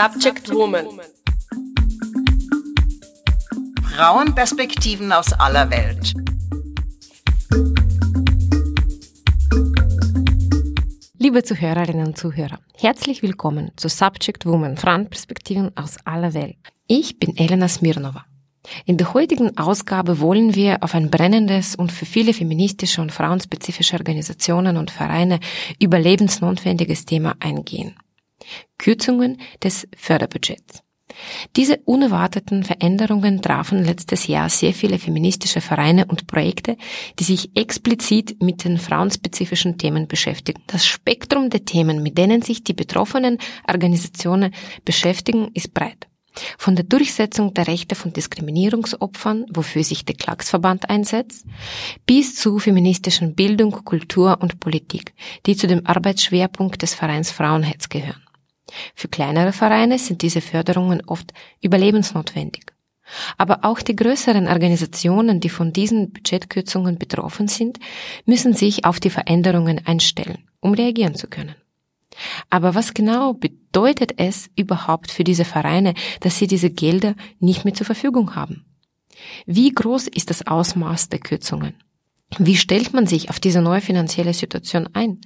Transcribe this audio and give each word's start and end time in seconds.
Subject 0.00 0.48
Woman. 0.54 0.86
Frauenperspektiven 3.96 5.10
aus 5.10 5.32
aller 5.32 5.68
Welt. 5.70 6.14
Liebe 11.18 11.42
Zuhörerinnen 11.42 12.06
und 12.06 12.16
Zuhörer, 12.16 12.60
herzlich 12.76 13.22
willkommen 13.22 13.72
zu 13.74 13.88
Subject 13.88 14.46
Woman, 14.46 14.76
Frauenperspektiven 14.76 15.76
aus 15.76 15.96
aller 16.04 16.32
Welt. 16.32 16.58
Ich 16.86 17.18
bin 17.18 17.36
Elena 17.36 17.66
Smirnova. 17.66 18.24
In 18.84 18.98
der 18.98 19.14
heutigen 19.14 19.58
Ausgabe 19.58 20.20
wollen 20.20 20.54
wir 20.54 20.84
auf 20.84 20.94
ein 20.94 21.10
brennendes 21.10 21.74
und 21.74 21.90
für 21.90 22.06
viele 22.06 22.32
feministische 22.32 23.02
und 23.02 23.10
frauenspezifische 23.10 23.96
Organisationen 23.96 24.76
und 24.76 24.92
Vereine 24.92 25.40
überlebensnotwendiges 25.80 27.04
Thema 27.04 27.34
eingehen. 27.40 27.96
Kürzungen 28.78 29.38
des 29.62 29.86
Förderbudgets. 29.96 30.82
Diese 31.56 31.78
unerwarteten 31.84 32.64
Veränderungen 32.64 33.42
trafen 33.42 33.84
letztes 33.84 34.26
Jahr 34.26 34.48
sehr 34.48 34.72
viele 34.72 34.98
feministische 34.98 35.60
Vereine 35.60 36.04
und 36.06 36.26
Projekte, 36.26 36.76
die 37.18 37.24
sich 37.24 37.50
explizit 37.56 38.42
mit 38.42 38.64
den 38.64 38.78
frauenspezifischen 38.78 39.78
Themen 39.78 40.06
beschäftigen. 40.06 40.62
Das 40.66 40.86
Spektrum 40.86 41.50
der 41.50 41.64
Themen, 41.64 42.02
mit 42.02 42.18
denen 42.18 42.42
sich 42.42 42.62
die 42.62 42.74
betroffenen 42.74 43.38
Organisationen 43.66 44.52
beschäftigen, 44.84 45.50
ist 45.54 45.74
breit. 45.74 46.06
Von 46.56 46.76
der 46.76 46.84
Durchsetzung 46.84 47.52
der 47.52 47.66
Rechte 47.66 47.96
von 47.96 48.12
Diskriminierungsopfern, 48.12 49.46
wofür 49.50 49.82
sich 49.82 50.04
der 50.04 50.14
Klagsverband 50.14 50.88
einsetzt, 50.88 51.44
bis 52.06 52.36
zu 52.36 52.60
feministischen 52.60 53.34
Bildung, 53.34 53.72
Kultur 53.84 54.38
und 54.40 54.60
Politik, 54.60 55.14
die 55.46 55.56
zu 55.56 55.66
dem 55.66 55.84
Arbeitsschwerpunkt 55.84 56.80
des 56.82 56.94
Vereins 56.94 57.32
Frauenherz 57.32 57.88
gehören. 57.88 58.27
Für 58.94 59.08
kleinere 59.08 59.52
Vereine 59.52 59.98
sind 59.98 60.22
diese 60.22 60.40
Förderungen 60.40 61.02
oft 61.06 61.32
überlebensnotwendig. 61.60 62.72
Aber 63.36 63.60
auch 63.62 63.80
die 63.80 63.96
größeren 63.96 64.48
Organisationen, 64.48 65.40
die 65.40 65.48
von 65.48 65.72
diesen 65.72 66.12
Budgetkürzungen 66.12 66.98
betroffen 66.98 67.48
sind, 67.48 67.78
müssen 68.26 68.54
sich 68.54 68.84
auf 68.84 69.00
die 69.00 69.10
Veränderungen 69.10 69.80
einstellen, 69.86 70.44
um 70.60 70.74
reagieren 70.74 71.14
zu 71.14 71.26
können. 71.26 71.54
Aber 72.50 72.74
was 72.74 72.94
genau 72.94 73.34
bedeutet 73.34 74.14
es 74.18 74.50
überhaupt 74.56 75.10
für 75.10 75.24
diese 75.24 75.44
Vereine, 75.44 75.94
dass 76.20 76.38
sie 76.38 76.46
diese 76.46 76.70
Gelder 76.70 77.14
nicht 77.38 77.64
mehr 77.64 77.74
zur 77.74 77.86
Verfügung 77.86 78.34
haben? 78.34 78.64
Wie 79.46 79.70
groß 79.70 80.08
ist 80.08 80.30
das 80.30 80.46
Ausmaß 80.46 81.08
der 81.08 81.20
Kürzungen? 81.20 81.74
Wie 82.36 82.56
stellt 82.56 82.92
man 82.92 83.06
sich 83.06 83.30
auf 83.30 83.40
diese 83.40 83.62
neue 83.62 83.80
finanzielle 83.80 84.34
Situation 84.34 84.88
ein? 84.92 85.18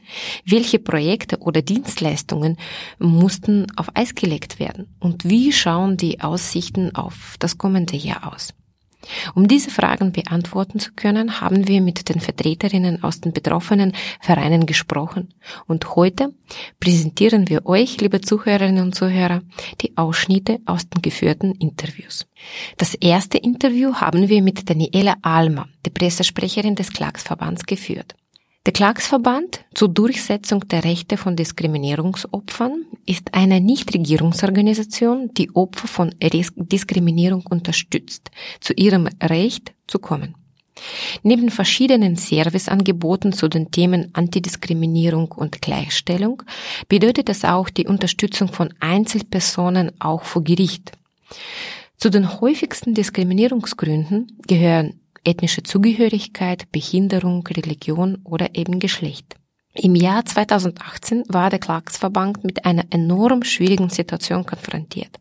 Welche 0.45 0.78
Projekte 0.78 1.39
oder 1.39 1.61
Dienstleistungen 1.61 2.56
mussten 2.98 3.67
auf 3.77 3.89
Eis 3.95 4.14
gelegt 4.14 4.61
werden? 4.61 4.95
Und 5.00 5.28
wie 5.28 5.53
schauen 5.53 5.97
die 5.97 6.20
Aussichten 6.20 6.95
auf 6.95 7.34
das 7.41 7.58
kommende 7.58 7.97
Jahr 7.97 8.33
aus? 8.33 8.55
Um 9.34 9.48
diese 9.48 9.70
Fragen 9.70 10.12
beantworten 10.12 10.78
zu 10.78 10.92
können, 10.92 11.41
haben 11.41 11.69
wir 11.69 11.81
mit 11.81 12.08
den 12.08 12.20
Vertreterinnen 12.20 13.03
aus 13.03 13.20
den 13.20 13.33
betroffenen 13.33 13.92
Vereinen 14.20 14.67
gesprochen. 14.67 15.34
Und 15.67 15.97
heute 15.97 16.33
präsentieren 16.81 17.48
wir 17.48 17.67
euch, 17.67 18.00
liebe 18.00 18.20
Zuhörerinnen 18.20 18.83
und 18.83 18.95
Zuhörer, 18.95 19.42
die 19.80 19.97
Ausschnitte 19.97 20.61
aus 20.67 20.89
den 20.89 21.03
geführten 21.03 21.53
Interviews. 21.53 22.27
Das 22.77 22.95
erste 22.95 23.39
Interview 23.39 23.95
haben 23.95 24.28
wir 24.28 24.42
mit 24.42 24.69
Daniela 24.69 25.17
Alma, 25.23 25.69
der 25.84 25.91
Pressesprecherin 25.91 26.75
des 26.75 26.92
Klagsverbands, 26.92 27.64
geführt. 27.67 28.14
Der 28.64 28.72
Klagsverband 28.72 29.64
zur 29.74 29.88
Durchsetzung 29.88 30.68
der 30.68 30.84
Rechte 30.84 31.16
von 31.16 31.34
Diskriminierungsopfern 31.34 32.84
ist 33.06 33.34
eine 33.34 33.60
Nichtregierungsorganisation, 33.60 35.34
die 35.34 35.52
Opfer 35.56 35.89
von 35.89 36.14
Diskriminierung 36.20 37.45
unterstützt, 37.51 38.30
zu 38.61 38.72
ihrem 38.74 39.08
Recht 39.20 39.72
zu 39.89 39.98
kommen. 39.98 40.36
Neben 41.24 41.51
verschiedenen 41.51 42.14
Serviceangeboten 42.14 43.33
zu 43.33 43.48
den 43.48 43.72
Themen 43.72 44.11
Antidiskriminierung 44.14 45.33
und 45.33 45.61
Gleichstellung 45.61 46.45
bedeutet 46.86 47.28
das 47.28 47.45
auch 47.45 47.68
die 47.68 47.89
Unterstützung 47.89 48.46
von 48.46 48.72
Einzelpersonen 48.78 49.90
auch 50.01 50.22
vor 50.22 50.45
Gericht. 50.45 50.92
Zu 51.96 52.11
den 52.11 52.40
häufigsten 52.40 52.95
Diskriminierungsgründen 52.95 54.39
gehören 54.46 55.02
ethnische 55.24 55.62
Zugehörigkeit, 55.62 56.70
Behinderung, 56.72 57.46
Religion 57.46 58.18
oder 58.24 58.55
eben 58.55 58.78
Geschlecht. 58.78 59.36
Im 59.74 59.94
Jahr 59.94 60.24
2018 60.24 61.24
war 61.28 61.48
der 61.48 61.58
Klagsverband 61.58 62.44
mit 62.44 62.64
einer 62.64 62.84
enorm 62.90 63.42
schwierigen 63.42 63.88
Situation 63.88 64.44
konfrontiert. 64.44 65.18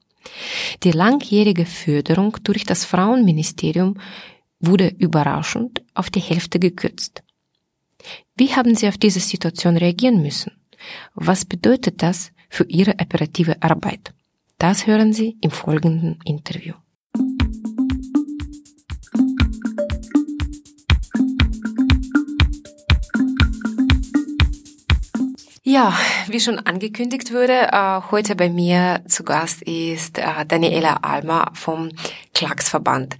Die 0.84 0.91
langjährige 0.91 1.66
Förderung 1.66 2.38
durch 2.44 2.66
das 2.66 2.85
Frauenministerium 2.85 3.97
wurde 4.59 4.88
überraschend 4.89 5.81
auf 5.94 6.09
die 6.09 6.19
Hälfte 6.19 6.59
gekürzt. 6.59 7.23
Wie 8.35 8.53
haben 8.56 8.75
Sie 8.75 8.88
auf 8.88 8.97
diese 8.97 9.19
Situation 9.19 9.78
reagieren 9.78 10.22
müssen? 10.22 10.51
Was 11.13 11.45
bedeutet 11.45 12.01
das 12.01 12.31
für 12.50 12.66
Ihre 12.66 12.95
operative 13.00 13.62
Arbeit? 13.62 14.13
Das 14.57 14.85
hören 14.85 15.13
Sie 15.13 15.38
im 15.41 15.51
folgenden 15.51 16.19
Interview. 16.25 16.73
Ja, 25.72 25.98
wie 26.28 26.42
schon 26.42 26.59
angekündigt 26.59 27.32
wurde, 27.32 27.70
äh, 27.72 28.02
heute 28.12 28.36
bei 28.36 28.50
mir 28.50 29.06
zu 29.08 29.24
Gast 29.24 29.62
ist 29.62 30.18
äh, 30.18 30.46
Daniela 30.46 30.98
Alma 31.02 31.50
vom 31.54 31.94
Klagsverband. 32.34 33.18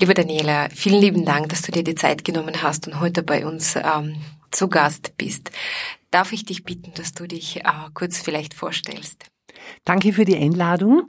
Liebe 0.00 0.12
Daniela, 0.12 0.68
vielen 0.74 1.00
lieben 1.00 1.24
Dank, 1.24 1.50
dass 1.50 1.62
du 1.62 1.70
dir 1.70 1.84
die 1.84 1.94
Zeit 1.94 2.24
genommen 2.24 2.60
hast 2.60 2.88
und 2.88 2.98
heute 2.98 3.22
bei 3.22 3.46
uns 3.46 3.76
ähm, 3.76 4.16
zu 4.50 4.66
Gast 4.66 5.16
bist. 5.16 5.52
Darf 6.10 6.32
ich 6.32 6.44
dich 6.44 6.64
bitten, 6.64 6.92
dass 6.94 7.12
du 7.12 7.28
dich 7.28 7.60
äh, 7.60 7.70
kurz 7.94 8.18
vielleicht 8.18 8.54
vorstellst? 8.54 9.26
Danke 9.84 10.12
für 10.12 10.24
die 10.24 10.36
Einladung. 10.36 11.08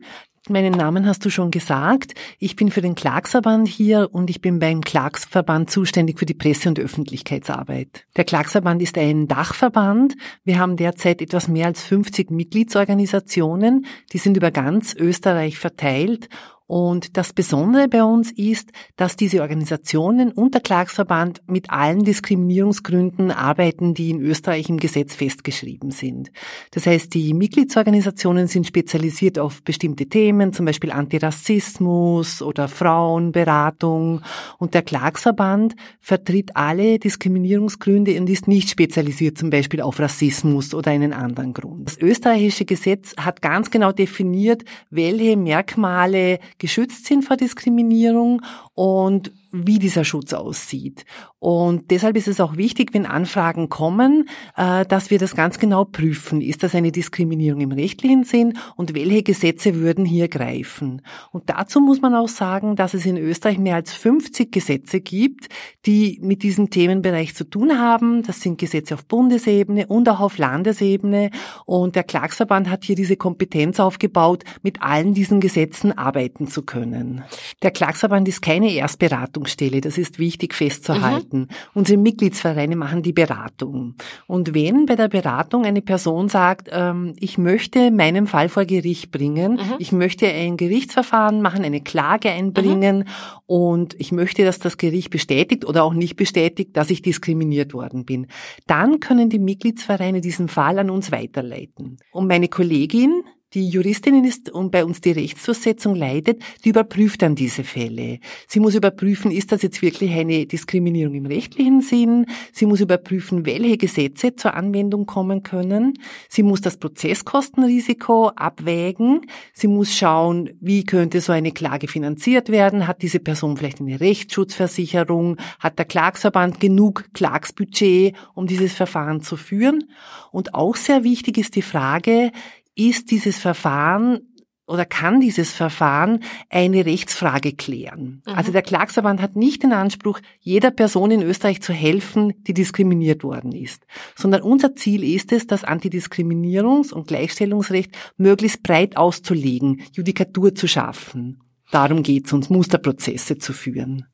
Meinen 0.50 0.74
Namen 0.74 1.08
hast 1.08 1.24
du 1.24 1.30
schon 1.30 1.52
gesagt. 1.52 2.16
Ich 2.38 2.58
bin 2.58 2.70
für 2.70 2.82
den 2.82 2.96
Klagsverband 2.96 3.66
hier 3.66 4.10
und 4.12 4.30
ich 4.30 4.42
bin 4.42 4.60
beim 4.60 4.82
Klagsverband 4.82 5.72
zuständig 5.72 6.20
für 6.20 6.26
die 6.26 6.34
Presse- 6.34 6.68
und 6.68 6.82
Öffentlichkeitsarbeit. 6.82 8.06
Der 8.18 8.26
Klagsverband 8.26 8.82
ist 8.82 8.98
ein 8.98 9.30
Dachverband. 9.30 10.16
Wir 10.44 10.60
haben 10.60 10.76
derzeit 10.76 11.22
etwas 11.22 11.48
mehr 11.48 11.68
als 11.68 11.86
50 11.86 12.30
Mitgliedsorganisationen. 12.30 13.86
Die 14.12 14.18
sind 14.18 14.36
über 14.36 14.52
ganz 14.52 14.94
Österreich 14.94 15.58
verteilt 15.58 16.28
und 16.66 17.18
das 17.18 17.34
Besondere 17.34 17.90
bei 17.90 18.04
uns 18.04 18.32
ist, 18.32 18.72
dass 18.96 19.18
diese 19.18 19.42
Organisationen 19.42 20.32
und 20.32 20.54
der 20.54 20.62
Klagsverband 20.62 21.42
mit 21.46 21.70
allen 21.70 22.04
Diskriminierungsgründen 22.06 23.32
arbeiten, 23.32 23.94
die 23.94 24.12
in 24.12 24.22
Österreich 24.22 24.70
im 24.70 24.78
Gesetz 24.78 25.14
festgeschrieben 25.14 25.92
sind. 25.92 26.32
Das 26.72 26.86
heißt, 26.86 27.14
die 27.14 27.34
Mitgliedsorganisationen 27.34 28.48
sind 28.48 28.66
spezialisiert 28.66 29.40
auf 29.40 29.62
bestimmte 29.62 30.08
Themen, 30.08 30.54
zum 30.54 30.66
Beispiel 30.66 30.92
Antirassismus 30.92 32.42
oder 32.42 32.70
Frauenberatung. 32.70 34.22
Und 34.58 34.74
der 34.74 34.84
Klagsverband 34.84 35.76
vertritt 36.00 36.56
alle 36.56 36.98
Diskriminierungsgründe 36.98 38.18
und 38.20 38.30
ist 38.30 38.48
nicht 38.48 38.70
spezialisiert 38.70 39.38
zum 39.38 39.50
Beispiel 39.50 39.82
auf 39.82 40.00
Rassismus 40.00 40.74
oder 40.74 40.92
einen 40.92 41.12
anderen 41.12 41.54
Grund. 41.54 41.88
Das 41.88 41.98
österreichische 41.98 42.64
Gesetz 42.64 43.14
hat 43.18 43.42
ganz 43.42 43.70
genau 43.70 43.92
definiert, 43.92 44.64
welche 44.90 45.36
Merkmale 45.36 46.40
geschützt 46.58 47.06
sind 47.06 47.24
vor 47.24 47.38
Diskriminierung 47.38 48.42
und 48.74 49.32
wie 49.54 49.78
dieser 49.78 50.04
Schutz 50.04 50.34
aussieht. 50.34 51.06
Und 51.38 51.92
deshalb 51.92 52.18
ist 52.18 52.28
es 52.28 52.42
auch 52.42 52.58
wichtig, 52.58 52.94
wenn 52.94 53.06
Anfragen 53.06 53.70
kommen, 53.70 54.28
äh, 54.58 54.86
dass 54.86 55.12
wir 55.12 55.20
das 55.20 55.36
ganz 55.36 55.60
genau 55.60 55.86
prüfen. 55.86 56.42
Ist 56.42 56.64
das 56.64 56.74
eine 56.74 56.92
Diskriminierung 56.92 57.62
im 57.62 57.72
rechtlichen 57.72 58.24
Sinn 58.24 58.58
und 58.76 58.96
welche 58.96 59.22
Gesetze 59.22 59.76
würden 59.76 60.06
hier 60.06 60.28
greifen? 60.28 61.04
Und 61.32 61.50
dazu 61.50 61.82
muss 61.82 62.02
man 62.02 62.16
auch 62.16 62.28
sagen, 62.28 62.76
dass 62.76 62.96
es 62.96 63.06
in 63.06 63.18
Österreich 63.18 63.60
mehr 63.60 63.76
als 63.76 63.94
50 63.94 64.52
Gesetze 64.52 65.02
gibt, 65.02 65.50
die 65.86 66.20
mit 66.24 66.42
diesem 66.42 66.72
Themenbereich 66.72 67.36
zu 67.36 67.44
tun 67.44 67.78
haben. 67.80 68.24
Das 68.24 68.42
sind 68.42 68.58
Gesetze 68.58 68.96
auf 68.96 69.06
Bundesebene 69.06 69.86
und 69.86 70.10
auch 70.10 70.20
auf 70.20 70.40
Landesebene. 70.40 71.30
Und 71.66 71.96
der 71.96 72.04
Klagsverband 72.04 72.70
hat 72.70 72.84
hier 72.86 72.96
diese 72.96 73.18
Kompetenz 73.18 73.80
aufgebaut, 73.80 74.44
mit 74.64 74.82
allen 74.82 75.14
diesen 75.14 75.40
Gesetzen 75.42 75.96
arbeiten 75.96 76.48
zu 76.48 76.64
können. 76.64 77.24
Der 77.62 77.72
Klagsverband 77.72 78.28
ist 78.28 78.42
keine 78.42 78.74
Erstberatung 78.74 79.43
Beratungsstelle. 79.44 79.82
Das 79.82 79.98
ist 79.98 80.20
wichtig 80.20 80.54
festzuhalten. 80.54 81.40
Mhm. 81.40 81.48
Unsere 81.74 82.00
Mitgliedsvereine 82.00 82.76
machen 82.76 83.04
die 83.04 83.14
Beratung. 83.14 83.96
Und 84.28 84.54
wenn 84.54 84.86
bei 84.86 84.96
der 84.96 85.10
Beratung 85.10 85.66
eine 85.66 85.82
Person 85.82 86.30
sagt, 86.30 86.70
ähm, 86.72 87.14
ich 87.20 87.38
möchte 87.38 87.92
meinen 87.92 88.28
Fall 88.28 88.50
vor 88.50 88.66
Gericht 88.66 89.12
bringen, 89.12 89.54
mhm. 89.54 89.76
ich 89.80 89.92
möchte 89.92 90.28
ein 90.28 90.58
Gerichtsverfahren 90.58 91.42
machen, 91.42 91.64
eine 91.64 91.82
Klage 91.82 92.30
einbringen 92.30 93.00
mhm. 93.00 93.06
und 93.46 93.96
ich 94.00 94.12
möchte, 94.12 94.44
dass 94.44 94.60
das 94.60 94.78
Gericht 94.78 95.10
bestätigt 95.10 95.66
oder 95.66 95.84
auch 95.84 95.94
nicht 95.94 96.16
bestätigt, 96.16 96.76
dass 96.76 96.90
ich 96.90 97.02
diskriminiert 97.02 97.74
worden 97.74 98.06
bin, 98.06 98.28
dann 98.68 99.00
können 99.00 99.30
die 99.30 99.40
Mitgliedsvereine 99.40 100.22
diesen 100.22 100.48
Fall 100.48 100.80
an 100.80 100.90
uns 100.90 101.12
weiterleiten. 101.12 101.98
Und 102.12 102.28
meine 102.28 102.48
Kollegin, 102.48 103.24
Die 103.54 103.70
Juristin 103.70 104.24
ist 104.24 104.50
und 104.50 104.72
bei 104.72 104.84
uns 104.84 105.00
die 105.00 105.12
Rechtsdurchsetzung 105.12 105.94
leitet, 105.94 106.42
die 106.66 106.70
überprüft 106.70 107.22
dann 107.22 107.36
diese 107.36 107.64
Fälle. 107.64 108.20
Sie 108.48 108.60
muss 108.60 108.74
überprüfen, 108.74 109.30
ist 109.30 109.52
das 109.52 109.62
jetzt 109.62 109.84
wirklich 109.84 110.12
eine 110.12 110.48
Diskriminierung 110.48 111.14
im 111.14 111.28
rechtlichen 111.28 111.82
Sinn? 111.82 112.26
Sie 112.52 112.66
muss 112.66 112.82
überprüfen, 112.82 113.46
welche 113.46 113.78
Gesetze 113.78 114.36
zur 114.36 114.56
Anwendung 114.56 115.06
kommen 115.06 115.44
können. 115.44 115.94
Sie 116.30 116.42
muss 116.42 116.62
das 116.62 116.78
Prozesskostenrisiko 116.78 118.30
abwägen. 118.30 119.22
Sie 119.54 119.68
muss 119.68 119.96
schauen, 119.96 120.50
wie 120.60 120.84
könnte 120.84 121.22
so 121.22 121.32
eine 121.32 121.52
Klage 121.52 121.88
finanziert 121.88 122.50
werden? 122.50 122.88
Hat 122.88 123.04
diese 123.04 123.20
Person 123.20 123.56
vielleicht 123.56 123.80
eine 123.80 124.00
Rechtsschutzversicherung? 124.00 125.38
Hat 125.60 125.78
der 125.78 125.86
Klagsverband 125.86 126.60
genug 126.60 127.06
Klagsbudget, 127.14 128.16
um 128.34 128.48
dieses 128.48 128.74
Verfahren 128.74 129.22
zu 129.22 129.38
führen? 129.38 129.84
Und 130.32 130.56
auch 130.56 130.76
sehr 130.76 131.04
wichtig 131.04 131.38
ist 131.38 131.56
die 131.56 131.62
Frage, 131.62 132.32
ist 132.76 133.12
dieses 133.12 133.38
Verfahren 133.38 134.34
oder 134.66 134.86
kann 134.86 135.20
dieses 135.20 135.52
Verfahren 135.52 136.22
eine 136.50 136.86
Rechtsfrage 136.86 137.54
klären. 137.54 138.22
Mhm. 138.26 138.34
Also 138.34 138.52
der 138.52 138.62
Klagsverband 138.62 139.22
hat 139.22 139.36
nicht 139.36 139.64
den 139.64 139.74
Anspruch, 139.74 140.20
jeder 140.40 140.72
Person 140.72 141.12
in 141.12 141.22
Österreich 141.22 141.62
zu 141.62 141.74
helfen, 141.74 142.34
die 142.44 142.54
diskriminiert 142.54 143.24
worden 143.24 143.52
ist, 143.52 143.86
sondern 144.16 144.42
unser 144.42 144.76
Ziel 144.76 145.04
ist 145.04 145.32
es, 145.32 145.48
das 145.48 145.66
Antidiskriminierungs- 145.66 146.94
und 146.94 147.08
Gleichstellungsrecht 147.08 147.92
möglichst 148.18 148.64
breit 148.64 148.96
auszulegen, 148.96 149.84
Judikatur 149.92 150.56
zu 150.56 150.68
schaffen. 150.68 151.42
Darum 151.72 152.04
geht 152.04 152.28
es 152.28 152.34
uns, 152.34 152.50
Musterprozesse 152.50 153.40
zu 153.40 153.52
führen. 153.52 154.06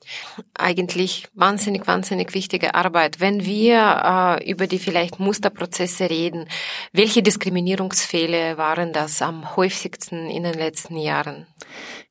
Eigentlich 0.53 1.27
wahnsinnig, 1.33 1.87
wahnsinnig 1.87 2.33
wichtige 2.33 2.73
Arbeit. 2.73 3.19
Wenn 3.19 3.45
wir 3.45 4.39
äh, 4.39 4.49
über 4.49 4.65
die 4.67 4.79
vielleicht 4.79 5.19
Musterprozesse 5.19 6.09
reden, 6.09 6.47
welche 6.93 7.21
Diskriminierungsfälle 7.21 8.57
waren 8.57 8.93
das 8.93 9.21
am 9.21 9.57
häufigsten 9.57 10.29
in 10.29 10.43
den 10.43 10.53
letzten 10.53 10.97
Jahren? 10.97 11.47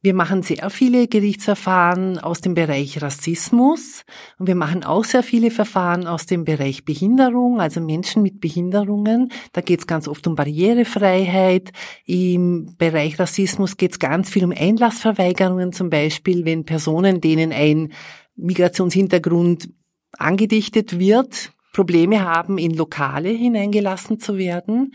Wir 0.01 0.15
machen 0.15 0.43
sehr 0.43 0.71
viele 0.71 1.09
Gerichtsverfahren 1.09 2.19
aus 2.21 2.41
dem 2.41 2.55
Bereich 2.55 3.03
Rassismus 3.03 4.05
und 4.39 4.47
wir 4.47 4.55
machen 4.55 4.85
auch 4.85 5.03
sehr 5.03 5.25
viele 5.25 5.51
Verfahren 5.51 6.07
aus 6.07 6.25
dem 6.25 6.45
Bereich 6.45 6.85
Behinderung, 6.85 7.61
also 7.61 7.81
Menschen 7.81 8.23
mit 8.23 8.41
Behinderungen. 8.41 9.33
Da 9.53 9.61
geht 9.61 9.81
es 9.81 9.87
ganz 9.89 10.07
oft 10.07 10.25
um 10.29 10.37
Barrierefreiheit. 10.37 11.73
Im 12.05 12.77
Bereich 12.79 13.19
Rassismus 13.19 13.77
geht 13.77 13.91
es 13.91 13.99
ganz 13.99 14.31
viel 14.31 14.45
um 14.45 14.53
Einlassverweigerungen, 14.57 15.73
zum 15.73 15.91
Beispiel, 15.91 16.45
wenn 16.45 16.65
Personen, 16.65 17.21
denen 17.21 17.51
ein 17.53 17.93
Migrationshintergrund 18.37 19.69
angedichtet 20.17 21.01
wird, 21.01 21.53
Probleme 21.73 22.23
haben, 22.23 22.57
in 22.57 22.73
Lokale 22.75 23.31
hineingelassen 23.31 24.21
zu 24.21 24.39
werden. 24.39 24.95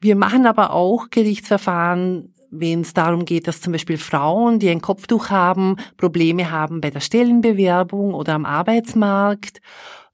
Wir 0.00 0.14
machen 0.14 0.46
aber 0.46 0.72
auch 0.72 1.10
Gerichtsverfahren 1.10 2.33
wenn 2.60 2.82
es 2.82 2.94
darum 2.94 3.24
geht, 3.24 3.46
dass 3.48 3.60
zum 3.60 3.72
Beispiel 3.72 3.98
Frauen, 3.98 4.58
die 4.58 4.70
ein 4.70 4.80
Kopftuch 4.80 5.30
haben, 5.30 5.76
Probleme 5.96 6.50
haben 6.50 6.80
bei 6.80 6.90
der 6.90 7.00
Stellenbewerbung 7.00 8.14
oder 8.14 8.34
am 8.34 8.44
Arbeitsmarkt. 8.44 9.60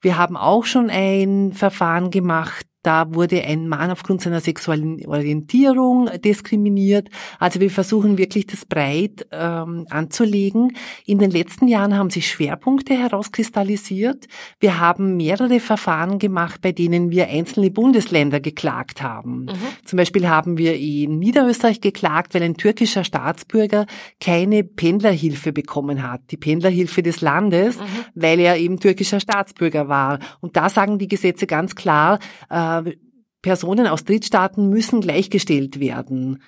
Wir 0.00 0.16
haben 0.16 0.36
auch 0.36 0.64
schon 0.64 0.90
ein 0.90 1.52
Verfahren 1.52 2.10
gemacht, 2.10 2.66
da 2.82 3.14
wurde 3.14 3.42
ein 3.44 3.68
Mann 3.68 3.90
aufgrund 3.90 4.22
seiner 4.22 4.40
sexuellen 4.40 5.04
Orientierung 5.06 6.08
diskriminiert. 6.24 7.08
Also 7.38 7.60
wir 7.60 7.70
versuchen 7.70 8.16
wirklich 8.16 8.46
das 8.46 8.64
breit 8.64 9.26
ähm, 9.32 9.86
anzulegen. 9.90 10.76
In 11.04 11.18
den 11.18 11.30
letzten 11.30 11.68
Jahren 11.68 11.96
haben 11.96 12.08
sich 12.08 12.28
Schwerpunkte 12.28 12.94
herauskristallisiert. 12.94 14.28
Wir 14.60 14.80
haben 14.80 15.18
mehrere 15.18 15.60
Verfahren 15.60 16.18
gemacht, 16.18 16.62
bei 16.62 16.72
denen 16.72 17.10
wir 17.10 17.28
einzelne 17.28 17.70
Bundesländer 17.70 18.40
geklagt 18.40 19.02
haben. 19.02 19.42
Mhm. 19.42 19.50
Zum 19.84 19.96
Beispiel 19.98 20.28
haben 20.28 20.56
wir 20.56 20.76
in 20.76 21.18
Niederösterreich 21.18 21.82
geklagt, 21.82 22.34
weil 22.34 22.42
ein 22.42 22.56
türkischer 22.56 23.04
Staatsbürger 23.04 23.84
keine 24.20 24.64
Pendlerhilfe 24.64 25.52
bekommen 25.52 26.02
hat, 26.02 26.22
die 26.30 26.38
Pendlerhilfe 26.38 27.02
des 27.02 27.20
Landes, 27.20 27.78
mhm. 27.78 27.82
weil 28.14 28.40
er 28.40 28.56
eben 28.56 28.80
türkischer 28.80 29.20
Staatsbürger 29.20 29.88
war. 29.88 30.18
Und 30.40 30.56
da 30.56 30.70
sagen 30.70 30.98
die 30.98 31.08
Gesetze 31.08 31.46
ganz 31.46 31.74
klar, 31.74 32.18
äh, 32.48 32.69
äh, 32.78 32.96
Personen 33.42 33.86
aus 33.86 34.04
Drittstaaten 34.04 34.68
müssen 34.68 35.00
gleichgestellt 35.00 35.80
werden 35.80 36.42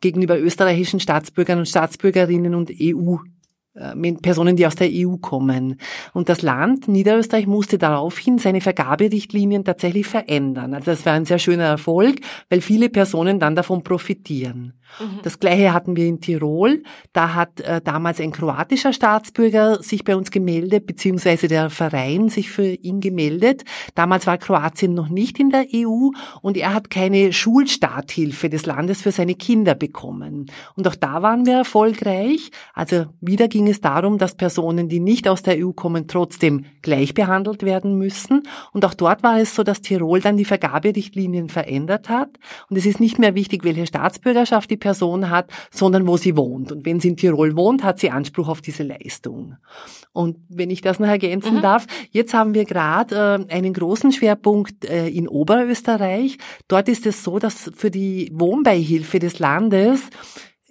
gegenüber 0.00 0.38
österreichischen 0.38 1.00
Staatsbürgern 1.00 1.58
und 1.58 1.68
Staatsbürgerinnen 1.68 2.54
und 2.54 2.70
EU 2.80 3.16
Personen, 4.22 4.56
die 4.56 4.66
aus 4.66 4.76
der 4.76 4.88
EU 4.92 5.16
kommen. 5.16 5.78
Und 6.12 6.28
das 6.28 6.42
Land 6.42 6.86
Niederösterreich 6.86 7.46
musste 7.46 7.76
daraufhin 7.76 8.38
seine 8.38 8.60
Vergaberichtlinien 8.60 9.64
tatsächlich 9.64 10.06
verändern. 10.06 10.74
Also 10.74 10.92
das 10.92 11.04
war 11.04 11.14
ein 11.14 11.24
sehr 11.24 11.40
schöner 11.40 11.64
Erfolg, 11.64 12.20
weil 12.50 12.60
viele 12.60 12.88
Personen 12.88 13.40
dann 13.40 13.56
davon 13.56 13.82
profitieren. 13.82 14.74
Mhm. 15.00 15.20
Das 15.22 15.40
gleiche 15.40 15.72
hatten 15.72 15.96
wir 15.96 16.06
in 16.06 16.20
Tirol. 16.20 16.82
Da 17.12 17.34
hat 17.34 17.60
äh, 17.60 17.80
damals 17.82 18.20
ein 18.20 18.32
kroatischer 18.32 18.92
Staatsbürger 18.92 19.82
sich 19.82 20.04
bei 20.04 20.14
uns 20.14 20.30
gemeldet, 20.30 20.86
beziehungsweise 20.86 21.48
der 21.48 21.70
Verein 21.70 22.28
sich 22.28 22.50
für 22.50 22.66
ihn 22.66 23.00
gemeldet. 23.00 23.64
Damals 23.94 24.26
war 24.26 24.38
Kroatien 24.38 24.94
noch 24.94 25.08
nicht 25.08 25.40
in 25.40 25.50
der 25.50 25.66
EU 25.74 26.10
und 26.42 26.56
er 26.56 26.74
hat 26.74 26.90
keine 26.90 27.32
Schulstarthilfe 27.32 28.48
des 28.48 28.66
Landes 28.66 29.02
für 29.02 29.12
seine 29.12 29.34
Kinder 29.34 29.74
bekommen. 29.74 30.46
Und 30.76 30.86
auch 30.86 30.94
da 30.94 31.22
waren 31.22 31.46
wir 31.46 31.54
erfolgreich. 31.54 32.50
Also 32.72 33.06
wieder 33.20 33.48
ging 33.48 33.63
es 33.66 33.80
darum, 33.80 34.18
dass 34.18 34.34
Personen, 34.34 34.88
die 34.88 35.00
nicht 35.00 35.28
aus 35.28 35.42
der 35.42 35.56
EU 35.58 35.72
kommen, 35.72 36.06
trotzdem 36.06 36.64
gleich 36.82 37.14
behandelt 37.14 37.62
werden 37.62 37.98
müssen. 37.98 38.42
Und 38.72 38.84
auch 38.84 38.94
dort 38.94 39.22
war 39.22 39.40
es 39.40 39.54
so, 39.54 39.62
dass 39.62 39.80
Tirol 39.80 40.20
dann 40.20 40.36
die 40.36 40.44
Vergaberichtlinien 40.44 41.48
verändert 41.48 42.08
hat. 42.08 42.30
Und 42.68 42.76
es 42.76 42.86
ist 42.86 43.00
nicht 43.00 43.18
mehr 43.18 43.34
wichtig, 43.34 43.64
welche 43.64 43.86
Staatsbürgerschaft 43.86 44.70
die 44.70 44.76
Person 44.76 45.30
hat, 45.30 45.50
sondern 45.70 46.06
wo 46.06 46.16
sie 46.16 46.36
wohnt. 46.36 46.72
Und 46.72 46.84
wenn 46.84 47.00
sie 47.00 47.08
in 47.08 47.16
Tirol 47.16 47.56
wohnt, 47.56 47.84
hat 47.84 47.98
sie 47.98 48.10
Anspruch 48.10 48.48
auf 48.48 48.60
diese 48.60 48.82
Leistung. 48.82 49.56
Und 50.12 50.36
wenn 50.48 50.70
ich 50.70 50.80
das 50.80 51.00
noch 51.00 51.08
ergänzen 51.08 51.56
mhm. 51.56 51.62
darf, 51.62 51.86
jetzt 52.10 52.34
haben 52.34 52.54
wir 52.54 52.64
gerade 52.64 53.46
äh, 53.48 53.52
einen 53.52 53.72
großen 53.72 54.12
Schwerpunkt 54.12 54.84
äh, 54.84 55.08
in 55.08 55.28
Oberösterreich. 55.28 56.38
Dort 56.68 56.88
ist 56.88 57.06
es 57.06 57.24
so, 57.24 57.38
dass 57.38 57.70
für 57.74 57.90
die 57.90 58.30
Wohnbeihilfe 58.32 59.18
des 59.18 59.38
Landes 59.38 60.10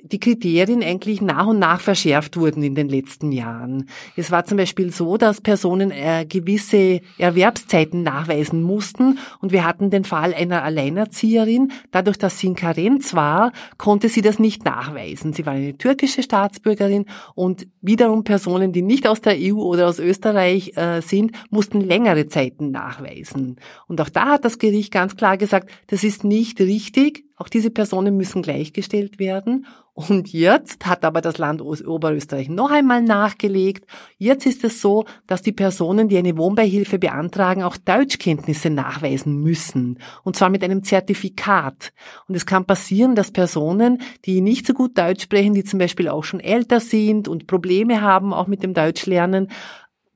die 0.05 0.19
Kriterien 0.19 0.83
eigentlich 0.83 1.21
nach 1.21 1.47
und 1.47 1.59
nach 1.59 1.79
verschärft 1.79 2.35
wurden 2.35 2.61
in 2.61 2.75
den 2.75 2.89
letzten 2.89 3.31
Jahren. 3.31 3.87
Es 4.17 4.31
war 4.31 4.43
zum 4.43 4.57
Beispiel 4.57 4.91
so, 4.91 5.15
dass 5.15 5.39
Personen 5.39 5.91
äh, 5.91 6.25
gewisse 6.27 6.99
Erwerbszeiten 7.17 8.03
nachweisen 8.03 8.61
mussten 8.61 9.17
und 9.39 9.53
wir 9.53 9.65
hatten 9.65 9.91
den 9.91 10.03
Fall 10.03 10.33
einer 10.33 10.63
Alleinerzieherin. 10.63 11.71
Dadurch, 11.91 12.17
dass 12.17 12.37
sie 12.37 12.47
in 12.47 12.55
Karenz 12.55 13.13
war, 13.13 13.53
konnte 13.77 14.09
sie 14.09 14.21
das 14.21 14.39
nicht 14.39 14.65
nachweisen. 14.65 15.31
Sie 15.31 15.45
war 15.45 15.53
eine 15.53 15.77
türkische 15.77 16.21
Staatsbürgerin 16.21 17.05
und 17.33 17.67
wiederum 17.79 18.25
Personen, 18.25 18.73
die 18.73 18.81
nicht 18.81 19.07
aus 19.07 19.21
der 19.21 19.37
EU 19.39 19.61
oder 19.61 19.87
aus 19.87 19.99
Österreich 19.99 20.75
äh, 20.75 21.01
sind, 21.01 21.31
mussten 21.49 21.79
längere 21.79 22.27
Zeiten 22.27 22.71
nachweisen. 22.71 23.55
Und 23.87 24.01
auch 24.01 24.09
da 24.09 24.33
hat 24.33 24.43
das 24.43 24.59
Gericht 24.59 24.91
ganz 24.91 25.15
klar 25.15 25.37
gesagt, 25.37 25.69
das 25.87 26.03
ist 26.03 26.25
nicht 26.25 26.59
richtig. 26.59 27.23
Auch 27.43 27.49
diese 27.49 27.71
Personen 27.71 28.15
müssen 28.15 28.41
gleichgestellt 28.41 29.19
werden. 29.19 29.65
Und 29.93 30.31
jetzt 30.31 30.85
hat 30.85 31.03
aber 31.03 31.19
das 31.19 31.37
Land 31.37 31.61
Oberösterreich 31.61 32.47
noch 32.47 32.71
einmal 32.71 33.01
nachgelegt. 33.01 33.85
Jetzt 34.17 34.45
ist 34.45 34.63
es 34.63 34.79
so, 34.79 35.03
dass 35.27 35.41
die 35.41 35.51
Personen, 35.51 36.07
die 36.07 36.17
eine 36.17 36.37
Wohnbeihilfe 36.37 36.99
beantragen, 36.99 37.61
auch 37.61 37.75
Deutschkenntnisse 37.75 38.69
nachweisen 38.69 39.41
müssen. 39.41 39.99
Und 40.23 40.37
zwar 40.37 40.49
mit 40.49 40.63
einem 40.63 40.83
Zertifikat. 40.83 41.91
Und 42.29 42.35
es 42.35 42.45
kann 42.45 42.63
passieren, 42.63 43.13
dass 43.13 43.31
Personen, 43.31 44.01
die 44.23 44.39
nicht 44.39 44.65
so 44.65 44.73
gut 44.73 44.97
Deutsch 44.97 45.23
sprechen, 45.23 45.53
die 45.53 45.65
zum 45.65 45.79
Beispiel 45.79 46.07
auch 46.07 46.23
schon 46.23 46.39
älter 46.39 46.79
sind 46.79 47.27
und 47.27 47.45
Probleme 47.45 47.99
haben, 48.01 48.33
auch 48.33 48.47
mit 48.47 48.63
dem 48.63 48.73
Deutschlernen, 48.73 49.49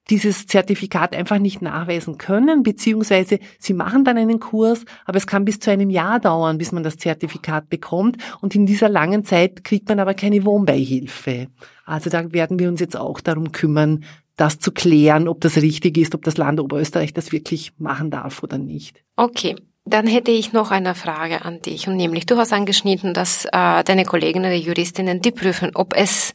dieses 0.10 0.48
Zertifikat 0.48 1.16
einfach 1.16 1.40
nicht 1.40 1.62
nachweisen 1.62 2.18
können, 2.18 2.64
beziehungsweise 2.64 3.40
sie 3.60 3.74
machen 3.74 4.04
dann 4.04 4.18
einen 4.18 4.40
Kurs, 4.40 4.86
aber 5.06 5.18
es 5.18 5.28
kann 5.28 5.46
bis 5.46 5.60
zu 5.60 5.72
einem 5.72 5.90
Jahr 5.90 6.20
dauern, 6.20 6.58
bis 6.58 6.72
man 6.72 6.84
das 6.84 6.98
Zertifikat 6.98 7.70
bekommt 7.70 8.18
und 8.42 8.56
in 8.56 8.66
dieser 8.66 8.90
langen 8.90 9.26
Zeit 9.26 9.64
kriegt 9.64 9.90
man 9.90 10.00
aber 10.00 10.14
keine 10.14 10.46
Wohnbeihilfe. 10.46 11.48
Also 11.86 12.10
da 12.10 12.32
werden 12.34 12.60
wir 12.60 12.70
uns 12.70 12.80
jetzt 12.80 12.98
auch 12.98 13.22
darum 13.22 13.52
kümmern, 13.52 14.04
das 14.36 14.60
zu 14.60 14.72
klären, 14.72 15.28
ob 15.28 15.42
das 15.42 15.58
richtig 15.58 15.98
ist, 15.98 16.16
ob 16.16 16.24
das 16.24 16.38
Land 16.38 16.60
Oberösterreich 16.60 17.14
das 17.14 17.32
wirklich 17.32 17.74
machen 17.78 18.12
darf 18.12 18.44
oder 18.44 18.58
nicht. 18.58 19.04
Okay. 19.16 19.56
Dann 19.90 20.06
hätte 20.06 20.32
ich 20.32 20.52
noch 20.52 20.72
eine 20.72 20.96
Frage 20.96 21.46
an 21.46 21.62
dich 21.62 21.88
und 21.88 21.96
nämlich 21.96 22.26
du 22.26 22.36
hast 22.36 22.52
angeschnitten, 22.52 23.14
dass 23.14 23.46
äh, 23.46 23.84
deine 23.86 24.04
Kolleginnen, 24.04 24.52
die 24.52 24.60
Juristinnen, 24.60 25.22
die 25.22 25.32
prüfen, 25.32 25.72
ob 25.76 25.96
es 25.96 26.34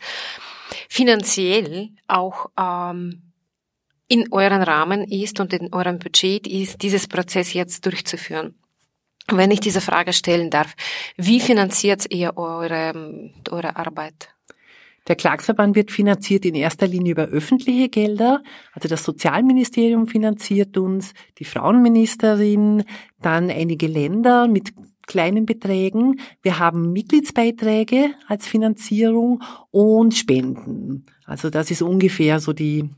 finanziell 0.88 1.90
auch 2.08 2.46
ähm, 2.58 3.31
in 4.12 4.30
euren 4.30 4.60
Rahmen 4.60 5.04
ist 5.04 5.40
und 5.40 5.54
in 5.54 5.72
eurem 5.72 5.98
Budget 5.98 6.46
ist, 6.46 6.82
dieses 6.82 7.08
Prozess 7.08 7.54
jetzt 7.54 7.86
durchzuführen. 7.86 8.54
Wenn 9.30 9.50
ich 9.50 9.60
diese 9.60 9.80
Frage 9.80 10.12
stellen 10.12 10.50
darf, 10.50 10.74
wie 11.16 11.40
finanziert 11.40 12.12
ihr 12.12 12.36
eure, 12.36 13.30
eure 13.50 13.76
Arbeit? 13.76 14.28
Der 15.08 15.16
Klagsverband 15.16 15.74
wird 15.76 15.90
finanziert 15.90 16.44
in 16.44 16.54
erster 16.54 16.86
Linie 16.86 17.12
über 17.12 17.24
öffentliche 17.24 17.88
Gelder. 17.88 18.42
Also 18.74 18.86
das 18.86 19.02
Sozialministerium 19.02 20.06
finanziert 20.06 20.76
uns, 20.76 21.14
die 21.38 21.46
Frauenministerin, 21.46 22.84
dann 23.22 23.48
einige 23.48 23.86
Länder 23.86 24.46
mit 24.46 24.74
kleinen 25.06 25.46
Beträgen. 25.46 26.20
Wir 26.42 26.58
haben 26.58 26.92
Mitgliedsbeiträge 26.92 28.10
als 28.28 28.46
Finanzierung 28.46 29.42
und 29.70 30.12
Spenden. 30.12 31.06
Also 31.24 31.48
das 31.48 31.70
ist 31.70 31.80
ungefähr 31.80 32.40
so 32.40 32.52
die 32.52 32.90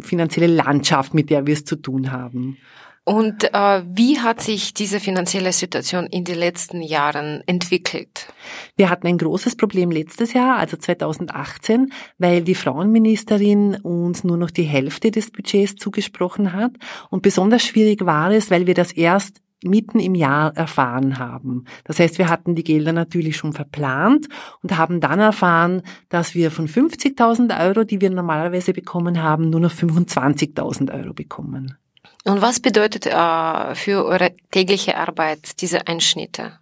finanzielle 0.00 0.46
Landschaft, 0.46 1.14
mit 1.14 1.30
der 1.30 1.46
wir 1.46 1.54
es 1.54 1.64
zu 1.64 1.76
tun 1.76 2.12
haben. 2.12 2.58
Und 3.04 3.52
äh, 3.52 3.82
wie 3.84 4.20
hat 4.20 4.40
sich 4.40 4.74
diese 4.74 5.00
finanzielle 5.00 5.52
Situation 5.52 6.06
in 6.06 6.22
den 6.22 6.36
letzten 6.36 6.82
Jahren 6.82 7.42
entwickelt? 7.46 8.28
Wir 8.76 8.90
hatten 8.90 9.08
ein 9.08 9.18
großes 9.18 9.56
Problem 9.56 9.90
letztes 9.90 10.34
Jahr, 10.34 10.56
also 10.58 10.76
2018, 10.76 11.92
weil 12.18 12.42
die 12.42 12.54
Frauenministerin 12.54 13.74
uns 13.74 14.22
nur 14.22 14.36
noch 14.36 14.52
die 14.52 14.62
Hälfte 14.62 15.10
des 15.10 15.32
Budgets 15.32 15.74
zugesprochen 15.74 16.52
hat. 16.52 16.74
Und 17.10 17.22
besonders 17.22 17.64
schwierig 17.64 18.06
war 18.06 18.30
es, 18.30 18.52
weil 18.52 18.68
wir 18.68 18.74
das 18.74 18.92
erst 18.92 19.41
mitten 19.62 20.00
im 20.00 20.14
Jahr 20.14 20.56
erfahren 20.56 21.18
haben. 21.18 21.64
Das 21.84 21.98
heißt, 21.98 22.18
wir 22.18 22.28
hatten 22.28 22.54
die 22.54 22.64
Gelder 22.64 22.92
natürlich 22.92 23.36
schon 23.36 23.52
verplant 23.52 24.28
und 24.62 24.76
haben 24.76 25.00
dann 25.00 25.20
erfahren, 25.20 25.82
dass 26.08 26.34
wir 26.34 26.50
von 26.50 26.68
50.000 26.68 27.66
Euro, 27.66 27.84
die 27.84 28.00
wir 28.00 28.10
normalerweise 28.10 28.72
bekommen 28.72 29.22
haben, 29.22 29.50
nur 29.50 29.60
noch 29.60 29.72
25.000 29.72 30.92
Euro 30.92 31.12
bekommen. 31.12 31.76
Und 32.24 32.40
was 32.40 32.60
bedeutet 32.60 33.06
äh, 33.06 33.74
für 33.74 34.04
eure 34.04 34.34
tägliche 34.50 34.96
Arbeit 34.96 35.60
diese 35.60 35.86
Einschnitte? 35.88 36.58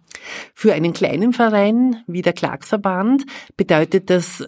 Für 0.53 0.73
einen 0.73 0.93
kleinen 0.93 1.33
Verein 1.33 2.03
wie 2.07 2.21
der 2.21 2.33
Klagsverband 2.33 3.25
bedeutet 3.57 4.09
das 4.09 4.47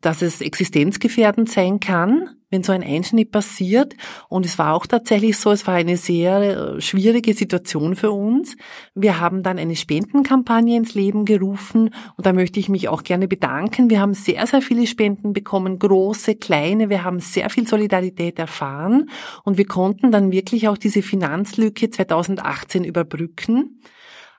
dass 0.00 0.22
es 0.22 0.40
existenzgefährdend 0.40 1.50
sein 1.50 1.80
kann, 1.80 2.30
wenn 2.50 2.62
so 2.62 2.72
ein 2.72 2.84
Einschnitt 2.84 3.32
passiert. 3.32 3.94
Und 4.28 4.46
es 4.46 4.58
war 4.58 4.74
auch 4.74 4.86
tatsächlich 4.86 5.36
so, 5.36 5.50
es 5.50 5.66
war 5.66 5.74
eine 5.74 5.96
sehr 5.96 6.76
äh, 6.76 6.80
schwierige 6.80 7.34
Situation 7.34 7.96
für 7.96 8.12
uns. 8.12 8.56
Wir 8.94 9.18
haben 9.18 9.42
dann 9.42 9.58
eine 9.58 9.74
Spendenkampagne 9.74 10.76
ins 10.76 10.94
Leben 10.94 11.24
gerufen 11.24 11.90
und 12.16 12.24
da 12.24 12.32
möchte 12.32 12.60
ich 12.60 12.68
mich 12.68 12.88
auch 12.88 13.02
gerne 13.02 13.26
bedanken. 13.26 13.90
Wir 13.90 14.00
haben 14.00 14.14
sehr, 14.14 14.46
sehr 14.46 14.62
viele 14.62 14.86
Spenden 14.86 15.32
bekommen, 15.32 15.80
große, 15.80 16.36
kleine. 16.36 16.88
Wir 16.88 17.02
haben 17.02 17.18
sehr 17.18 17.50
viel 17.50 17.66
Solidarität 17.66 18.38
erfahren 18.38 19.10
und 19.42 19.58
wir 19.58 19.66
konnten 19.66 20.12
dann 20.12 20.30
wirklich 20.30 20.68
auch 20.68 20.78
diese 20.78 21.02
Finanzlücke 21.02 21.90
2018 21.90 22.84
überbrücken. 22.84 23.80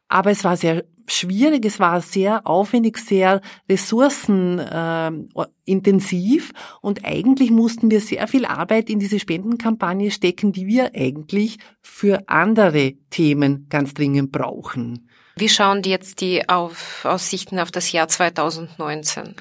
Aber 0.08 0.32
es 0.32 0.44
war 0.44 0.58
sehr 0.58 0.84
schwierig, 1.08 1.66
es 1.66 1.80
war 1.80 2.02
sehr 2.02 2.48
aufwendig, 2.48 2.98
sehr 2.98 3.42
ressourcenintensiv 3.70 6.50
äh, 6.50 6.54
und 6.82 7.06
eigentlich 7.06 7.52
mussten 7.52 7.92
wir 7.92 8.02
sehr 8.02 8.28
viel 8.28 8.46
Arbeit 8.46 8.90
in 8.90 8.98
diese 9.00 9.20
Spendenkampagne 9.20 10.10
stecken, 10.12 10.52
die 10.52 10.68
wir 10.68 10.92
eigentlich 10.96 11.60
für 11.82 12.28
andere 12.28 12.94
Themen 13.10 13.68
ganz 13.70 13.94
dringend 13.94 14.32
brauchen. 14.32 15.08
Wie 15.38 15.50
schauen 15.50 15.82
die 15.82 15.90
jetzt 15.90 16.22
die 16.22 16.48
auf 16.48 17.04
Aussichten 17.04 17.60
auf 17.60 17.70
das 17.70 17.92
Jahr 17.92 18.08
2019? 18.08 19.36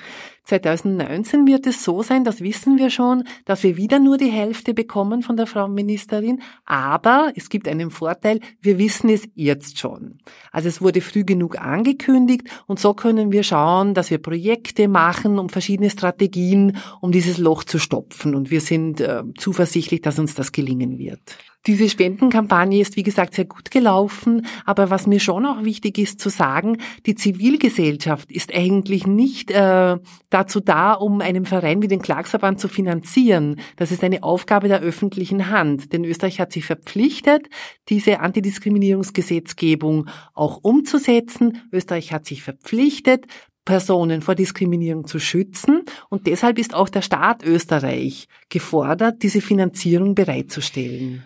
2019 0.45 1.47
wird 1.47 1.67
es 1.67 1.83
so 1.83 2.03
sein, 2.03 2.25
das 2.25 2.41
wissen 2.41 2.79
wir 2.79 2.91
schon, 2.91 3.25
dass 3.47 3.63
wir 3.63 3.77
wieder 3.77 3.99
nur 3.99 4.19
die 4.19 4.31
Hälfte 4.31 4.75
bekommen 4.75 5.23
von 5.23 5.37
der 5.37 5.47
Frau 5.47 5.69
Ministerin. 5.69 6.43
Aber 6.67 7.33
es 7.35 7.49
gibt 7.49 7.67
einen 7.67 7.91
Vorteil, 7.91 8.41
wir 8.61 8.79
wissen 8.79 9.09
es 9.09 9.23
jetzt 9.35 9.79
schon. 9.79 10.19
Also 10.53 10.69
es 10.69 10.83
wurde 10.83 11.01
früh 11.01 11.25
genug 11.25 11.59
angekündigt 11.59 12.49
und 12.67 12.79
so 12.79 12.93
können 12.93 13.33
wir 13.33 13.43
schauen, 13.43 13.95
dass 13.95 14.11
wir 14.11 14.19
Projekte 14.19 14.87
machen 14.89 15.39
um 15.39 15.49
verschiedene 15.49 15.91
Strategien, 15.91 16.77
um 17.01 17.11
dieses 17.11 17.39
Loch 17.39 17.65
zu 17.65 17.79
stopfen. 17.79 18.35
Und 18.35 18.51
wir 18.51 18.61
sind 18.61 19.01
äh, 19.01 19.23
zuversichtlich, 19.39 20.03
dass 20.03 20.19
uns 20.19 20.35
das 20.35 20.53
gelingen 20.53 20.99
wird. 20.99 21.21
Diese 21.67 21.89
Spendenkampagne 21.89 22.79
ist, 22.81 22.97
wie 22.97 23.03
gesagt, 23.03 23.35
sehr 23.35 23.47
gut 23.47 23.71
gelaufen. 23.71 24.47
Aber 24.67 24.91
was 24.91 25.07
mir 25.07 25.19
schon 25.19 25.47
auch 25.47 25.65
wichtig 25.65 25.97
ist 25.99 26.21
zu 26.21 26.29
sagen, 26.29 26.77
die 27.07 27.15
Zivilgesellschaft 27.15 28.31
ist 28.31 28.55
eigentlich 28.55 29.07
nicht 29.07 29.51
äh, 29.51 29.97
dazu 30.29 30.61
da, 30.61 30.93
um 30.93 31.23
einen 31.23 31.47
Verein 31.47 31.81
wie 31.81 31.89
den 31.89 32.03
Klagsverband 32.03 32.61
zu 32.61 32.69
finanzieren. 32.69 33.61
Das 33.77 33.93
ist 33.93 34.05
eine 34.05 34.23
Aufgabe 34.23 34.69
der 34.69 34.81
öffentlichen 34.81 35.49
Hand. 35.49 35.95
Denn 35.95 36.05
Österreich 36.05 36.39
hat 36.39 36.53
sich 36.53 36.67
verpflichtet, 36.67 37.49
diese 37.89 38.21
Antidiskriminierungsgesetzgebung 38.21 40.11
auch 40.35 40.59
umzusetzen. 40.63 41.63
Österreich 41.73 42.13
hat 42.13 42.27
sich 42.27 42.43
verpflichtet, 42.43 43.27
Personen 43.65 44.21
vor 44.21 44.35
Diskriminierung 44.35 45.07
zu 45.07 45.19
schützen. 45.19 45.85
Und 46.11 46.27
deshalb 46.27 46.59
ist 46.59 46.75
auch 46.75 46.91
der 46.91 47.01
Staat 47.01 47.43
Österreich 47.43 48.29
gefordert, 48.51 49.23
diese 49.23 49.41
Finanzierung 49.41 50.15
bereitzustellen. 50.15 51.25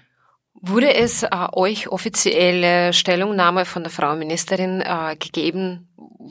Wurde 0.61 0.95
es 0.95 1.23
äh, 1.23 1.29
euch 1.53 1.89
offizielle 1.89 2.93
Stellungnahme 2.93 3.65
von 3.65 3.85
der 3.85 3.93
Frau 3.93 4.17
Ministerin 4.17 4.81
äh, 4.81 5.17
gegeben, 5.17 5.89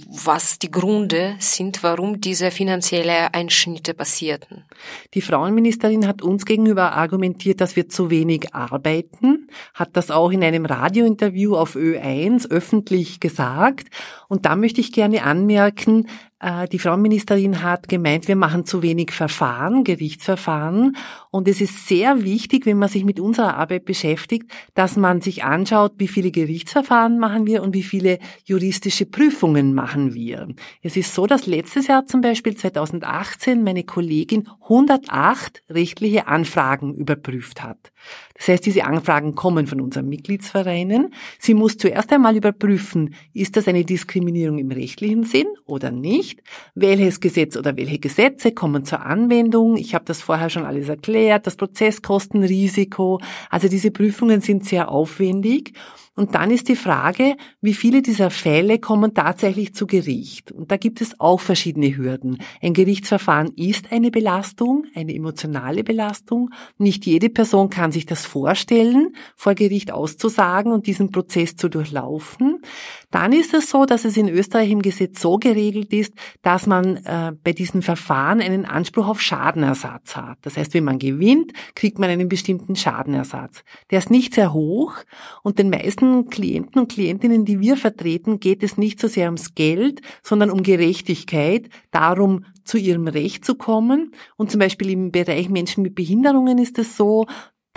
was 0.10 0.60
die 0.60 0.70
Gründe 0.70 1.36
sind, 1.40 1.82
warum 1.82 2.20
diese 2.20 2.52
finanzielle 2.52 3.34
Einschnitte 3.34 3.94
passierten? 3.94 4.66
Die 5.14 5.22
Frauenministerin 5.22 6.08
hat 6.08 6.22
uns 6.22 6.46
gegenüber 6.46 6.94
argumentiert, 6.94 7.62
dass 7.62 7.76
wir 7.76 7.90
zu 7.90 8.10
wenig 8.10 8.54
arbeiten, 8.54 9.48
hat 9.74 9.96
das 9.96 10.12
auch 10.12 10.32
in 10.32 10.44
einem 10.44 10.66
Radiointerview 10.66 11.56
auf 11.56 11.76
Ö1 11.76 12.50
öffentlich 12.50 13.20
gesagt. 13.20 13.88
Und 14.28 14.46
da 14.46 14.56
möchte 14.56 14.82
ich 14.82 14.92
gerne 14.92 15.24
anmerken, 15.24 16.08
die 16.72 16.78
Frauenministerin 16.78 17.64
hat 17.64 17.90
gemeint, 17.90 18.28
wir 18.28 18.36
machen 18.36 18.64
zu 18.66 18.84
wenig 18.84 19.12
Verfahren, 19.12 19.84
Gerichtsverfahren. 19.84 20.96
Und 21.32 21.48
es 21.48 21.62
ist 21.62 21.88
sehr 21.88 22.24
wichtig, 22.24 22.68
wenn 22.68 22.78
man 22.78 22.90
sich 22.90 23.06
mit 23.06 23.20
unserer 23.20 23.58
Arbeit 23.58 23.86
beschäftigt, 23.86 24.52
dass 24.76 24.98
man 24.98 25.22
sich 25.22 25.44
anschaut, 25.44 25.94
wie 25.98 26.08
viele 26.08 26.30
Gerichtsverfahren 26.30 27.18
machen 27.18 27.48
wir 27.48 27.64
und 27.64 27.74
wie 27.74 27.82
viele 27.82 28.20
juristische 28.46 29.08
Prüfungen 29.08 29.74
machen 29.74 30.14
wir. 30.14 30.48
Es 30.84 30.96
ist 30.96 31.16
so, 31.16 31.26
dass 31.26 31.48
letztes 31.48 31.88
Jahr 31.88 32.06
zum 32.06 32.22
Beispiel 32.22 32.56
2018 32.56 33.64
meine 33.64 33.84
Kollegin 33.84 34.48
108 34.62 35.64
rechtliche 35.72 36.28
Anfragen 36.28 36.94
überprüft 36.94 37.64
hat. 37.64 37.92
Das 38.36 38.48
heißt, 38.48 38.66
diese 38.66 38.86
Anfragen 38.86 39.34
kommen 39.34 39.66
von 39.66 39.82
unseren 39.82 40.08
Mitgliedsvereinen. 40.08 41.14
Sie 41.40 41.56
muss 41.56 41.78
zuerst 41.78 42.12
einmal 42.14 42.36
überprüfen, 42.36 43.16
ist 43.34 43.58
das 43.58 43.68
eine 43.68 43.84
Diskriminierung 43.84 44.60
im 44.60 44.72
rechtlichen 44.72 45.24
Sinn 45.24 45.48
oder 45.66 45.90
nicht? 45.90 46.27
Welches 46.76 47.20
Gesetz 47.20 47.56
oder 47.56 47.78
welche 47.78 48.00
Gesetze 48.00 48.52
kommen 48.52 48.84
zur 48.86 49.06
Anwendung? 49.06 49.78
Ich 49.78 49.96
habe 49.96 50.06
das 50.06 50.22
vorher 50.22 50.50
schon 50.50 50.66
alles 50.66 50.90
erklärt, 50.90 51.48
das 51.48 51.56
Prozesskostenrisiko. 51.56 53.20
Also 53.50 53.68
diese 53.68 53.92
Prüfungen 53.92 54.42
sind 54.42 54.66
sehr 54.66 54.92
aufwendig. 54.92 55.74
Und 56.18 56.34
dann 56.34 56.50
ist 56.50 56.68
die 56.68 56.76
Frage, 56.76 57.38
wie 57.62 57.76
viele 57.76 58.02
dieser 58.02 58.32
Fälle 58.32 58.80
kommen 58.80 59.14
tatsächlich 59.14 59.76
zu 59.76 59.86
Gericht. 59.86 60.52
Und 60.52 60.72
da 60.72 60.78
gibt 60.78 61.00
es 61.00 61.20
auch 61.20 61.40
verschiedene 61.40 61.96
Hürden. 61.96 62.40
Ein 62.60 62.74
Gerichtsverfahren 62.74 63.54
ist 63.56 63.92
eine 63.92 64.10
Belastung, 64.10 64.86
eine 64.96 65.14
emotionale 65.14 65.84
Belastung. 65.84 66.50
Nicht 66.80 67.06
jede 67.06 67.30
Person 67.30 67.70
kann 67.70 67.92
sich 67.92 68.08
das 68.08 68.26
vorstellen, 68.26 69.16
vor 69.36 69.54
Gericht 69.54 69.92
auszusagen 69.92 70.72
und 70.72 70.88
diesen 70.88 71.12
Prozess 71.12 71.56
zu 71.56 71.70
durchlaufen. 71.70 72.62
Dann 73.12 73.34
ist 73.34 73.54
es 73.54 73.70
so, 73.70 73.86
dass 73.86 74.06
es 74.06 74.18
in 74.18 74.30
Österreich 74.30 74.72
im 74.72 74.82
Gesetz 74.82 75.22
so 75.22 75.38
geregelt 75.38 75.94
ist, 75.94 76.14
dass 76.42 76.68
man 76.68 76.98
äh, 76.98 77.34
bei 77.44 77.54
diesen 77.54 77.82
Verfahren 77.82 78.42
einen 78.42 78.66
Anspruch 78.66 79.08
auf 79.08 79.22
Schadenersatz 79.22 80.16
hat. 80.16 80.38
Das 80.42 80.58
heißt, 80.58 80.74
wenn 80.74 80.84
man 80.84 81.00
gewinnt, 81.00 81.54
kriegt 81.76 82.00
man 82.00 82.10
einen 82.10 82.30
bestimmten 82.30 82.76
Schadenersatz. 82.76 83.64
Der 83.92 84.00
ist 84.00 84.10
nicht 84.10 84.34
sehr 84.34 84.54
hoch 84.54 84.94
und 85.44 85.60
den 85.60 85.70
meisten 85.70 85.98
meisten 85.98 86.30
Klienten 86.30 86.82
und 86.82 86.92
Klientinnen, 86.92 87.46
die 87.46 87.60
wir 87.60 87.78
vertreten, 87.78 88.40
geht 88.40 88.64
es 88.64 88.78
nicht 88.78 89.00
so 89.00 89.08
sehr 89.08 89.26
ums 89.26 89.56
Geld, 89.56 90.02
sondern 90.24 90.52
um 90.52 90.64
Gerechtigkeit, 90.64 91.70
darum, 91.92 92.46
zu 92.64 92.78
ihrem 92.78 93.08
Recht 93.08 93.46
zu 93.46 93.56
kommen. 93.56 94.12
Und 94.36 94.52
zum 94.52 94.60
Beispiel 94.60 94.90
im 94.90 95.12
Bereich 95.12 95.50
Menschen 95.50 95.84
mit 95.84 95.96
Behinderungen 95.96 96.58
ist 96.58 96.78
es 96.78 96.98
so, 96.98 97.26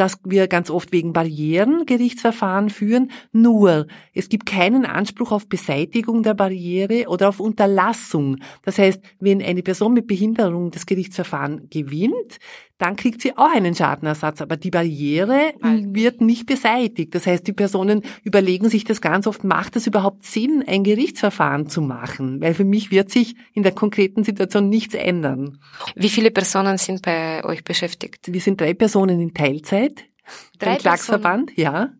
dass 0.00 0.18
wir 0.24 0.48
ganz 0.48 0.70
oft 0.70 0.92
wegen 0.92 1.12
Barrieren 1.12 1.84
Gerichtsverfahren 1.84 2.70
führen. 2.70 3.10
Nur, 3.32 3.86
es 4.14 4.30
gibt 4.30 4.46
keinen 4.46 4.86
Anspruch 4.86 5.30
auf 5.30 5.46
Beseitigung 5.46 6.22
der 6.22 6.32
Barriere 6.32 7.06
oder 7.08 7.28
auf 7.28 7.38
Unterlassung. 7.38 8.38
Das 8.62 8.78
heißt, 8.78 9.02
wenn 9.18 9.42
eine 9.42 9.62
Person 9.62 9.92
mit 9.92 10.06
Behinderung 10.06 10.70
das 10.70 10.86
Gerichtsverfahren 10.86 11.68
gewinnt, 11.68 12.38
dann 12.80 12.96
kriegt 12.96 13.20
sie 13.20 13.36
auch 13.36 13.52
einen 13.54 13.74
Schadenersatz. 13.74 14.40
Aber 14.40 14.56
die 14.56 14.70
Barriere 14.70 15.52
wird 15.60 16.22
nicht 16.22 16.46
beseitigt. 16.46 17.14
Das 17.14 17.26
heißt, 17.26 17.46
die 17.46 17.52
Personen 17.52 18.02
überlegen 18.24 18.70
sich 18.70 18.84
das 18.84 19.02
ganz 19.02 19.26
oft, 19.26 19.44
macht 19.44 19.76
es 19.76 19.86
überhaupt 19.86 20.24
Sinn, 20.24 20.64
ein 20.66 20.82
Gerichtsverfahren 20.82 21.68
zu 21.68 21.82
machen? 21.82 22.40
Weil 22.40 22.54
für 22.54 22.64
mich 22.64 22.90
wird 22.90 23.10
sich 23.10 23.36
in 23.52 23.62
der 23.62 23.72
konkreten 23.72 24.24
Situation 24.24 24.70
nichts 24.70 24.94
ändern. 24.94 25.58
Wie 25.94 26.08
viele 26.08 26.30
Personen 26.30 26.78
sind 26.78 27.02
bei 27.02 27.44
euch 27.44 27.64
beschäftigt? 27.64 28.32
Wir 28.32 28.40
sind 28.40 28.60
drei 28.60 28.72
Personen 28.72 29.20
in 29.20 29.34
Teilzeit. 29.34 30.04
Drei 30.58 30.76
Klagsverband, 30.76 31.56
ja. 31.56 31.90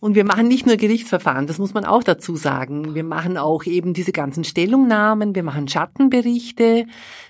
Und 0.00 0.14
wir 0.14 0.24
machen 0.24 0.48
nicht 0.48 0.66
nur 0.66 0.76
Gerichtsverfahren, 0.76 1.46
das 1.46 1.58
muss 1.58 1.74
man 1.74 1.84
auch 1.84 2.02
dazu 2.02 2.36
sagen. 2.36 2.94
Wir 2.94 3.04
machen 3.04 3.36
auch 3.36 3.64
eben 3.64 3.94
diese 3.94 4.12
ganzen 4.12 4.44
Stellungnahmen, 4.44 5.34
wir 5.34 5.42
machen 5.42 5.68
Schattenberichte, 5.68 6.86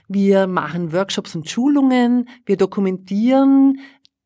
wir 0.09 0.47
machen 0.47 0.93
Workshops 0.93 1.35
und 1.35 1.49
Schulungen, 1.49 2.29
wir 2.47 2.57
dokumentieren 2.57 3.79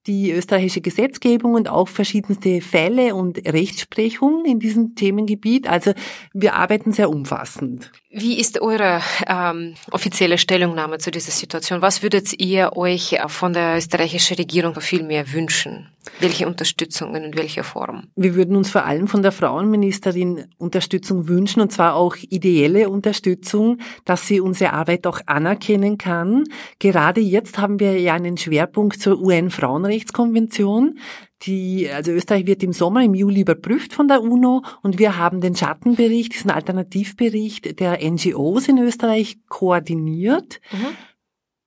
die 0.06 0.30
österreichische 0.30 0.80
Gesetzgebung 0.80 1.54
und 1.54 1.68
auch 1.68 1.88
verschiedenste 1.88 2.60
Fälle 2.60 3.14
und 3.14 3.38
Rechtsprechung 3.38 4.44
in 4.44 4.60
diesem 4.60 4.94
Themengebiet. 4.94 5.68
Also 5.68 5.92
wir 6.32 6.54
arbeiten 6.54 6.92
sehr 6.92 7.10
umfassend. 7.10 7.90
Wie 8.18 8.40
ist 8.40 8.62
eure 8.62 9.02
ähm, 9.28 9.75
offizielle 9.90 10.38
Stellungnahme 10.38 10.96
zu 10.96 11.11
dieser 11.11 11.32
Situation? 11.32 11.82
Was 11.82 12.02
würdet 12.02 12.32
ihr 12.40 12.75
euch 12.75 13.18
von 13.26 13.52
der 13.52 13.76
österreichischen 13.76 14.38
Regierung 14.38 14.80
viel 14.80 15.02
mehr 15.02 15.35
wünschen? 15.35 15.90
Welche 16.18 16.46
Unterstützung 16.46 17.11
und 17.11 17.23
in 17.25 17.37
welcher 17.37 17.62
Form? 17.62 18.04
Wir 18.16 18.35
würden 18.35 18.56
uns 18.56 18.70
vor 18.70 18.87
allem 18.87 19.06
von 19.06 19.23
der 19.23 19.32
Frauenministerin 19.32 20.46
Unterstützung 20.56 21.28
wünschen, 21.28 21.61
und 21.61 21.73
zwar 21.73 21.94
auch 21.94 22.16
ideelle 22.16 22.88
Unterstützung, 22.88 23.80
dass 24.06 24.26
sie 24.26 24.40
unsere 24.40 24.73
Arbeit 24.73 25.06
auch 25.06 25.20
anerkennen 25.26 25.99
kann. 25.99 26.44
Gerade 26.78 27.20
jetzt 27.20 27.58
haben 27.58 27.80
wir 27.80 28.00
ja 28.00 28.14
einen 28.14 28.38
Schwerpunkt 28.38 28.99
zur 28.99 29.20
UN-Frauenrechtskonvention. 29.20 30.99
Die, 31.42 31.88
also 31.90 32.12
Österreich 32.12 32.46
wird 32.46 32.62
im 32.62 32.72
Sommer, 32.72 33.04
im 33.04 33.14
Juli 33.14 33.42
überprüft 33.42 33.92
von 33.92 34.08
der 34.08 34.22
UNO 34.22 34.62
und 34.82 34.98
wir 34.98 35.18
haben 35.18 35.40
den 35.40 35.54
Schattenbericht, 35.54 36.34
diesen 36.34 36.50
Alternativbericht 36.50 37.78
der 37.78 37.98
NGOs 38.02 38.68
in 38.68 38.78
Österreich 38.78 39.38
koordiniert. 39.48 40.60
Mhm 40.72 40.96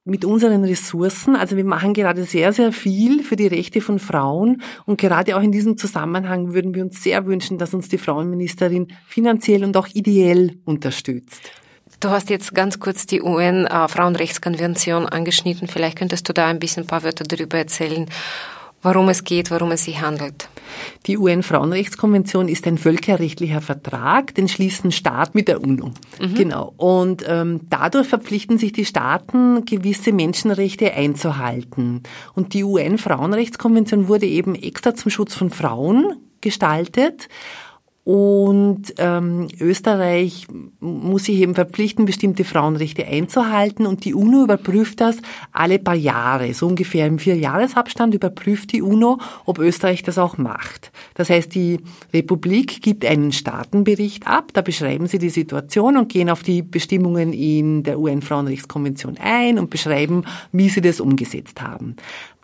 mit 0.09 0.25
unseren 0.25 0.65
Ressourcen. 0.65 1.35
Also 1.35 1.55
wir 1.55 1.63
machen 1.63 1.93
gerade 1.93 2.23
sehr, 2.23 2.51
sehr 2.51 2.71
viel 2.71 3.23
für 3.23 3.35
die 3.35 3.47
Rechte 3.47 3.79
von 3.79 3.99
Frauen. 3.99 4.61
Und 4.85 4.99
gerade 4.99 5.38
auch 5.38 5.41
in 5.41 5.51
diesem 5.51 5.77
Zusammenhang 5.77 6.53
würden 6.53 6.73
wir 6.73 6.83
uns 6.83 7.01
sehr 7.03 7.25
wünschen, 7.25 7.57
dass 7.57 7.73
uns 7.73 7.88
die 7.88 7.97
Frauenministerin 7.97 8.88
finanziell 9.07 9.63
und 9.63 9.77
auch 9.77 9.88
ideell 9.93 10.57
unterstützt. 10.65 11.51
Du 11.99 12.09
hast 12.09 12.29
jetzt 12.29 12.53
ganz 12.55 12.79
kurz 12.79 13.05
die 13.07 13.21
UN-Frauenrechtskonvention 13.21 15.03
äh, 15.03 15.07
angeschnitten. 15.07 15.67
Vielleicht 15.67 15.97
könntest 15.97 16.27
du 16.29 16.33
da 16.33 16.47
ein 16.47 16.59
bisschen 16.59 16.83
ein 16.83 16.88
paar 16.88 17.03
Wörter 17.03 17.25
darüber 17.25 17.57
erzählen 17.57 18.09
worum 18.81 19.09
es 19.09 19.24
geht, 19.24 19.51
worum 19.51 19.71
es 19.71 19.83
sich 19.86 20.01
handelt. 20.01 20.50
Die 21.07 21.17
UN-Frauenrechtskonvention 21.17 22.48
ist 22.48 22.67
ein 22.67 22.77
völkerrechtlicher 22.77 23.62
Vertrag, 23.62 24.36
den 24.36 24.48
schließen 24.48 24.91
Staaten 24.91 25.38
mit 25.38 25.48
der 25.48 25.62
UNO. 25.62 25.91
Mhm. 26.21 26.36
Genau. 26.36 26.74
Und 26.77 27.24
ähm, 27.27 27.62
dadurch 27.69 28.07
verpflichten 28.07 28.57
sich 28.57 28.71
die 28.71 28.86
Staaten, 28.86 29.65
gewisse 29.65 30.12
Menschenrechte 30.12 30.93
einzuhalten. 30.93 32.03
Und 32.33 32.53
die 32.53 32.63
UN-Frauenrechtskonvention 32.63 34.07
wurde 34.07 34.27
eben 34.27 34.55
extra 34.55 34.95
zum 34.95 35.12
Schutz 35.12 35.36
von 35.36 35.50
Frauen 35.50 36.15
gestaltet. 36.41 37.27
Und 38.12 38.96
ähm, 38.98 39.50
Österreich 39.60 40.48
muss 40.80 41.25
sich 41.25 41.38
eben 41.42 41.54
verpflichten, 41.54 42.06
bestimmte 42.06 42.44
Frauenrechte 42.44 43.06
einzuhalten. 43.06 43.86
Und 43.86 44.04
die 44.04 44.16
UNO 44.16 44.46
überprüft 44.46 45.00
das 45.00 45.18
alle 45.51 45.78
paar 45.78 45.94
Jahre. 45.94 46.51
So 46.56 46.66
ungefähr 46.66 47.06
im 47.06 47.20
Vierjahresabstand 47.20 48.16
überprüft 48.16 48.72
die 48.72 48.82
UNO, 48.82 49.20
ob 49.46 49.60
Österreich 49.60 50.01
das 50.01 50.18
auch 50.18 50.39
macht. 50.39 50.92
Das 51.13 51.30
heißt, 51.30 51.54
die 51.54 51.82
Republik 52.12 52.82
gibt 52.82 53.06
einen 53.06 53.32
Staatenbericht 53.32 54.25
ab. 54.25 54.54
Da 54.54 54.62
beschreiben 54.62 55.06
sie 55.06 55.20
die 55.20 55.30
Situation 55.30 55.96
und 55.96 56.10
gehen 56.10 56.32
auf 56.32 56.42
die 56.42 56.63
Bestimmungen 56.63 57.32
in 57.32 57.84
der 57.84 58.00
UN-Frauenrechtskonvention 58.00 59.18
ein 59.22 59.60
und 59.60 59.70
beschreiben, 59.70 60.24
wie 60.51 60.70
sie 60.70 60.82
das 60.82 61.00
umgesetzt 61.00 61.62
haben. 61.62 61.96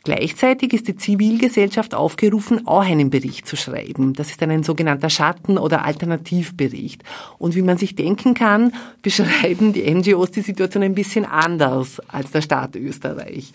Gleichzeitig 0.05 0.71
ist 0.73 0.87
die 0.87 0.95
Zivilgesellschaft 0.95 1.95
aufgerufen, 1.95 2.67
auch 2.67 2.85
einen 2.85 3.09
Bericht 3.09 3.47
zu 3.47 3.55
schreiben. 3.55 4.13
Das 4.13 4.29
ist 4.29 4.39
dann 4.39 4.51
ein 4.51 4.61
sogenannter 4.61 5.09
Schatten- 5.09 5.57
oder 5.57 5.83
Alternativbericht. 5.83 7.03
Und 7.39 7.55
wie 7.55 7.63
man 7.63 7.79
sich 7.79 7.95
denken 7.95 8.35
kann, 8.35 8.71
beschreiben 9.01 9.73
die 9.73 9.91
NGOs 9.91 10.29
die 10.29 10.41
Situation 10.41 10.83
ein 10.83 10.93
bisschen 10.93 11.25
anders 11.25 11.99
als 12.07 12.29
der 12.29 12.41
Staat 12.41 12.75
Österreich. 12.75 13.51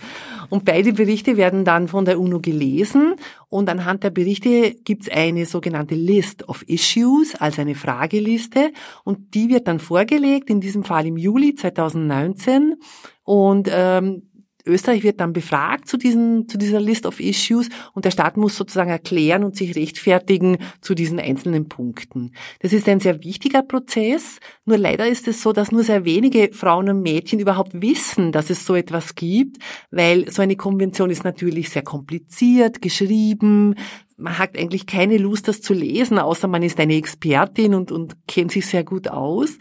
Und 0.49 0.65
beide 0.65 0.93
Berichte 0.93 1.37
werden 1.37 1.65
dann 1.65 1.87
von 1.87 2.05
der 2.05 2.19
UNO 2.19 2.41
gelesen 2.41 3.15
und 3.49 3.69
anhand 3.69 4.03
der 4.03 4.11
Berichte 4.11 4.75
gibt 4.75 5.05
es 5.05 5.13
eine 5.13 5.47
sogenannte 5.47 5.95
List 5.95 6.49
of 6.49 6.65
Issues, 6.67 7.37
also 7.37 7.63
eine 7.63 7.77
Frageliste 7.77 8.73
und 9.05 9.35
die 9.35 9.49
wird 9.51 9.69
dann 9.69 9.79
vorgelegt, 9.79 10.51
in 10.51 10.61
diesem 10.61 10.83
Fall 10.83 11.07
im 11.07 11.17
Juli 11.17 11.55
2019 11.55 12.75
und 13.23 13.69
ähm, 13.73 14.30
Österreich 14.67 15.03
wird 15.03 15.21
dann 15.21 15.33
befragt 15.33 15.89
zu, 15.89 15.97
diesen, 15.97 16.49
zu 16.49 16.59
dieser 16.59 16.81
List 16.81 17.07
of 17.07 17.21
Issues 17.21 17.69
und 17.93 18.05
der 18.05 18.11
Staat 18.11 18.37
muss 18.37 18.57
sozusagen 18.57 18.91
erklären 18.91 19.45
und 19.45 19.57
sich 19.57 19.77
rechtfertigen 19.77 20.59
zu 20.81 20.95
diesen 20.95 21.19
einzelnen 21.19 21.69
Punkten. 21.69 22.33
Das 22.61 22.73
ist 22.73 22.89
ein 22.89 23.01
sehr 23.01 23.23
wichtiger 23.23 23.63
Prozess, 23.63 24.39
nur 24.65 24.79
leider 24.79 25.07
ist 25.07 25.29
es 25.29 25.43
so, 25.43 25.53
dass 25.53 25.73
nur 25.73 25.83
sehr 25.83 26.05
wenige 26.05 26.51
Frauen 26.53 26.89
und 26.89 27.03
Mädchen 27.03 27.41
überhaupt 27.41 27.81
wissen, 27.81 28.33
dass 28.33 28.51
es 28.51 28.65
so 28.65 28.75
etwas 28.75 29.15
gibt, 29.15 29.59
weil 29.91 30.31
so 30.31 30.43
eine 30.43 30.57
Konvention 30.57 31.11
ist 31.11 31.25
natürlich 31.25 31.71
sehr 31.71 31.83
kompliziert, 31.83 32.83
geschrieben, 32.83 33.75
man 34.21 34.39
hat 34.39 34.57
eigentlich 34.59 34.87
keine 34.87 35.17
Lust, 35.17 35.49
das 35.49 35.63
zu 35.63 35.73
lesen, 35.73 36.19
außer 36.19 36.47
man 36.47 36.63
ist 36.63 36.79
eine 36.79 36.95
Expertin 36.95 37.75
und, 37.75 37.91
und 37.91 38.17
kennt 38.29 38.53
sich 38.53 38.67
sehr 38.67 38.85
gut 38.85 39.09
aus. 39.09 39.59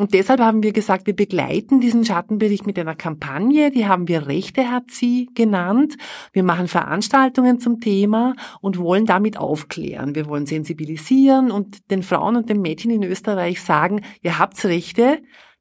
Und 0.00 0.14
deshalb 0.14 0.40
haben 0.40 0.62
wir 0.62 0.72
gesagt, 0.72 1.06
wir 1.06 1.14
begleiten 1.14 1.78
diesen 1.78 2.06
Schattenbericht 2.06 2.66
mit 2.66 2.78
einer 2.78 2.94
Kampagne, 2.94 3.70
die 3.70 3.86
haben 3.86 4.08
wir 4.08 4.28
Rechte 4.28 4.70
hat 4.70 4.84
sie 4.90 5.28
genannt. 5.34 5.98
Wir 6.32 6.42
machen 6.42 6.68
Veranstaltungen 6.68 7.60
zum 7.60 7.80
Thema 7.80 8.34
und 8.62 8.78
wollen 8.78 9.04
damit 9.04 9.36
aufklären. 9.36 10.14
Wir 10.14 10.24
wollen 10.24 10.46
sensibilisieren 10.46 11.50
und 11.50 11.90
den 11.90 12.02
Frauen 12.02 12.36
und 12.36 12.48
den 12.48 12.62
Mädchen 12.62 12.90
in 12.90 13.02
Österreich 13.02 13.60
sagen, 13.60 14.00
ihr 14.22 14.38
habt 14.38 14.64
Rechte, 14.64 15.18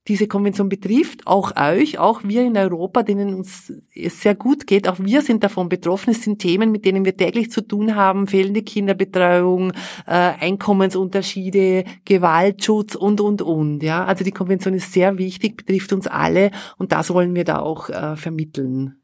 diese 0.10 0.28
Konvention 0.28 0.69
betrifft, 0.69 1.28
auch 1.28 1.56
euch, 1.56 2.00
auch 2.00 2.24
wir 2.24 2.41
in 2.41 2.58
Europa, 2.58 3.04
denen 3.04 3.36
uns 3.36 3.72
es 3.95 4.22
sehr 4.22 4.34
gut 4.34 4.65
geht, 4.65 4.88
auch 4.88 4.98
wir 5.00 5.22
sind 5.22 5.43
davon 5.43 5.69
betroffen. 5.69 6.10
Es 6.10 6.24
sind 6.24 6.39
Themen, 6.39 6.72
mit 6.72 6.84
denen 6.84 7.06
wir 7.06 7.15
täglich 7.15 7.52
zu 7.52 7.62
tun 7.62 7.95
haben, 7.95 8.28
fehlende 8.28 8.63
Kinderbetreuung, 8.63 9.72
äh, 10.08 10.12
Einkommensunterschiede, 10.39 11.86
Gewaltschutz 12.06 12.95
und, 12.95 13.22
und, 13.22 13.43
und. 13.43 13.84
Ja, 13.84 14.04
also 14.04 14.24
die 14.24 14.32
Konvention 14.32 14.74
ist 14.74 14.91
sehr 14.91 15.17
wichtig, 15.19 15.58
betrifft 15.58 15.93
uns 15.93 16.08
alle 16.08 16.50
und 16.78 16.91
das 16.91 17.13
wollen 17.13 17.36
wir 17.36 17.43
da 17.43 17.60
auch 17.60 17.89
äh, 17.89 18.15
vermitteln. 18.15 18.95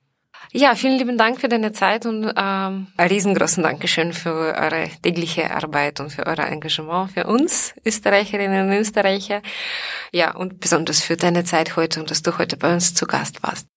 Ja, 0.51 0.75
vielen 0.75 0.97
lieben 0.97 1.17
Dank 1.17 1.41
für 1.41 1.49
deine 1.49 1.71
Zeit 1.71 2.05
und 2.05 2.23
ähm, 2.23 2.87
ein 2.97 3.07
riesengroßen 3.07 3.63
Dankeschön 3.63 4.13
für 4.13 4.55
eure 4.55 4.89
tägliche 5.01 5.51
Arbeit 5.51 5.99
und 5.99 6.11
für 6.11 6.25
euer 6.25 6.39
Engagement 6.47 7.11
für 7.11 7.25
uns 7.25 7.73
Österreicherinnen 7.85 8.69
und 8.69 8.77
Österreicher. 8.77 9.41
Ja, 10.11 10.35
und 10.35 10.59
besonders 10.59 11.01
für 11.01 11.17
deine 11.17 11.43
Zeit 11.43 11.75
heute 11.75 11.99
und 11.99 12.09
dass 12.09 12.21
du 12.21 12.37
heute 12.37 12.57
bei 12.57 12.73
uns 12.73 12.93
zu 12.93 13.05
Gast 13.05 13.43
warst. 13.43 13.67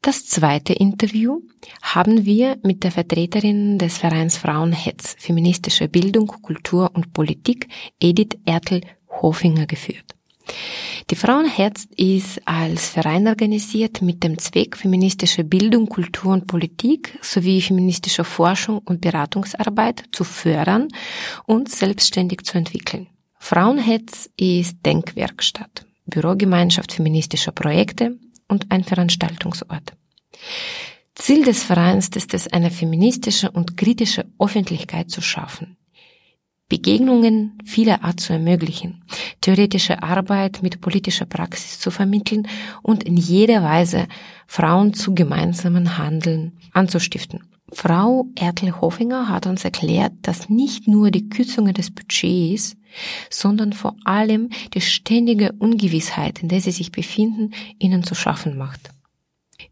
Das 0.00 0.26
zweite 0.26 0.72
Interview 0.72 1.40
haben 1.82 2.24
wir 2.24 2.56
mit 2.62 2.84
der 2.84 2.92
Vertreterin 2.92 3.78
des 3.78 3.98
Vereins 3.98 4.36
Frauenhetz, 4.36 5.16
feministische 5.18 5.88
Bildung, 5.88 6.28
Kultur 6.28 6.92
und 6.94 7.12
Politik, 7.12 7.68
Edith 7.98 8.38
Ertel-Hofinger 8.44 9.66
geführt. 9.66 10.14
Die 11.10 11.16
Frauenherz 11.16 11.88
ist 11.96 12.40
als 12.46 12.90
Verein 12.90 13.26
organisiert 13.26 14.00
mit 14.00 14.22
dem 14.22 14.38
Zweck, 14.38 14.76
feministische 14.76 15.42
Bildung, 15.42 15.88
Kultur 15.88 16.32
und 16.32 16.46
Politik 16.46 17.18
sowie 17.20 17.60
feministische 17.60 18.24
Forschung 18.24 18.78
und 18.78 19.00
Beratungsarbeit 19.00 20.04
zu 20.12 20.22
fördern 20.24 20.88
und 21.44 21.68
selbstständig 21.68 22.44
zu 22.44 22.56
entwickeln. 22.56 23.08
Frauenhetz 23.38 24.30
ist 24.36 24.76
Denkwerkstatt, 24.86 25.86
Bürogemeinschaft 26.06 26.92
feministischer 26.92 27.52
Projekte 27.52 28.16
und 28.48 28.70
ein 28.70 28.84
Veranstaltungsort. 28.84 29.92
Ziel 31.14 31.44
des 31.44 31.62
Vereins 31.62 32.08
ist 32.08 32.32
es, 32.34 32.48
eine 32.48 32.70
feministische 32.70 33.50
und 33.50 33.76
kritische 33.76 34.26
Öffentlichkeit 34.38 35.10
zu 35.10 35.20
schaffen, 35.20 35.76
Begegnungen 36.68 37.58
vieler 37.64 38.04
Art 38.04 38.20
zu 38.20 38.32
ermöglichen, 38.32 39.04
theoretische 39.40 40.02
Arbeit 40.02 40.62
mit 40.62 40.80
politischer 40.80 41.26
Praxis 41.26 41.80
zu 41.80 41.90
vermitteln 41.90 42.46
und 42.82 43.04
in 43.04 43.16
jeder 43.16 43.62
Weise 43.62 44.06
Frauen 44.46 44.94
zu 44.94 45.14
gemeinsamen 45.14 45.98
Handeln 45.98 46.58
anzustiften. 46.72 47.57
Frau 47.72 48.26
Ertel-Hofinger 48.34 49.28
hat 49.28 49.46
uns 49.46 49.64
erklärt, 49.64 50.12
dass 50.22 50.48
nicht 50.48 50.88
nur 50.88 51.10
die 51.10 51.28
Kürzungen 51.28 51.74
des 51.74 51.90
Budgets, 51.90 52.76
sondern 53.30 53.72
vor 53.72 53.94
allem 54.04 54.48
die 54.74 54.80
ständige 54.80 55.52
Ungewissheit, 55.52 56.42
in 56.42 56.48
der 56.48 56.60
sie 56.60 56.70
sich 56.70 56.92
befinden, 56.92 57.52
ihnen 57.78 58.02
zu 58.02 58.14
schaffen 58.14 58.56
macht. 58.56 58.90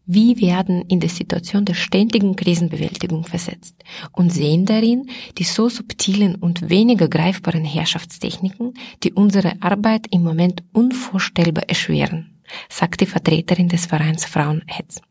Wie 0.05 0.39
werden 0.41 0.83
in 0.83 0.99
der 0.99 1.09
Situation 1.09 1.65
der 1.65 1.73
ständigen 1.73 2.35
Krisenbewältigung 2.35 3.25
versetzt 3.25 3.75
und 4.11 4.31
sehen 4.31 4.65
darin 4.65 5.09
die 5.37 5.43
so 5.43 5.69
subtilen 5.69 6.35
und 6.35 6.69
weniger 6.69 7.07
greifbaren 7.07 7.65
Herrschaftstechniken, 7.65 8.73
die 9.03 9.13
unsere 9.13 9.61
Arbeit 9.61 10.07
im 10.11 10.23
Moment 10.23 10.63
unvorstellbar 10.71 11.65
erschweren, 11.67 12.41
sagt 12.69 13.01
die 13.01 13.05
Vertreterin 13.05 13.69
des 13.69 13.85
Vereins 13.85 14.25
Frauenhetz. 14.25 15.01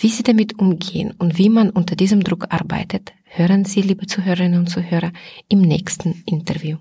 Wie 0.00 0.08
sie 0.08 0.22
damit 0.22 0.60
umgehen 0.60 1.12
und 1.18 1.38
wie 1.38 1.48
man 1.48 1.70
unter 1.70 1.96
diesem 1.96 2.22
Druck 2.22 2.46
arbeitet, 2.50 3.12
hören 3.24 3.64
Sie, 3.64 3.82
liebe 3.82 4.06
Zuhörerinnen 4.06 4.60
und 4.60 4.68
Zuhörer, 4.68 5.12
im 5.48 5.60
nächsten 5.60 6.22
Interview. 6.24 6.76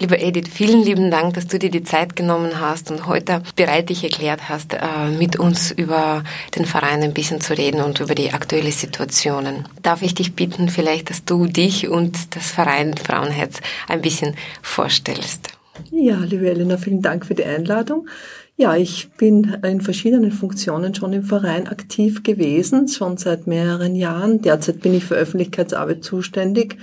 Liebe 0.00 0.18
Edith, 0.18 0.48
vielen 0.50 0.82
lieben 0.82 1.10
Dank, 1.10 1.34
dass 1.34 1.46
du 1.46 1.58
dir 1.58 1.70
die 1.70 1.82
Zeit 1.82 2.16
genommen 2.16 2.58
hast 2.58 2.90
und 2.90 3.06
heute 3.06 3.42
bereit 3.54 3.90
dich 3.90 4.02
erklärt 4.02 4.48
hast, 4.48 4.72
äh, 4.72 5.10
mit 5.18 5.38
uns 5.38 5.72
über 5.72 6.24
den 6.56 6.64
Verein 6.64 7.02
ein 7.02 7.12
bisschen 7.12 7.42
zu 7.42 7.52
reden 7.52 7.82
und 7.82 8.00
über 8.00 8.14
die 8.14 8.32
aktuelle 8.32 8.72
Situationen. 8.72 9.68
Darf 9.82 10.00
ich 10.00 10.14
dich 10.14 10.34
bitten, 10.34 10.70
vielleicht, 10.70 11.10
dass 11.10 11.26
du 11.26 11.44
dich 11.44 11.88
und 11.88 12.34
das 12.34 12.50
Verein 12.50 12.96
Frauenherz 12.96 13.60
ein 13.88 14.00
bisschen 14.00 14.36
vorstellst? 14.62 15.50
Ja, 15.90 16.16
liebe 16.16 16.48
Elena, 16.48 16.78
vielen 16.78 17.02
Dank 17.02 17.26
für 17.26 17.34
die 17.34 17.44
Einladung. 17.44 18.08
Ja, 18.56 18.76
ich 18.76 19.10
bin 19.18 19.58
in 19.62 19.82
verschiedenen 19.82 20.32
Funktionen 20.32 20.94
schon 20.94 21.12
im 21.12 21.24
Verein 21.24 21.68
aktiv 21.68 22.22
gewesen, 22.22 22.88
schon 22.88 23.18
seit 23.18 23.46
mehreren 23.46 23.96
Jahren. 23.96 24.40
Derzeit 24.40 24.80
bin 24.80 24.94
ich 24.94 25.04
für 25.04 25.14
Öffentlichkeitsarbeit 25.14 26.04
zuständig. 26.04 26.78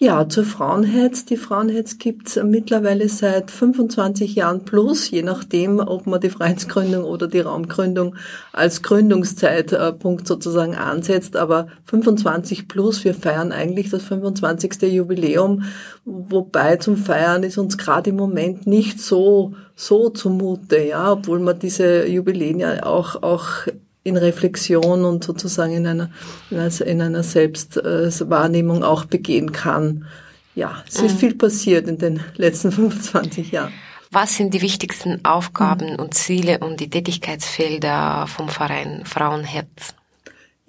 Ja, 0.00 0.28
zur 0.28 0.44
Frauenhetz. 0.44 1.24
Die 1.24 1.36
Frauenhetz 1.36 1.98
gibt's 1.98 2.38
mittlerweile 2.40 3.08
seit 3.08 3.50
25 3.50 4.36
Jahren 4.36 4.64
plus, 4.64 5.10
je 5.10 5.24
nachdem, 5.24 5.80
ob 5.80 6.06
man 6.06 6.20
die 6.20 6.30
Vereinsgründung 6.30 7.02
oder 7.02 7.26
die 7.26 7.40
Raumgründung 7.40 8.14
als 8.52 8.84
Gründungszeitpunkt 8.84 10.28
sozusagen 10.28 10.76
ansetzt. 10.76 11.36
Aber 11.36 11.66
25 11.86 12.68
plus, 12.68 13.02
wir 13.02 13.12
feiern 13.12 13.50
eigentlich 13.50 13.90
das 13.90 14.04
25. 14.04 14.82
Jubiläum, 14.82 15.64
wobei 16.04 16.76
zum 16.76 16.96
Feiern 16.96 17.42
ist 17.42 17.58
uns 17.58 17.76
gerade 17.76 18.10
im 18.10 18.16
Moment 18.16 18.68
nicht 18.68 19.00
so 19.00 19.54
so 19.74 20.10
zumute, 20.10 20.78
ja, 20.78 21.12
obwohl 21.12 21.40
man 21.40 21.58
diese 21.58 22.06
Jubiläen 22.06 22.60
ja 22.60 22.84
auch 22.84 23.22
auch 23.24 23.66
in 24.08 24.16
Reflexion 24.16 25.04
und 25.04 25.24
sozusagen 25.24 25.72
in 25.72 25.86
einer, 25.86 26.10
in 26.50 27.02
einer 27.02 27.22
Selbstwahrnehmung 27.22 28.82
auch 28.82 29.04
begehen 29.04 29.52
kann. 29.52 30.06
Ja, 30.54 30.82
es 30.88 30.96
ist 30.96 31.14
mhm. 31.14 31.18
viel 31.18 31.34
passiert 31.36 31.86
in 31.86 31.98
den 31.98 32.20
letzten 32.36 32.72
25 32.72 33.52
Jahren. 33.52 33.72
Was 34.10 34.36
sind 34.36 34.54
die 34.54 34.62
wichtigsten 34.62 35.24
Aufgaben 35.24 35.92
mhm. 35.92 36.00
und 36.00 36.14
Ziele 36.14 36.58
und 36.60 36.80
die 36.80 36.90
Tätigkeitsfelder 36.90 38.26
vom 38.26 38.48
Verein 38.48 39.02
Frauenherz? 39.04 39.94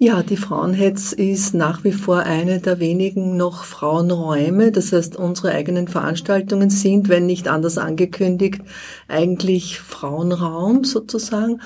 Ja, 0.02 0.22
die 0.22 0.38
Frauenhetz 0.38 1.12
ist 1.12 1.52
nach 1.52 1.84
wie 1.84 1.92
vor 1.92 2.20
eine 2.20 2.58
der 2.60 2.80
wenigen 2.80 3.36
noch 3.36 3.64
Frauenräume. 3.64 4.72
Das 4.72 4.92
heißt, 4.94 5.14
unsere 5.16 5.52
eigenen 5.52 5.88
Veranstaltungen 5.88 6.70
sind, 6.70 7.10
wenn 7.10 7.26
nicht 7.26 7.48
anders 7.48 7.76
angekündigt, 7.76 8.62
eigentlich 9.08 9.78
Frauenraum 9.78 10.84
sozusagen. 10.84 11.60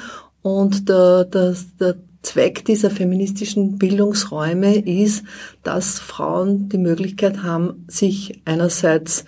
Und 0.45 0.91
der, 0.91 1.25
der, 1.25 1.57
der 1.81 1.97
Zweck 2.21 2.67
dieser 2.67 2.91
feministischen 2.91 3.79
Bildungsräume 3.79 4.77
ist, 4.77 5.25
dass 5.63 5.99
Frauen 5.99 6.69
die 6.69 6.77
Möglichkeit 6.77 7.43
haben, 7.43 7.87
sich 7.89 8.43
einerseits 8.45 9.25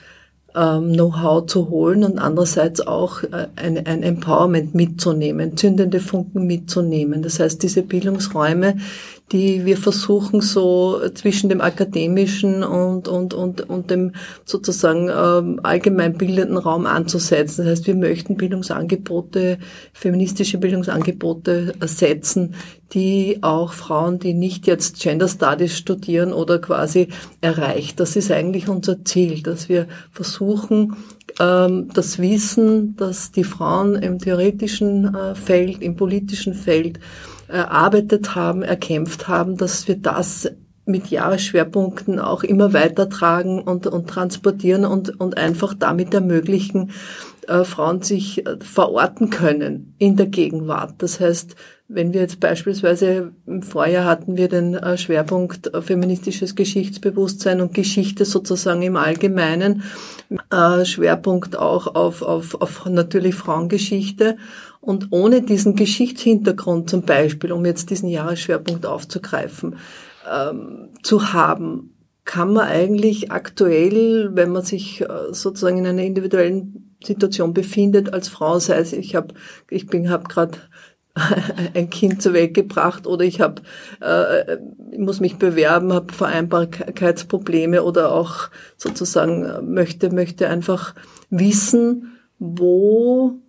ähm, 0.54 0.92
Know-how 0.92 1.46
zu 1.46 1.70
holen 1.70 2.04
und 2.04 2.18
andererseits 2.18 2.82
auch 2.86 3.22
äh, 3.22 3.48
ein, 3.56 3.86
ein 3.86 4.02
Empowerment 4.02 4.74
mitzunehmen, 4.74 5.56
zündende 5.56 6.00
Funken 6.00 6.46
mitzunehmen. 6.46 7.22
Das 7.22 7.40
heißt, 7.40 7.62
diese 7.62 7.82
Bildungsräume 7.82 8.76
die 9.32 9.64
wir 9.64 9.76
versuchen 9.76 10.40
so 10.40 11.00
zwischen 11.14 11.48
dem 11.48 11.60
akademischen 11.60 12.62
und, 12.62 13.08
und, 13.08 13.34
und, 13.34 13.68
und 13.68 13.90
dem 13.90 14.12
sozusagen 14.44 15.08
ähm, 15.08 15.60
allgemein 15.64 16.16
bildenden 16.16 16.58
Raum 16.58 16.86
anzusetzen. 16.86 17.64
Das 17.64 17.72
heißt, 17.72 17.86
wir 17.88 17.96
möchten 17.96 18.36
Bildungsangebote, 18.36 19.58
feministische 19.92 20.58
Bildungsangebote 20.58 21.74
setzen, 21.86 22.54
die 22.92 23.38
auch 23.42 23.72
Frauen, 23.72 24.20
die 24.20 24.32
nicht 24.32 24.68
jetzt 24.68 25.00
Gender 25.00 25.26
Studies 25.26 25.76
studieren 25.76 26.32
oder 26.32 26.60
quasi 26.60 27.08
erreicht. 27.40 27.98
Das 27.98 28.14
ist 28.14 28.30
eigentlich 28.30 28.68
unser 28.68 29.04
Ziel, 29.04 29.42
dass 29.42 29.68
wir 29.68 29.88
versuchen, 30.12 30.94
ähm, 31.40 31.88
das 31.92 32.20
Wissen, 32.20 32.94
dass 32.96 33.32
die 33.32 33.42
Frauen 33.42 33.96
im 33.96 34.20
theoretischen 34.20 35.14
äh, 35.14 35.34
Feld, 35.34 35.82
im 35.82 35.96
politischen 35.96 36.54
Feld 36.54 37.00
erarbeitet 37.48 38.34
haben, 38.34 38.62
erkämpft 38.62 39.28
haben, 39.28 39.56
dass 39.56 39.88
wir 39.88 39.96
das 39.96 40.50
mit 40.86 41.08
Jahresschwerpunkten 41.08 42.20
auch 42.20 42.44
immer 42.44 42.72
weitertragen 42.72 43.60
und, 43.60 43.86
und 43.88 44.08
transportieren 44.08 44.84
und, 44.84 45.20
und 45.20 45.36
einfach 45.36 45.74
damit 45.74 46.14
ermöglichen, 46.14 46.92
äh, 47.48 47.64
Frauen 47.64 48.02
sich 48.02 48.46
äh, 48.46 48.56
verorten 48.60 49.30
können 49.30 49.94
in 49.98 50.16
der 50.16 50.26
Gegenwart. 50.26 50.94
Das 50.98 51.18
heißt, 51.18 51.56
wenn 51.88 52.12
wir 52.12 52.20
jetzt 52.20 52.40
beispielsweise 52.40 53.32
im 53.46 53.62
Vorjahr 53.62 54.04
hatten 54.04 54.36
wir 54.36 54.48
den 54.48 54.74
äh, 54.74 54.98
Schwerpunkt 54.98 55.72
äh, 55.72 55.82
feministisches 55.82 56.56
Geschichtsbewusstsein 56.56 57.60
und 57.60 57.74
Geschichte 57.74 58.24
sozusagen 58.24 58.82
im 58.82 58.96
Allgemeinen, 58.96 59.84
äh, 60.50 60.84
Schwerpunkt 60.84 61.56
auch 61.56 61.94
auf, 61.94 62.22
auf, 62.22 62.60
auf 62.60 62.86
natürlich 62.86 63.36
Frauengeschichte 63.36 64.36
und 64.86 65.08
ohne 65.10 65.42
diesen 65.42 65.74
Geschichtshintergrund 65.74 66.88
zum 66.88 67.02
Beispiel, 67.02 67.50
um 67.50 67.66
jetzt 67.66 67.90
diesen 67.90 68.08
Jahresschwerpunkt 68.08 68.86
aufzugreifen, 68.86 69.78
ähm, 70.32 70.90
zu 71.02 71.32
haben, 71.32 71.96
kann 72.24 72.52
man 72.52 72.68
eigentlich 72.68 73.32
aktuell, 73.32 74.30
wenn 74.34 74.52
man 74.52 74.62
sich 74.62 75.00
äh, 75.00 75.08
sozusagen 75.32 75.78
in 75.78 75.88
einer 75.88 76.04
individuellen 76.04 76.96
Situation 77.02 77.52
befindet 77.52 78.12
als 78.12 78.28
Frau, 78.28 78.60
sei 78.60 78.78
es 78.78 78.92
ich 78.92 79.16
habe 79.16 79.34
ich 79.70 79.88
bin 79.88 80.08
habe 80.08 80.28
gerade 80.28 80.58
ein 81.74 81.90
Kind 81.90 82.22
zur 82.22 82.32
Welt 82.32 82.54
gebracht 82.54 83.08
oder 83.08 83.24
ich 83.24 83.40
habe 83.40 83.62
äh, 84.00 84.56
muss 84.96 85.18
mich 85.18 85.36
bewerben, 85.36 85.92
habe 85.92 86.12
Vereinbarkeitsprobleme 86.12 87.82
oder 87.82 88.12
auch 88.12 88.50
sozusagen 88.76 89.44
äh, 89.44 89.62
möchte 89.62 90.10
möchte 90.10 90.48
einfach 90.48 90.94
wissen, 91.28 92.18
wo 92.38 93.40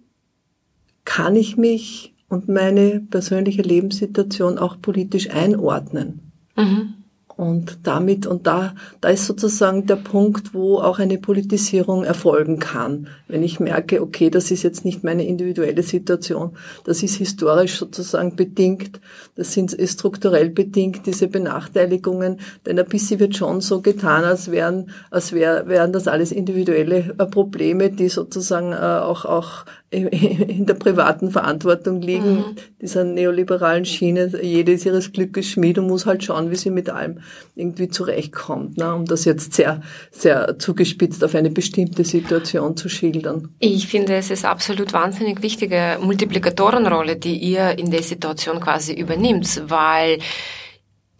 kann 1.08 1.38
ich 1.38 1.56
mich 1.56 2.13
und 2.28 2.50
meine 2.50 3.00
persönliche 3.00 3.62
Lebenssituation 3.62 4.58
auch 4.58 4.82
politisch 4.82 5.30
einordnen. 5.30 6.34
Mhm. 6.58 6.96
Und 7.38 7.78
damit, 7.84 8.26
und 8.26 8.47
da, 8.47 8.73
da 9.00 9.10
ist 9.10 9.28
sozusagen 9.28 9.86
der 9.86 9.97
Punkt, 9.97 10.56
wo 10.56 10.80
auch 10.80 10.97
eine 10.97 11.19
Politisierung 11.19 12.04
erfolgen 12.04 12.58
kann. 12.58 13.10
Wenn 13.28 13.43
ich 13.43 13.60
merke, 13.60 14.02
okay, 14.02 14.32
das 14.32 14.50
ist 14.50 14.63
jetzt 14.63 14.86
nicht 14.86 15.04
meine 15.04 15.23
individuelle 15.23 15.84
Situation, 15.84 16.58
das 16.84 17.04
ist 17.04 17.13
historisch 17.13 17.78
sozusagen 17.78 18.36
bedingt, 18.36 19.00
das 19.36 19.54
sind 19.54 19.78
strukturell 19.80 20.50
bedingt, 20.50 21.06
diese 21.06 21.28
Benachteiligungen, 21.28 22.39
denn 22.65 22.80
ein 22.80 22.88
bisschen 22.88 23.19
wird 23.19 23.38
schon 23.38 23.62
so 23.62 23.82
getan, 23.82 24.23
als 24.23 24.50
wären, 24.50 24.89
als 25.12 25.32
wär, 25.32 25.67
wären 25.67 25.93
das 25.93 26.08
alles 26.08 26.32
individuelle 26.32 27.13
äh, 27.19 27.26
Probleme, 27.28 27.91
die 27.91 28.10
sozusagen 28.10 28.73
äh, 28.73 28.78
auch, 28.78 29.26
auch 29.26 29.65
in 29.89 30.65
der 30.65 30.73
privaten 30.73 31.30
Verantwortung 31.30 32.02
liegen, 32.02 32.36
mhm. 32.36 32.56
dieser 32.82 33.04
neoliberalen 33.04 33.86
Schiene. 33.86 34.32
Jede 34.41 34.73
ist 34.73 34.86
ihres 34.86 35.13
Glückes 35.13 35.47
Schmied 35.47 35.78
und 35.78 35.88
muss 35.88 36.06
halt 36.06 36.23
schauen, 36.23 36.52
wie 36.52 36.56
sie 36.56 36.71
mit 36.71 36.89
allem 36.89 37.19
irgendwie 37.55 37.89
zurechtkommt, 37.89 38.77
ne? 38.77 38.93
um 38.93 39.05
das 39.05 39.25
jetzt 39.25 39.53
sehr, 39.53 39.81
sehr 40.11 40.57
zugespitzt 40.59 41.23
auf 41.23 41.35
eine 41.35 41.49
bestimmte 41.49 42.03
Situation 42.03 42.77
zu 42.77 42.89
schildern. 42.89 43.49
Ich 43.59 43.87
finde, 43.87 44.15
es 44.15 44.29
ist 44.29 44.45
absolut 44.45 44.93
wahnsinnig 44.93 45.41
wichtige 45.41 45.97
Multiplikatorenrolle, 46.01 47.15
die 47.15 47.37
ihr 47.37 47.77
in 47.77 47.91
der 47.91 48.03
Situation 48.03 48.59
quasi 48.59 48.93
übernimmt, 48.93 49.63
weil 49.67 50.19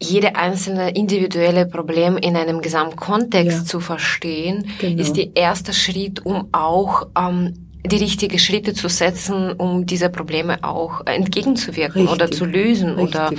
jede 0.00 0.36
einzelne 0.36 0.90
individuelle 0.94 1.66
Problem 1.66 2.16
in 2.16 2.36
einem 2.36 2.60
Gesamtkontext 2.60 3.58
ja. 3.58 3.64
zu 3.64 3.80
verstehen, 3.80 4.70
genau. 4.78 5.00
ist 5.00 5.16
der 5.16 5.34
erste 5.34 5.72
Schritt, 5.72 6.24
um 6.24 6.48
auch 6.52 7.08
ähm, 7.18 7.68
die 7.84 7.96
richtigen 7.96 8.38
Schritte 8.38 8.74
zu 8.74 8.88
setzen, 8.88 9.52
um 9.52 9.86
diese 9.86 10.08
Probleme 10.08 10.62
auch 10.62 11.06
entgegenzuwirken 11.06 12.02
Richtig. 12.02 12.14
oder 12.14 12.30
zu 12.30 12.44
lösen 12.44 12.90
Richtig. 12.90 13.08
oder 13.08 13.32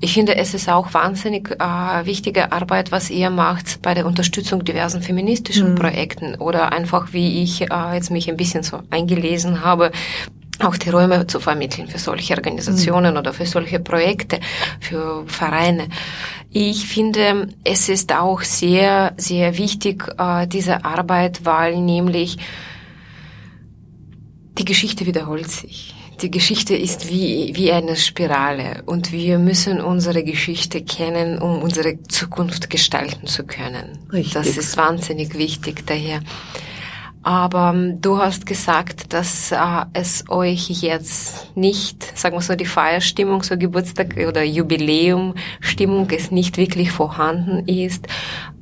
ich 0.00 0.12
finde, 0.12 0.36
es 0.36 0.54
ist 0.54 0.68
auch 0.68 0.94
wahnsinnig 0.94 1.50
äh, 1.50 2.06
wichtige 2.06 2.52
Arbeit, 2.52 2.92
was 2.92 3.10
ihr 3.10 3.30
macht 3.30 3.82
bei 3.82 3.94
der 3.94 4.06
Unterstützung 4.06 4.64
diversen 4.64 5.02
feministischen 5.02 5.72
mhm. 5.72 5.74
Projekten 5.74 6.34
oder 6.36 6.72
einfach, 6.72 7.12
wie 7.12 7.42
ich 7.42 7.62
äh, 7.62 7.94
jetzt 7.94 8.10
mich 8.10 8.28
ein 8.28 8.36
bisschen 8.36 8.62
so 8.62 8.80
eingelesen 8.90 9.64
habe, 9.64 9.90
auch 10.60 10.76
die 10.76 10.90
Räume 10.90 11.26
zu 11.26 11.40
vermitteln 11.40 11.88
für 11.88 11.98
solche 11.98 12.34
Organisationen 12.34 13.14
mhm. 13.14 13.18
oder 13.18 13.32
für 13.32 13.46
solche 13.46 13.80
Projekte, 13.80 14.40
für 14.80 15.24
Vereine. 15.26 15.88
Ich 16.50 16.86
finde, 16.86 17.48
es 17.64 17.88
ist 17.88 18.12
auch 18.12 18.42
sehr, 18.42 19.14
sehr 19.16 19.58
wichtig, 19.58 20.04
äh, 20.18 20.46
diese 20.46 20.84
Arbeit, 20.84 21.44
weil 21.44 21.76
nämlich 21.76 22.38
die 24.58 24.64
Geschichte 24.64 25.06
wiederholt 25.06 25.50
sich. 25.50 25.94
Die 26.20 26.32
Geschichte 26.32 26.74
ist 26.74 27.08
wie, 27.08 27.52
wie 27.54 27.70
eine 27.70 27.94
Spirale 27.94 28.82
und 28.86 29.12
wir 29.12 29.38
müssen 29.38 29.80
unsere 29.80 30.24
Geschichte 30.24 30.82
kennen, 30.82 31.38
um 31.38 31.62
unsere 31.62 32.02
Zukunft 32.08 32.70
gestalten 32.70 33.28
zu 33.28 33.44
können. 33.44 33.98
Richtig. 34.12 34.34
Das 34.34 34.56
ist 34.56 34.76
wahnsinnig 34.76 35.38
wichtig. 35.38 35.86
Daher 35.86 36.20
Aber 37.28 37.74
ähm, 37.74 38.00
du 38.00 38.16
hast 38.16 38.46
gesagt, 38.46 39.12
dass 39.12 39.52
äh, 39.52 39.56
es 39.92 40.24
euch 40.30 40.70
jetzt 40.70 41.54
nicht, 41.54 42.16
sagen 42.16 42.34
wir 42.34 42.40
so, 42.40 42.54
die 42.54 42.64
Feierstimmung, 42.64 43.42
so 43.42 43.58
Geburtstag 43.58 44.16
oder 44.16 44.42
Jubiläumstimmung 44.42 46.08
ist 46.08 46.32
nicht 46.32 46.56
wirklich 46.56 46.90
vorhanden 46.90 47.68
ist. 47.68 48.06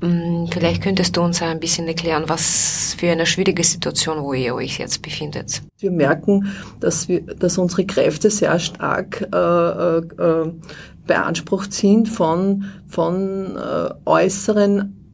Ähm, 0.03 0.49
vielleicht 0.51 0.83
könntest 0.83 1.17
du 1.17 1.21
uns 1.21 1.41
ein 1.43 1.61
bisschen 1.61 1.87
erklären, 1.87 2.25
was 2.27 2.97
für 2.99 3.09
eine 3.09 3.27
schwierige 3.27 3.63
Situation, 3.63 4.25
wo 4.25 4.33
ihr 4.33 4.57
euch 4.57 4.79
jetzt 4.79 5.01
befindet. 5.01 5.63
Wir 5.79 5.93
merken, 5.93 6.53
dass 6.81 7.07
wir, 7.07 7.21
dass 7.21 7.59
unsere 7.59 7.87
Kräfte 7.87 8.33
sehr 8.33 8.59
stark 8.59 9.29
äh, 9.33 9.37
äh, 9.37 9.99
äh 9.99 10.53
beansprucht 11.07 11.73
sind 11.73 12.09
von, 12.09 12.65
von 12.89 13.57
äh, 13.57 13.95
äußeren 14.07 15.06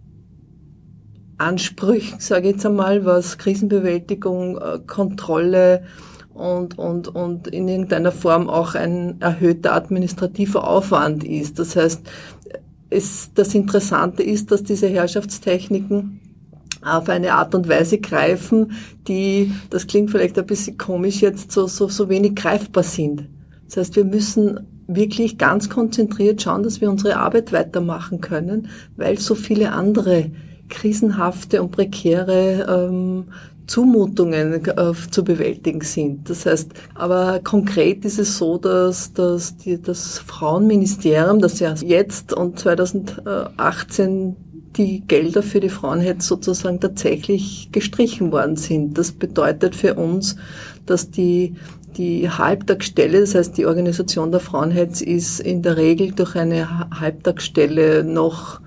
Ansprüchen, 1.42 2.20
sage 2.20 2.48
ich 2.48 2.55
jetzt 2.55 2.66
einmal, 2.66 3.05
was 3.05 3.38
Krisenbewältigung, 3.38 4.59
äh, 4.59 4.78
Kontrolle 4.87 5.85
und, 6.35 6.78
und, 6.78 7.09
und 7.09 7.48
in 7.48 7.68
irgendeiner 7.68 8.12
Form 8.12 8.48
auch 8.48 8.74
ein 8.74 9.20
erhöhter 9.20 9.74
administrativer 9.74 10.66
Aufwand 10.66 11.24
ist. 11.24 11.59
Das 11.59 11.76
heißt, 11.76 12.02
es, 12.90 13.31
das 13.35 13.55
Interessante 13.55 14.22
ist, 14.22 14.50
dass 14.50 14.62
diese 14.62 14.88
Herrschaftstechniken 14.88 16.20
auf 16.83 17.09
eine 17.09 17.35
Art 17.35 17.55
und 17.55 17.68
Weise 17.68 17.98
greifen, 17.98 18.72
die, 19.07 19.52
das 19.70 19.87
klingt 19.87 20.11
vielleicht 20.11 20.38
ein 20.38 20.46
bisschen 20.46 20.78
komisch 20.78 21.20
jetzt, 21.22 21.52
so, 21.52 21.66
so, 21.66 21.88
so 21.88 22.09
wenig 22.09 22.35
greifbar 22.35 22.83
sind. 22.83 23.28
Das 23.66 23.76
heißt, 23.76 23.96
wir 23.96 24.05
müssen 24.05 24.66
wirklich 24.88 25.38
ganz 25.38 25.70
konzentriert 25.70 26.42
schauen, 26.42 26.62
dass 26.62 26.81
wir 26.81 26.90
unsere 26.90 27.16
Arbeit 27.16 27.52
weitermachen 27.52 28.20
können, 28.20 28.68
weil 28.96 29.18
so 29.18 29.35
viele 29.35 29.72
andere 29.72 30.31
krisenhafte 30.72 31.62
und 31.62 31.70
prekäre 31.70 32.66
ähm, 32.68 33.26
Zumutungen 33.66 34.64
äh, 34.66 34.92
zu 35.11 35.22
bewältigen 35.22 35.82
sind. 35.82 36.28
Das 36.28 36.46
heißt, 36.46 36.72
aber 36.94 37.40
konkret 37.44 38.04
ist 38.04 38.18
es 38.18 38.38
so, 38.38 38.58
dass, 38.58 39.12
dass 39.12 39.56
die, 39.56 39.80
das 39.80 40.18
Frauenministerium, 40.18 41.40
das 41.40 41.61
ja 41.61 41.74
jetzt 41.74 42.32
und 42.32 42.58
2018 42.58 44.37
die 44.76 45.00
Gelder 45.06 45.42
für 45.42 45.61
die 45.61 45.68
Frauenhetz 45.68 46.26
sozusagen 46.26 46.80
tatsächlich 46.80 47.68
gestrichen 47.72 48.32
worden 48.32 48.56
sind. 48.56 48.96
Das 48.96 49.12
bedeutet 49.12 49.76
für 49.76 49.94
uns, 49.94 50.37
dass 50.87 51.11
die 51.11 51.54
die 51.96 52.30
Halbtagsstelle, 52.30 53.20
das 53.20 53.35
heißt 53.35 53.58
die 53.58 53.66
Organisation 53.66 54.30
der 54.30 54.40
Frauenhetz 54.40 55.02
ist 55.02 55.40
in 55.40 55.61
der 55.61 55.76
Regel 55.76 56.12
durch 56.12 56.37
eine 56.37 56.88
Halbtagsstelle 56.90 58.02
noch 58.02 58.62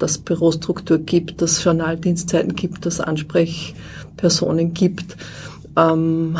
das 0.00 0.18
Bürostruktur 0.18 0.98
gibt, 0.98 1.40
dass 1.42 1.62
Journaldienstzeiten 1.62 2.54
gibt, 2.54 2.86
dass 2.86 3.00
Ansprechpersonen 3.00 4.74
gibt, 4.74 5.16
ähm, 5.76 6.36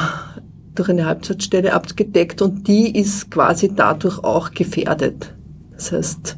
durch 0.75 0.89
eine 0.89 1.07
Halbzeitstelle 1.07 1.73
abgedeckt 1.73 2.43
und 2.43 2.67
die 2.67 2.99
ist 2.99 3.31
quasi 3.31 3.71
dadurch 3.75 4.19
auch 4.25 4.53
gefährdet. 4.53 5.35
Das 5.73 5.93
heißt, 5.93 6.37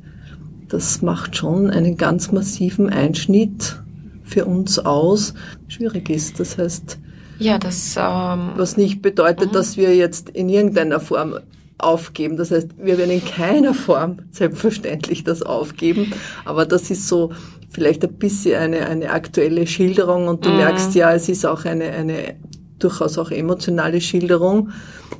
das 0.68 1.02
macht 1.02 1.36
schon 1.36 1.70
einen 1.70 1.96
ganz 1.96 2.32
massiven 2.32 2.88
Einschnitt 2.88 3.82
für 4.24 4.46
uns 4.46 4.78
aus, 4.78 5.34
schwierig 5.68 6.08
ist. 6.10 6.40
Das 6.40 6.58
heißt, 6.58 6.98
ja, 7.38 7.58
das, 7.58 7.96
ähm, 7.96 8.52
was 8.56 8.76
nicht 8.76 9.02
bedeutet, 9.02 9.50
mhm. 9.50 9.54
dass 9.54 9.76
wir 9.76 9.94
jetzt 9.96 10.30
in 10.30 10.48
irgendeiner 10.48 11.00
Form 11.00 11.38
aufgeben. 11.82 12.36
Das 12.36 12.50
heißt, 12.50 12.70
wir 12.78 12.98
werden 12.98 13.10
in 13.10 13.24
keiner 13.24 13.74
Form 13.74 14.18
selbstverständlich 14.30 15.24
das 15.24 15.42
aufgeben, 15.42 16.12
aber 16.44 16.66
das 16.66 16.90
ist 16.90 17.08
so 17.08 17.32
vielleicht 17.70 18.04
ein 18.04 18.14
bisschen 18.14 18.58
eine, 18.58 18.86
eine 18.86 19.10
aktuelle 19.10 19.66
Schilderung 19.66 20.28
und 20.28 20.44
du 20.44 20.50
mhm. 20.50 20.56
merkst 20.56 20.94
ja, 20.94 21.12
es 21.12 21.28
ist 21.28 21.46
auch 21.46 21.64
eine, 21.64 21.84
eine 21.90 22.36
durchaus 22.78 23.18
auch 23.18 23.30
emotionale 23.30 24.00
Schilderung 24.00 24.70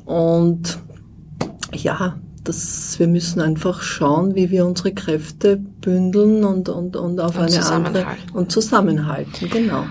und 0.05 0.79
ja, 1.75 2.19
das, 2.45 2.99
wir 2.99 3.07
müssen 3.07 3.41
einfach 3.41 3.83
schauen, 3.83 4.35
wie 4.35 4.51
wir 4.51 4.67
unsere 4.67 4.93
Kräfte 4.93 5.57
bündeln 5.57 6.45
und, 6.45 6.69
und, 6.69 6.97
und 6.97 7.21
auf 7.21 7.39
und 7.39 7.45
eine 7.45 7.67
andere 7.67 8.07
und 8.33 8.51
zusammenhalten, 8.51 9.49
genau. 9.49 9.85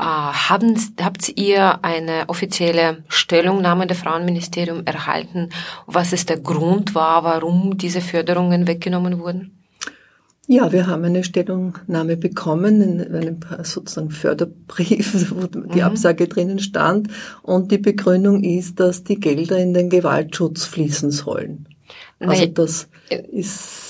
Äh, 0.00 0.02
haben, 0.02 0.78
habt 0.98 1.30
ihr 1.36 1.84
eine 1.84 2.24
offizielle 2.28 3.04
Stellungnahme 3.08 3.86
der 3.86 3.96
Frauenministerium 3.96 4.86
erhalten, 4.86 5.50
was 5.86 6.14
es 6.14 6.24
der 6.24 6.38
Grund 6.38 6.94
war, 6.94 7.22
warum 7.22 7.76
diese 7.76 8.00
Förderungen 8.00 8.66
weggenommen 8.66 9.18
wurden? 9.18 9.58
Ja, 10.46 10.72
wir 10.72 10.86
haben 10.86 11.04
eine 11.04 11.22
Stellungnahme 11.22 12.16
bekommen, 12.16 12.80
in 12.80 13.14
einem 13.14 13.40
sozusagen 13.62 14.10
Förderbrief, 14.10 15.30
wo 15.34 15.46
die 15.46 15.80
mhm. 15.80 15.84
Absage 15.84 16.28
drinnen 16.28 16.60
stand. 16.60 17.08
Und 17.42 17.70
die 17.70 17.78
Begründung 17.78 18.42
ist, 18.42 18.80
dass 18.80 19.04
die 19.04 19.20
Gelder 19.20 19.58
in 19.58 19.74
den 19.74 19.90
Gewaltschutz 19.90 20.64
fließen 20.64 21.10
sollen. 21.10 21.68
Also 22.20 22.46
das 22.46 22.88
ist, 23.32 23.89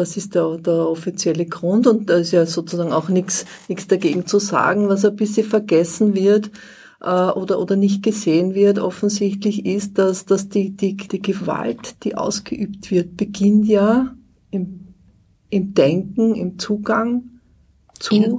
das 0.00 0.16
ist 0.16 0.34
der, 0.34 0.56
der 0.56 0.88
offizielle 0.88 1.44
Grund 1.44 1.86
und 1.86 2.08
da 2.08 2.16
ist 2.16 2.32
ja 2.32 2.46
sozusagen 2.46 2.92
auch 2.92 3.10
nichts, 3.10 3.44
nichts 3.68 3.86
dagegen 3.86 4.26
zu 4.26 4.38
sagen, 4.38 4.88
was 4.88 5.04
ein 5.04 5.14
bisschen 5.14 5.46
vergessen 5.46 6.14
wird 6.14 6.50
äh, 7.00 7.30
oder, 7.30 7.60
oder 7.60 7.76
nicht 7.76 8.02
gesehen 8.02 8.54
wird. 8.54 8.78
Offensichtlich 8.78 9.66
ist, 9.66 9.98
dass, 9.98 10.24
dass 10.24 10.48
die, 10.48 10.70
die, 10.70 10.96
die 10.96 11.20
Gewalt, 11.20 12.02
die 12.02 12.14
ausgeübt 12.14 12.90
wird, 12.90 13.18
beginnt 13.18 13.66
ja 13.66 14.16
im, 14.50 14.94
im 15.50 15.74
Denken, 15.74 16.34
im 16.34 16.58
Zugang 16.58 17.24
zu 17.98 18.14
in. 18.14 18.38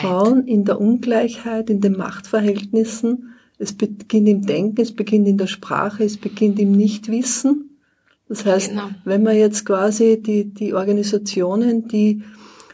Frauen, 0.00 0.46
in 0.46 0.64
der 0.64 0.80
Ungleichheit, 0.80 1.68
in 1.68 1.82
den 1.82 1.98
Machtverhältnissen. 1.98 3.34
Es 3.58 3.74
beginnt 3.74 4.28
im 4.28 4.46
Denken, 4.46 4.80
es 4.80 4.92
beginnt 4.92 5.28
in 5.28 5.36
der 5.36 5.46
Sprache, 5.46 6.04
es 6.04 6.16
beginnt 6.16 6.58
im 6.58 6.72
Nichtwissen. 6.72 7.75
Das 8.28 8.44
heißt, 8.44 8.70
genau. 8.70 8.88
wenn 9.04 9.22
man 9.22 9.36
jetzt 9.36 9.64
quasi 9.64 10.20
die, 10.20 10.52
die 10.52 10.74
Organisationen, 10.74 11.86
die, 11.86 12.22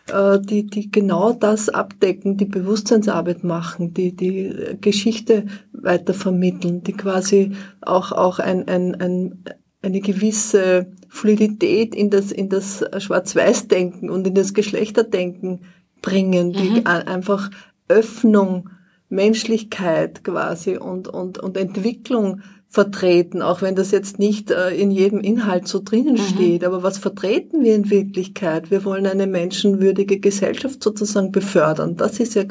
äh, 0.08 0.40
die, 0.40 0.66
die 0.66 0.90
genau 0.90 1.32
das 1.32 1.68
abdecken, 1.68 2.36
die 2.36 2.46
Bewusstseinsarbeit 2.46 3.44
machen, 3.44 3.92
die 3.92 4.16
die 4.16 4.76
Geschichte 4.80 5.44
weiter 5.72 6.14
vermitteln, 6.14 6.82
die 6.82 6.92
quasi 6.92 7.52
auch, 7.82 8.12
auch 8.12 8.38
ein, 8.38 8.66
ein, 8.68 8.94
ein, 8.94 9.44
eine 9.82 10.00
gewisse 10.00 10.86
Fluidität 11.08 11.94
in 11.94 12.08
das, 12.08 12.32
in 12.32 12.48
das 12.48 12.84
Schwarz-Weiß-Denken 12.96 14.08
und 14.08 14.26
in 14.26 14.34
das 14.34 14.54
Geschlechterdenken 14.54 15.60
bringen, 16.00 16.52
die 16.52 16.80
mhm. 16.80 16.86
einfach 16.86 17.50
Öffnung, 17.88 18.70
Menschlichkeit 19.12 20.24
quasi 20.24 20.76
und, 20.76 21.06
und, 21.06 21.38
und 21.38 21.56
Entwicklung 21.56 22.42
vertreten, 22.66 23.42
auch 23.42 23.60
wenn 23.60 23.76
das 23.76 23.90
jetzt 23.90 24.18
nicht 24.18 24.50
äh, 24.50 24.70
in 24.70 24.90
jedem 24.90 25.20
Inhalt 25.20 25.68
so 25.68 25.82
drinnen 25.84 26.14
mhm. 26.14 26.34
steht. 26.34 26.64
Aber 26.64 26.82
was 26.82 26.96
vertreten 26.96 27.62
wir 27.62 27.74
in 27.74 27.90
Wirklichkeit? 27.90 28.70
Wir 28.70 28.84
wollen 28.86 29.06
eine 29.06 29.26
menschenwürdige 29.26 30.18
Gesellschaft 30.18 30.82
sozusagen 30.82 31.32
befördern. 31.32 31.96
Das 31.96 32.18
ist 32.18 32.34
ja, 32.34 32.44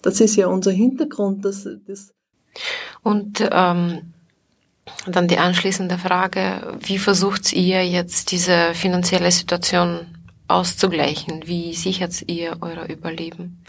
das 0.00 0.20
ist 0.20 0.36
ja 0.36 0.46
unser 0.46 0.70
Hintergrund. 0.70 1.44
Das, 1.44 1.66
das 1.88 2.12
Und 3.02 3.46
ähm, 3.50 4.14
dann 5.06 5.26
die 5.26 5.38
anschließende 5.38 5.98
Frage, 5.98 6.78
wie 6.78 6.98
versucht 6.98 7.52
ihr 7.52 7.84
jetzt 7.84 8.30
diese 8.30 8.74
finanzielle 8.74 9.32
Situation 9.32 10.06
auszugleichen? 10.46 11.42
Wie 11.46 11.74
sichert 11.74 12.22
ihr 12.28 12.58
euer 12.60 12.88
Überleben? 12.88 13.64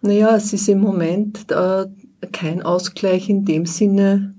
Naja, 0.00 0.36
es 0.36 0.52
ist 0.52 0.68
im 0.68 0.80
Moment 0.80 1.50
äh, 1.50 1.86
kein 2.32 2.62
Ausgleich 2.62 3.28
in 3.28 3.44
dem 3.44 3.66
Sinne, 3.66 4.34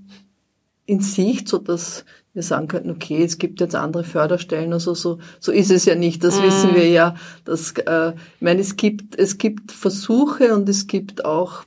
in 0.86 1.00
Sicht, 1.00 1.48
so 1.48 1.58
dass 1.58 2.04
wir 2.34 2.42
sagen 2.42 2.66
könnten, 2.66 2.90
okay, 2.90 3.22
es 3.22 3.38
gibt 3.38 3.60
jetzt 3.60 3.74
andere 3.74 4.04
Förderstellen, 4.04 4.72
also 4.72 4.94
so, 4.94 5.18
so 5.38 5.52
ist 5.52 5.70
es 5.70 5.84
ja 5.84 5.94
nicht. 5.94 6.24
Das 6.24 6.40
mm. 6.40 6.42
wissen 6.42 6.74
wir 6.74 6.88
ja. 6.88 7.14
Dass, 7.44 7.72
äh, 7.72 8.12
ich 8.36 8.40
meine, 8.40 8.60
es 8.60 8.76
gibt, 8.76 9.18
es 9.18 9.36
gibt 9.36 9.70
Versuche 9.70 10.54
und 10.54 10.68
es 10.68 10.86
gibt 10.86 11.24
auch 11.24 11.64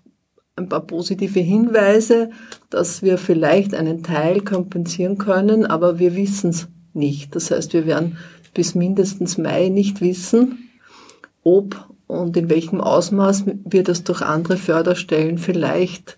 ein 0.56 0.70
paar 0.70 0.82
positive 0.82 1.40
Hinweise, 1.40 2.32
dass 2.70 3.04
wir 3.04 3.18
vielleicht 3.18 3.76
einen 3.76 4.04
Teil 4.04 4.42
kompensieren 4.42 5.18
können, 5.18 5.66
aber 5.66 6.00
wir 6.00 6.16
wissen 6.16 6.50
es 6.50 6.68
nicht. 6.94 7.36
Das 7.36 7.52
heißt, 7.52 7.74
wir 7.74 7.86
werden 7.86 8.18
bis 8.54 8.74
mindestens 8.74 9.38
Mai 9.38 9.70
nicht 9.70 10.02
wissen, 10.02 10.70
ob 11.44 11.95
und 12.08 12.38
in 12.38 12.50
welchem 12.50 12.82
Ausmaß 12.82 13.46
wir 13.66 13.84
das 13.84 14.04
durch 14.04 14.22
andere 14.22 14.58
Förderstellen 14.58 15.38
vielleicht 15.38 16.18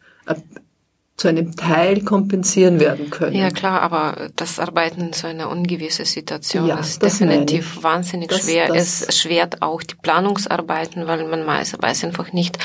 zu 1.17 1.27
einem 1.27 1.55
Teil 1.55 2.01
kompensieren 2.03 2.79
werden 2.79 3.09
können. 3.09 3.35
Ja 3.35 3.49
klar, 3.49 3.81
aber 3.81 4.29
das 4.35 4.59
Arbeiten 4.59 5.01
in 5.01 5.13
so 5.13 5.25
einer 5.25 5.49
ungewissen 5.49 6.05
Situation 6.05 6.67
ja, 6.67 6.77
ist 6.77 7.01
definitiv 7.01 7.81
wahnsinnig 7.81 8.29
das, 8.29 8.43
schwer. 8.43 8.67
Das 8.67 9.01
es 9.01 9.17
schwert 9.17 9.63
auch 9.63 9.81
die 9.81 9.95
Planungsarbeiten, 9.95 11.07
weil 11.07 11.27
man 11.27 11.47
weiß 11.47 12.03
einfach 12.03 12.33
nicht, 12.33 12.59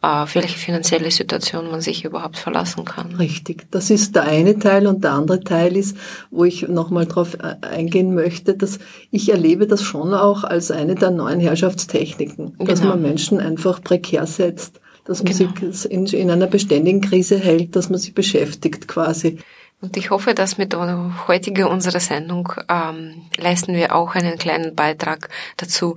auf 0.00 0.34
welche 0.34 0.58
finanzielle 0.58 1.10
Situation 1.10 1.70
man 1.70 1.82
sich 1.82 2.06
überhaupt 2.06 2.38
verlassen 2.38 2.86
kann. 2.86 3.14
Richtig, 3.16 3.70
das 3.70 3.90
ist 3.90 4.16
der 4.16 4.22
eine 4.22 4.58
Teil 4.58 4.86
und 4.86 5.04
der 5.04 5.12
andere 5.12 5.40
Teil 5.40 5.76
ist, 5.76 5.94
wo 6.30 6.44
ich 6.44 6.66
nochmal 6.66 7.04
drauf 7.04 7.34
äh, 7.34 7.56
eingehen 7.60 8.14
möchte, 8.14 8.54
dass 8.54 8.78
ich 9.10 9.30
erlebe 9.30 9.66
das 9.66 9.82
schon 9.82 10.14
auch 10.14 10.44
als 10.44 10.70
eine 10.70 10.94
der 10.94 11.10
neuen 11.10 11.40
Herrschaftstechniken, 11.40 12.56
dass 12.58 12.80
genau. 12.80 12.92
man 12.92 13.02
Menschen 13.02 13.38
einfach 13.38 13.82
prekär 13.82 14.26
setzt 14.26 14.80
dass 15.08 15.24
man 15.24 15.32
genau. 15.32 15.72
sich 15.72 15.90
in, 15.90 16.06
in 16.06 16.30
einer 16.30 16.46
beständigen 16.46 17.00
Krise 17.00 17.38
hält, 17.38 17.74
dass 17.74 17.88
man 17.88 17.98
sich 17.98 18.14
beschäftigt 18.14 18.86
quasi. 18.86 19.38
Und 19.80 19.96
ich 19.96 20.10
hoffe, 20.10 20.34
dass 20.34 20.58
mit 20.58 20.72
der 20.72 21.26
heutigen 21.26 21.66
unserer 21.66 22.00
Sendung 22.00 22.52
ähm, 22.68 23.22
leisten 23.36 23.74
wir 23.74 23.94
auch 23.94 24.14
einen 24.14 24.36
kleinen 24.36 24.74
Beitrag 24.74 25.30
dazu, 25.56 25.96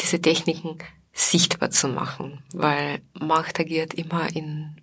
diese 0.00 0.20
Techniken 0.20 0.78
sichtbar 1.12 1.70
zu 1.70 1.88
machen, 1.88 2.42
weil 2.52 3.00
Macht 3.18 3.60
agiert 3.60 3.94
immer 3.94 4.34
in 4.34 4.76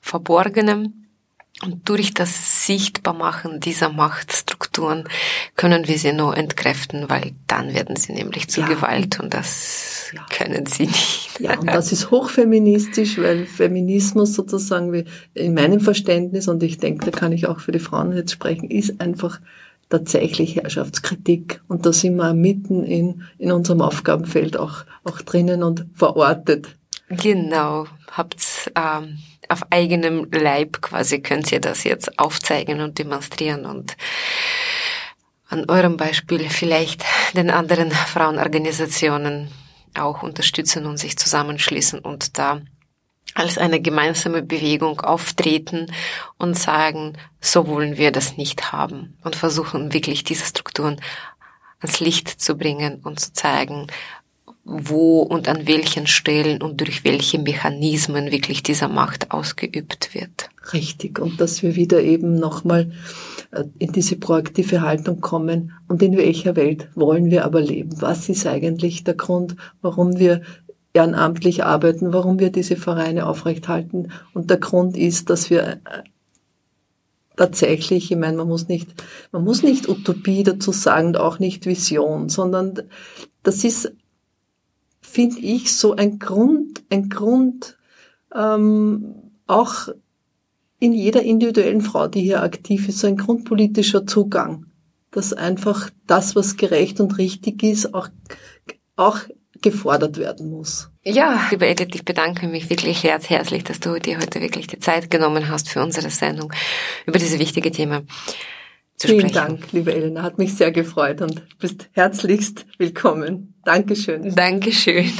Verborgenem 0.00 0.99
und 1.62 1.88
durch 1.88 2.14
das 2.14 2.66
Sichtbarmachen 2.66 3.60
dieser 3.60 3.90
Machtstrukturen 3.90 5.04
können 5.56 5.86
wir 5.86 5.98
sie 5.98 6.12
nur 6.12 6.36
entkräften, 6.36 7.10
weil 7.10 7.32
dann 7.46 7.74
werden 7.74 7.96
sie 7.96 8.12
nämlich 8.12 8.48
zu 8.48 8.62
ja. 8.62 8.66
Gewalt 8.66 9.20
und 9.20 9.34
das 9.34 10.10
ja. 10.14 10.24
können 10.30 10.66
sie 10.66 10.86
nicht. 10.86 11.38
Ja, 11.38 11.58
und 11.58 11.66
das 11.66 11.92
ist 11.92 12.10
hochfeministisch, 12.10 13.18
weil 13.18 13.46
Feminismus 13.46 14.34
sozusagen 14.34 14.92
wie 14.92 15.04
in 15.34 15.54
meinem 15.54 15.80
Verständnis, 15.80 16.48
und 16.48 16.62
ich 16.62 16.78
denke, 16.78 17.10
da 17.10 17.10
kann 17.10 17.32
ich 17.32 17.46
auch 17.46 17.60
für 17.60 17.72
die 17.72 17.78
Frauen 17.78 18.16
jetzt 18.16 18.32
sprechen, 18.32 18.70
ist 18.70 19.00
einfach 19.00 19.40
tatsächlich 19.90 20.56
Herrschaftskritik. 20.56 21.60
Und 21.68 21.84
da 21.84 21.92
sind 21.92 22.16
wir 22.16 22.32
mitten 22.32 22.84
in, 22.84 23.22
in 23.38 23.52
unserem 23.52 23.82
Aufgabenfeld 23.82 24.56
auch, 24.56 24.84
auch 25.04 25.20
drinnen 25.20 25.62
und 25.62 25.84
verortet. 25.94 26.68
Genau, 27.08 27.86
habt 28.12 28.70
ähm, 28.76 29.18
auf 29.50 29.62
eigenem 29.70 30.28
Leib 30.30 30.80
quasi 30.80 31.20
könnt 31.20 31.50
ihr 31.52 31.60
das 31.60 31.84
jetzt 31.84 32.18
aufzeigen 32.18 32.80
und 32.80 32.98
demonstrieren 32.98 33.66
und 33.66 33.96
an 35.48 35.68
eurem 35.68 35.96
Beispiel 35.96 36.48
vielleicht 36.48 37.04
den 37.34 37.50
anderen 37.50 37.90
Frauenorganisationen 37.90 39.50
auch 39.98 40.22
unterstützen 40.22 40.86
und 40.86 40.98
sich 40.98 41.18
zusammenschließen 41.18 41.98
und 41.98 42.38
da 42.38 42.60
als 43.34 43.58
eine 43.58 43.80
gemeinsame 43.80 44.42
Bewegung 44.42 45.00
auftreten 45.00 45.92
und 46.38 46.58
sagen, 46.58 47.16
so 47.40 47.66
wollen 47.66 47.96
wir 47.96 48.12
das 48.12 48.36
nicht 48.36 48.72
haben 48.72 49.18
und 49.22 49.36
versuchen 49.36 49.92
wirklich 49.92 50.24
diese 50.24 50.46
Strukturen 50.46 51.00
ans 51.80 52.00
Licht 52.00 52.28
zu 52.28 52.56
bringen 52.56 53.00
und 53.02 53.20
zu 53.20 53.32
zeigen, 53.32 53.86
wo 54.64 55.20
und 55.22 55.48
an 55.48 55.66
welchen 55.66 56.06
Stellen 56.06 56.62
und 56.62 56.80
durch 56.80 57.04
welche 57.04 57.38
Mechanismen 57.38 58.30
wirklich 58.30 58.62
dieser 58.62 58.88
Macht 58.88 59.30
ausgeübt 59.30 60.14
wird. 60.14 60.50
Richtig. 60.72 61.18
Und 61.18 61.40
dass 61.40 61.62
wir 61.62 61.76
wieder 61.76 62.02
eben 62.02 62.34
nochmal 62.34 62.92
äh, 63.50 63.64
in 63.78 63.92
diese 63.92 64.16
proaktive 64.16 64.82
Haltung 64.82 65.20
kommen 65.20 65.72
und 65.88 66.02
in 66.02 66.16
welcher 66.16 66.56
Welt 66.56 66.88
wollen 66.94 67.30
wir 67.30 67.44
aber 67.44 67.60
leben? 67.60 68.00
Was 68.00 68.28
ist 68.28 68.46
eigentlich 68.46 69.02
der 69.04 69.14
Grund, 69.14 69.56
warum 69.80 70.18
wir 70.18 70.42
ehrenamtlich 70.92 71.64
arbeiten, 71.64 72.12
warum 72.12 72.38
wir 72.38 72.50
diese 72.50 72.76
Vereine 72.76 73.26
aufrechthalten? 73.26 74.12
Und 74.34 74.50
der 74.50 74.58
Grund 74.58 74.96
ist, 74.96 75.30
dass 75.30 75.50
wir 75.50 75.62
äh, 75.62 75.78
tatsächlich, 77.36 78.10
ich 78.12 78.18
meine, 78.18 78.36
man 78.36 78.48
muss 78.48 78.68
nicht, 78.68 78.90
man 79.32 79.42
muss 79.42 79.62
nicht 79.62 79.88
Utopie 79.88 80.42
dazu 80.44 80.72
sagen 80.72 81.16
auch 81.16 81.38
nicht 81.38 81.64
Vision, 81.64 82.28
sondern 82.28 82.82
das 83.42 83.64
ist 83.64 83.92
finde 85.10 85.40
ich, 85.40 85.76
so 85.76 85.96
ein 85.96 86.18
Grund, 86.18 86.82
ein 86.90 87.08
Grund, 87.08 87.76
ähm, 88.34 89.14
auch 89.46 89.88
in 90.78 90.92
jeder 90.92 91.22
individuellen 91.22 91.82
Frau, 91.82 92.06
die 92.06 92.22
hier 92.22 92.42
aktiv 92.42 92.88
ist, 92.88 93.00
so 93.00 93.06
ein 93.06 93.16
grundpolitischer 93.16 94.06
Zugang, 94.06 94.66
dass 95.10 95.32
einfach 95.32 95.90
das, 96.06 96.36
was 96.36 96.56
gerecht 96.56 97.00
und 97.00 97.18
richtig 97.18 97.62
ist, 97.62 97.92
auch, 97.92 98.08
auch 98.96 99.18
gefordert 99.60 100.16
werden 100.16 100.50
muss. 100.50 100.90
Ja, 101.02 101.48
liebe 101.50 101.66
Edith, 101.66 101.88
ich 101.94 102.04
bedanke 102.04 102.46
mich 102.46 102.70
wirklich 102.70 103.02
herzlich, 103.04 103.64
dass 103.64 103.80
du 103.80 103.98
dir 103.98 104.18
heute 104.18 104.40
wirklich 104.40 104.68
die 104.68 104.78
Zeit 104.78 105.10
genommen 105.10 105.48
hast 105.48 105.68
für 105.68 105.82
unsere 105.82 106.10
Sendung 106.10 106.52
über 107.06 107.18
dieses 107.18 107.38
wichtige 107.38 107.70
Thema 107.70 108.02
zu 109.00 109.08
Vielen 109.08 109.30
sprechen. 109.30 109.34
Dank, 109.34 109.72
liebe 109.72 109.94
Elena, 109.94 110.22
hat 110.22 110.36
mich 110.36 110.54
sehr 110.54 110.72
gefreut 110.72 111.22
und 111.22 111.42
bist 111.58 111.88
herzlichst 111.92 112.66
willkommen. 112.76 113.54
Dankeschön. 113.64 114.34
Dankeschön. 114.34 115.10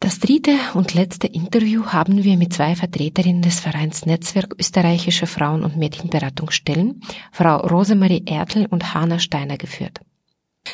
Das 0.00 0.18
dritte 0.18 0.50
und 0.74 0.94
letzte 0.94 1.28
Interview 1.28 1.86
haben 1.86 2.24
wir 2.24 2.36
mit 2.36 2.52
zwei 2.52 2.74
Vertreterinnen 2.74 3.42
des 3.42 3.60
Vereins 3.60 4.06
Netzwerk 4.06 4.56
Österreichische 4.58 5.28
Frauen- 5.28 5.62
und 5.62 5.76
Mädchenberatungsstellen, 5.76 7.00
Frau 7.30 7.58
Rosemarie 7.58 8.24
Ertl 8.26 8.66
und 8.68 8.92
Hanna 8.92 9.20
Steiner 9.20 9.56
geführt. 9.56 10.00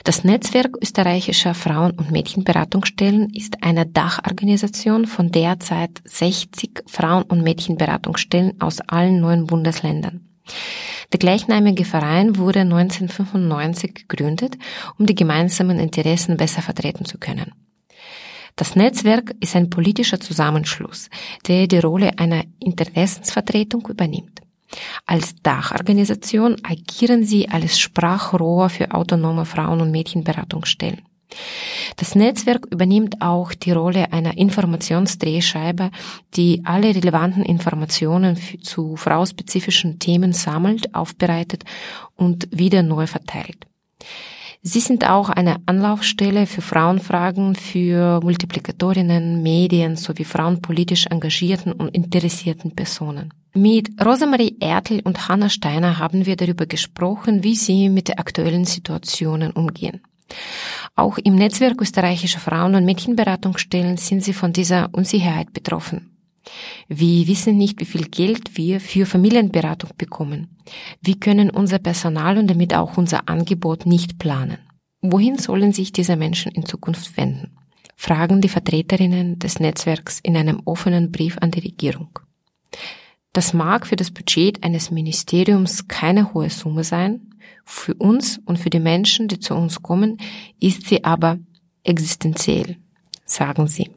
Das 0.04 0.24
Netzwerk 0.24 0.76
österreichischer 0.80 1.54
Frauen- 1.54 1.92
und 1.92 2.10
Mädchenberatungsstellen 2.10 3.34
ist 3.34 3.62
eine 3.62 3.84
Dachorganisation 3.84 5.06
von 5.06 5.30
derzeit 5.30 6.00
60 6.04 6.84
Frauen- 6.86 7.24
und 7.24 7.42
Mädchenberatungsstellen 7.42 8.60
aus 8.60 8.80
allen 8.80 9.20
neuen 9.20 9.46
Bundesländern. 9.46 10.26
Der 11.12 11.18
gleichnamige 11.18 11.84
Verein 11.84 12.36
wurde 12.36 12.60
1995 12.60 13.94
gegründet, 13.94 14.56
um 14.98 15.06
die 15.06 15.14
gemeinsamen 15.14 15.78
Interessen 15.78 16.36
besser 16.36 16.62
vertreten 16.62 17.04
zu 17.04 17.18
können. 17.18 17.52
Das 18.56 18.76
Netzwerk 18.76 19.34
ist 19.40 19.54
ein 19.54 19.70
politischer 19.70 20.20
Zusammenschluss, 20.20 21.08
der 21.46 21.66
die 21.66 21.78
Rolle 21.78 22.18
einer 22.18 22.42
Interessensvertretung 22.58 23.86
übernimmt. 23.88 24.39
Als 25.06 25.34
Dachorganisation 25.42 26.56
agieren 26.62 27.24
sie 27.24 27.48
als 27.48 27.78
Sprachrohr 27.78 28.68
für 28.70 28.92
autonome 28.92 29.44
Frauen- 29.44 29.80
und 29.80 29.90
Mädchenberatungsstellen. 29.90 31.02
Das 31.96 32.14
Netzwerk 32.14 32.66
übernimmt 32.70 33.20
auch 33.20 33.52
die 33.54 33.72
Rolle 33.72 34.12
einer 34.12 34.36
Informationsdrehscheibe, 34.36 35.90
die 36.34 36.62
alle 36.64 36.94
relevanten 36.94 37.44
Informationen 37.44 38.36
zu 38.62 38.96
frauspezifischen 38.96 39.98
Themen 39.98 40.32
sammelt, 40.32 40.94
aufbereitet 40.94 41.64
und 42.16 42.48
wieder 42.50 42.82
neu 42.82 43.06
verteilt. 43.06 43.66
Sie 44.62 44.80
sind 44.80 45.08
auch 45.08 45.30
eine 45.30 45.56
Anlaufstelle 45.64 46.46
für 46.46 46.60
Frauenfragen, 46.60 47.54
für 47.54 48.20
Multiplikatorinnen, 48.22 49.42
Medien 49.42 49.96
sowie 49.96 50.24
frauenpolitisch 50.24 51.06
engagierten 51.06 51.72
und 51.72 51.94
interessierten 51.94 52.74
Personen. 52.74 53.32
Mit 53.52 53.90
Rosemarie 54.04 54.58
Ertl 54.60 55.00
und 55.02 55.28
Hanna 55.28 55.48
Steiner 55.48 55.98
haben 55.98 56.24
wir 56.24 56.36
darüber 56.36 56.66
gesprochen, 56.66 57.42
wie 57.42 57.56
sie 57.56 57.88
mit 57.88 58.06
der 58.06 58.20
aktuellen 58.20 58.64
Situationen 58.64 59.50
umgehen. 59.50 60.02
Auch 60.94 61.18
im 61.18 61.34
Netzwerk 61.34 61.80
österreichischer 61.80 62.38
Frauen- 62.38 62.76
und 62.76 62.84
Mädchenberatungsstellen 62.84 63.96
sind 63.96 64.22
sie 64.22 64.34
von 64.34 64.52
dieser 64.52 64.90
Unsicherheit 64.92 65.52
betroffen. 65.52 66.16
Wir 66.86 67.26
wissen 67.26 67.58
nicht, 67.58 67.80
wie 67.80 67.86
viel 67.86 68.06
Geld 68.06 68.56
wir 68.56 68.80
für 68.80 69.04
Familienberatung 69.04 69.90
bekommen. 69.98 70.56
Wir 71.00 71.18
können 71.18 71.50
unser 71.50 71.80
Personal 71.80 72.38
und 72.38 72.48
damit 72.48 72.72
auch 72.72 72.96
unser 72.96 73.28
Angebot 73.28 73.84
nicht 73.84 74.18
planen. 74.20 74.58
Wohin 75.02 75.38
sollen 75.38 75.72
sich 75.72 75.90
diese 75.90 76.14
Menschen 76.14 76.52
in 76.52 76.66
Zukunft 76.66 77.16
wenden? 77.16 77.56
Fragen 77.96 78.40
die 78.40 78.48
Vertreterinnen 78.48 79.40
des 79.40 79.58
Netzwerks 79.58 80.20
in 80.22 80.36
einem 80.36 80.62
offenen 80.64 81.10
Brief 81.10 81.36
an 81.40 81.50
die 81.50 81.60
Regierung. 81.60 82.10
Das 83.32 83.52
mag 83.52 83.86
für 83.86 83.96
das 83.96 84.10
Budget 84.10 84.62
eines 84.64 84.90
Ministeriums 84.90 85.86
keine 85.86 86.34
hohe 86.34 86.50
Summe 86.50 86.84
sein, 86.84 87.30
für 87.64 87.94
uns 87.94 88.40
und 88.44 88.58
für 88.58 88.70
die 88.70 88.80
Menschen, 88.80 89.28
die 89.28 89.38
zu 89.38 89.54
uns 89.54 89.82
kommen, 89.82 90.18
ist 90.58 90.86
sie 90.88 91.04
aber 91.04 91.38
existenziell, 91.84 92.76
sagen 93.24 93.68
sie. 93.68 93.90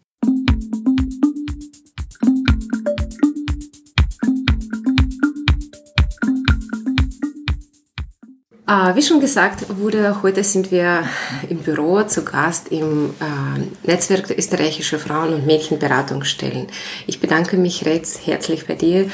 Wie 8.96 9.04
schon 9.04 9.20
gesagt 9.20 9.78
wurde, 9.78 10.24
heute 10.24 10.44
sind 10.44 10.72
wir 10.72 11.04
im 11.48 11.60
Büro 11.60 12.02
zu 12.04 12.26
Gast 12.26 12.70
im 12.70 13.12
äh, 13.20 13.88
Netzwerk 13.88 14.26
der 14.28 14.40
österreichischen 14.40 14.98
Frauen- 14.98 15.36
und 15.36 15.46
Mädchenberatungsstellen. 15.46 16.66
Ich 17.06 17.20
bedanke 17.20 17.58
mich 17.58 17.86
recht 17.86 18.08
herzlich 18.26 18.66
bei 18.66 18.74
dir, 18.74 19.12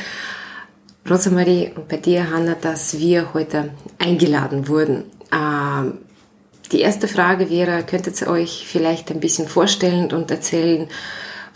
Rosemarie, 1.10 1.72
und 1.76 1.89
bei 1.89 1.97
dir, 1.97 2.30
Hanna, 2.30 2.55
dass 2.55 2.99
wir 2.99 3.34
heute 3.34 3.72
eingeladen 3.97 4.70
wurden. 4.70 5.03
Äh, 5.30 5.91
die 6.72 6.80
erste 6.80 7.10
Frage 7.10 7.49
wäre, 7.49 7.84
könntet 7.84 8.22
ihr 8.22 8.30
euch 8.30 8.66
vielleicht 8.66 9.12
ein 9.12 9.20
bisschen 9.20 9.49
vorstellen 9.49 10.14
und 10.14 10.32
erzählen, 10.32 10.88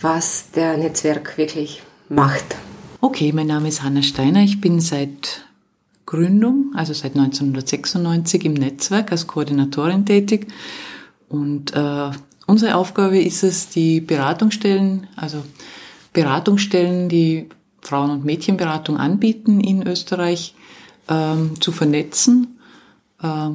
was 0.02 0.52
der 0.52 0.76
Netzwerk 0.76 1.38
wirklich 1.38 1.82
macht? 2.10 2.58
Okay, 3.00 3.32
mein 3.32 3.48
Name 3.48 3.70
ist 3.70 3.82
Hanna 3.82 4.02
Steiner. 4.02 4.42
Ich 4.42 4.60
bin 4.60 4.82
seit 4.82 5.46
Gründung, 6.14 6.74
also 6.76 6.94
seit 6.94 7.16
1996 7.16 8.46
im 8.46 8.54
Netzwerk 8.54 9.12
als 9.12 9.26
Koordinatorin 9.26 10.06
tätig. 10.06 10.46
Und 11.28 11.76
äh, 11.76 12.12
unsere 12.46 12.76
Aufgabe 12.76 13.20
ist 13.20 13.44
es, 13.44 13.70
die 13.70 14.00
Beratungsstellen, 14.00 15.08
also 15.16 15.44
Beratungsstellen, 16.14 17.10
die 17.10 17.50
Frauen- 17.82 18.12
und 18.12 18.26
Mädchenberatung 18.26 18.98
anbieten 18.98 19.60
in 19.60 19.88
Österreich, 19.88 20.54
ähm, 21.10 21.60
zu 21.60 21.72
vernetzen, 21.72 22.60
äh, 23.24 23.50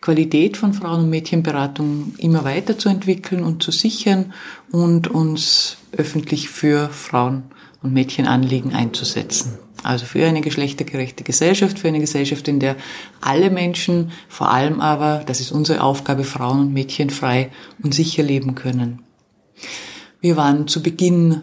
Qualität 0.00 0.56
von 0.56 0.72
Frauen- 0.72 1.04
und 1.04 1.10
Mädchenberatung 1.10 2.14
immer 2.16 2.42
weiterzuentwickeln 2.44 3.44
und 3.44 3.62
zu 3.62 3.70
sichern 3.70 4.32
und 4.72 5.08
uns 5.08 5.76
öffentlich 5.92 6.48
für 6.48 6.88
Frauen- 6.88 7.42
und 7.82 7.92
Mädchenanliegen 7.92 8.72
einzusetzen. 8.72 9.65
Also 9.82 10.06
für 10.06 10.26
eine 10.26 10.40
geschlechtergerechte 10.40 11.22
Gesellschaft, 11.22 11.78
für 11.78 11.88
eine 11.88 12.00
Gesellschaft, 12.00 12.48
in 12.48 12.60
der 12.60 12.76
alle 13.20 13.50
Menschen, 13.50 14.10
vor 14.28 14.50
allem 14.50 14.80
aber, 14.80 15.22
das 15.26 15.40
ist 15.40 15.52
unsere 15.52 15.82
Aufgabe, 15.82 16.24
Frauen 16.24 16.60
und 16.60 16.72
Mädchen 16.72 17.10
frei 17.10 17.50
und 17.82 17.94
sicher 17.94 18.22
leben 18.22 18.54
können. 18.54 19.02
Wir 20.20 20.36
waren 20.36 20.66
zu 20.66 20.82
Beginn 20.82 21.42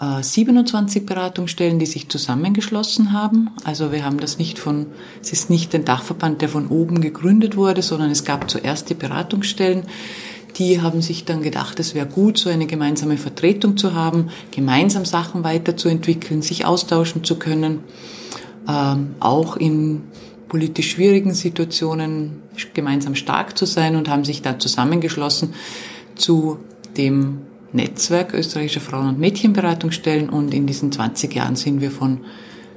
27 0.00 1.02
äh, 1.02 1.04
Beratungsstellen, 1.04 1.78
die 1.78 1.86
sich 1.86 2.08
zusammengeschlossen 2.08 3.12
haben. 3.12 3.50
Also 3.64 3.92
wir 3.92 4.04
haben 4.04 4.18
das 4.18 4.38
nicht 4.38 4.58
von, 4.58 4.86
es 5.22 5.32
ist 5.32 5.50
nicht 5.50 5.74
ein 5.74 5.84
Dachverband, 5.84 6.42
der 6.42 6.48
von 6.48 6.68
oben 6.68 7.00
gegründet 7.00 7.56
wurde, 7.56 7.82
sondern 7.82 8.10
es 8.10 8.24
gab 8.24 8.50
zuerst 8.50 8.90
die 8.90 8.94
Beratungsstellen. 8.94 9.84
Die 10.56 10.80
haben 10.80 11.02
sich 11.02 11.24
dann 11.24 11.42
gedacht, 11.42 11.80
es 11.80 11.94
wäre 11.94 12.06
gut, 12.06 12.38
so 12.38 12.48
eine 12.48 12.66
gemeinsame 12.66 13.16
Vertretung 13.16 13.76
zu 13.76 13.94
haben, 13.94 14.30
gemeinsam 14.50 15.04
Sachen 15.04 15.42
weiterzuentwickeln, 15.42 16.42
sich 16.42 16.64
austauschen 16.64 17.24
zu 17.24 17.36
können, 17.38 17.80
ähm, 18.68 19.16
auch 19.20 19.56
in 19.56 20.02
politisch 20.48 20.92
schwierigen 20.92 21.34
Situationen 21.34 22.42
gemeinsam 22.74 23.16
stark 23.16 23.58
zu 23.58 23.66
sein 23.66 23.96
und 23.96 24.08
haben 24.08 24.24
sich 24.24 24.42
da 24.42 24.58
zusammengeschlossen 24.58 25.54
zu 26.14 26.58
dem 26.96 27.38
Netzwerk 27.72 28.32
österreichischer 28.34 28.80
Frauen- 28.80 29.08
und 29.08 29.18
Mädchenberatungsstellen 29.18 30.28
und 30.28 30.54
in 30.54 30.66
diesen 30.66 30.92
20 30.92 31.34
Jahren 31.34 31.56
sind 31.56 31.80
wir 31.80 31.90
von 31.90 32.20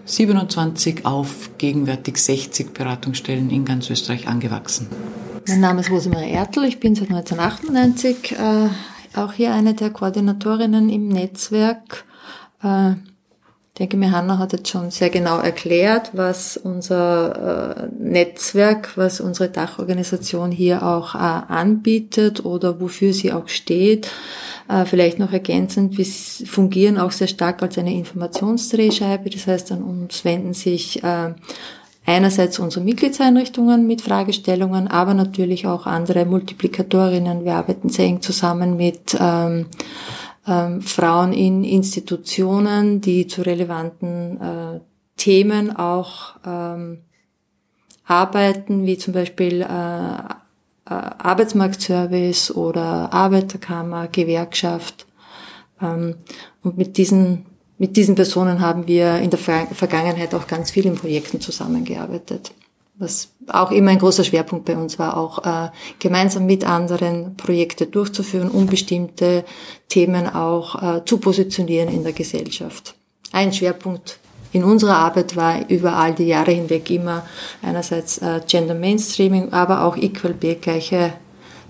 27 0.06 1.06
auf 1.06 1.52
gegenwärtig 1.60 2.18
60 2.18 2.74
Beratungsstellen 2.74 3.52
in 3.52 3.64
ganz 3.64 3.90
Österreich 3.92 4.28
angewachsen. 4.28 4.88
Mein 5.48 5.62
Name 5.62 5.80
ist 5.80 5.90
Rosemarie 5.90 6.32
Ertl, 6.32 6.66
ich 6.66 6.82
bin 6.82 6.94
seit 6.94 7.10
1998 7.10 8.34
äh, 8.34 9.18
auch 9.18 9.32
hier 9.32 9.54
eine 9.54 9.74
der 9.74 9.92
Koordinatorinnen 9.92 10.90
im 10.90 11.08
Netzwerk. 11.08 12.04
Äh, 12.62 12.92
ich 12.92 13.80
denke 13.80 13.96
mir, 13.96 14.12
Hanna 14.12 14.40
hat 14.40 14.52
jetzt 14.52 14.68
schon 14.68 14.92
sehr 14.92 15.10
genau 15.10 15.40
erklärt, 15.40 16.10
was 16.12 16.58
unser 16.58 17.78
äh, 17.78 17.90
Netzwerk, 17.98 18.98
was 18.98 19.22
unsere 19.22 19.48
Dachorganisation 19.48 20.52
hier 20.52 20.84
auch 20.84 21.16
äh, 21.16 21.18
anbietet 21.20 22.44
oder 22.44 22.82
wofür 22.82 23.14
sie 23.14 23.32
auch 23.32 23.48
steht. 23.48 24.12
Äh, 24.68 24.84
vielleicht 24.84 25.18
noch 25.18 25.32
ergänzend, 25.32 25.98
wir 25.98 26.06
fungieren 26.46 26.98
auch 26.98 27.12
sehr 27.12 27.28
stark 27.28 27.62
als 27.62 27.78
eine 27.78 27.94
Informationsdrehscheibe. 27.94 29.30
Das 29.30 29.48
heißt, 29.48 29.72
an 29.72 29.82
uns 29.82 30.26
wenden 30.26 30.54
sich 30.54 31.02
äh, 31.04 31.36
einerseits 32.08 32.58
unsere 32.58 32.84
Mitgliedseinrichtungen 32.84 33.86
mit 33.86 34.02
Fragestellungen, 34.02 34.88
aber 34.88 35.14
natürlich 35.14 35.68
auch 35.68 35.86
andere 35.86 36.26
Multiplikatorinnen. 36.26 37.46
Wir 37.46 37.56
arbeiten 37.56 37.90
sehr 37.90 38.06
eng 38.06 38.22
zusammen 38.22 38.78
mit 38.78 39.16
ähm, 39.20 39.68
ähm, 40.48 40.82
Frauen 40.82 41.34
in 41.34 41.64
Institutionen, 41.64 43.02
die 43.02 43.28
zu 43.28 43.42
relevanten 43.44 44.42
äh, 44.42 44.80
Themen 45.18 45.76
auch 45.76 46.36
ähm, 46.46 47.00
arbeiten, 48.06 48.86
wie 48.86 48.98
zum 48.98 49.14
Beispiel 49.14 49.62
äh, 49.62 49.66
äh, 49.66 50.94
Arbeitsmarktservice 50.94 52.56
oder 52.56 53.12
Arbeiterkammer, 53.12 54.08
Gewerkschaft. 54.08 55.06
Ähm, 55.82 56.16
und 56.64 56.78
mit 56.78 56.98
diesen, 56.98 57.46
mit 57.78 57.96
diesen 57.96 58.16
Personen 58.16 58.62
haben 58.62 58.88
wir 58.88 59.20
in 59.20 59.30
der 59.30 59.40
Vergangenheit 59.40 60.34
auch 60.34 60.48
ganz 60.48 60.72
viel 60.72 60.86
in 60.86 60.96
Projekten 60.96 61.40
zusammengearbeitet. 61.42 62.52
Was 63.00 63.30
auch 63.48 63.72
immer 63.72 63.92
ein 63.92 64.00
großer 64.00 64.24
Schwerpunkt 64.24 64.66
bei 64.66 64.76
uns 64.76 64.98
war, 64.98 65.18
auch 65.18 65.46
äh, 65.46 65.70
gemeinsam 66.00 66.48
mit 66.48 66.68
anderen 66.68 67.38
Projekte 67.38 67.86
durchzuführen, 67.86 68.50
um 68.50 68.66
bestimmte 68.66 69.46
Themen 69.88 70.28
auch 70.28 70.82
äh, 70.82 71.06
zu 71.06 71.20
positionieren 71.20 71.90
in 71.90 72.04
der 72.04 72.14
Gesellschaft. 72.14 72.96
Ein 73.32 73.54
Schwerpunkt 73.54 74.18
in 74.52 74.64
unserer 74.64 74.98
Arbeit 74.98 75.36
war 75.36 75.70
über 75.70 75.94
all 75.94 76.16
die 76.16 76.26
Jahre 76.26 76.52
hinweg 76.52 76.90
immer 76.90 77.24
einerseits 77.62 78.18
äh, 78.18 78.42
Gender 78.48 78.74
Mainstreaming, 78.74 79.54
aber 79.54 79.84
auch 79.84 79.96
Equal 79.96 80.34
Pay, 80.34 80.56
gleiche 80.56 81.14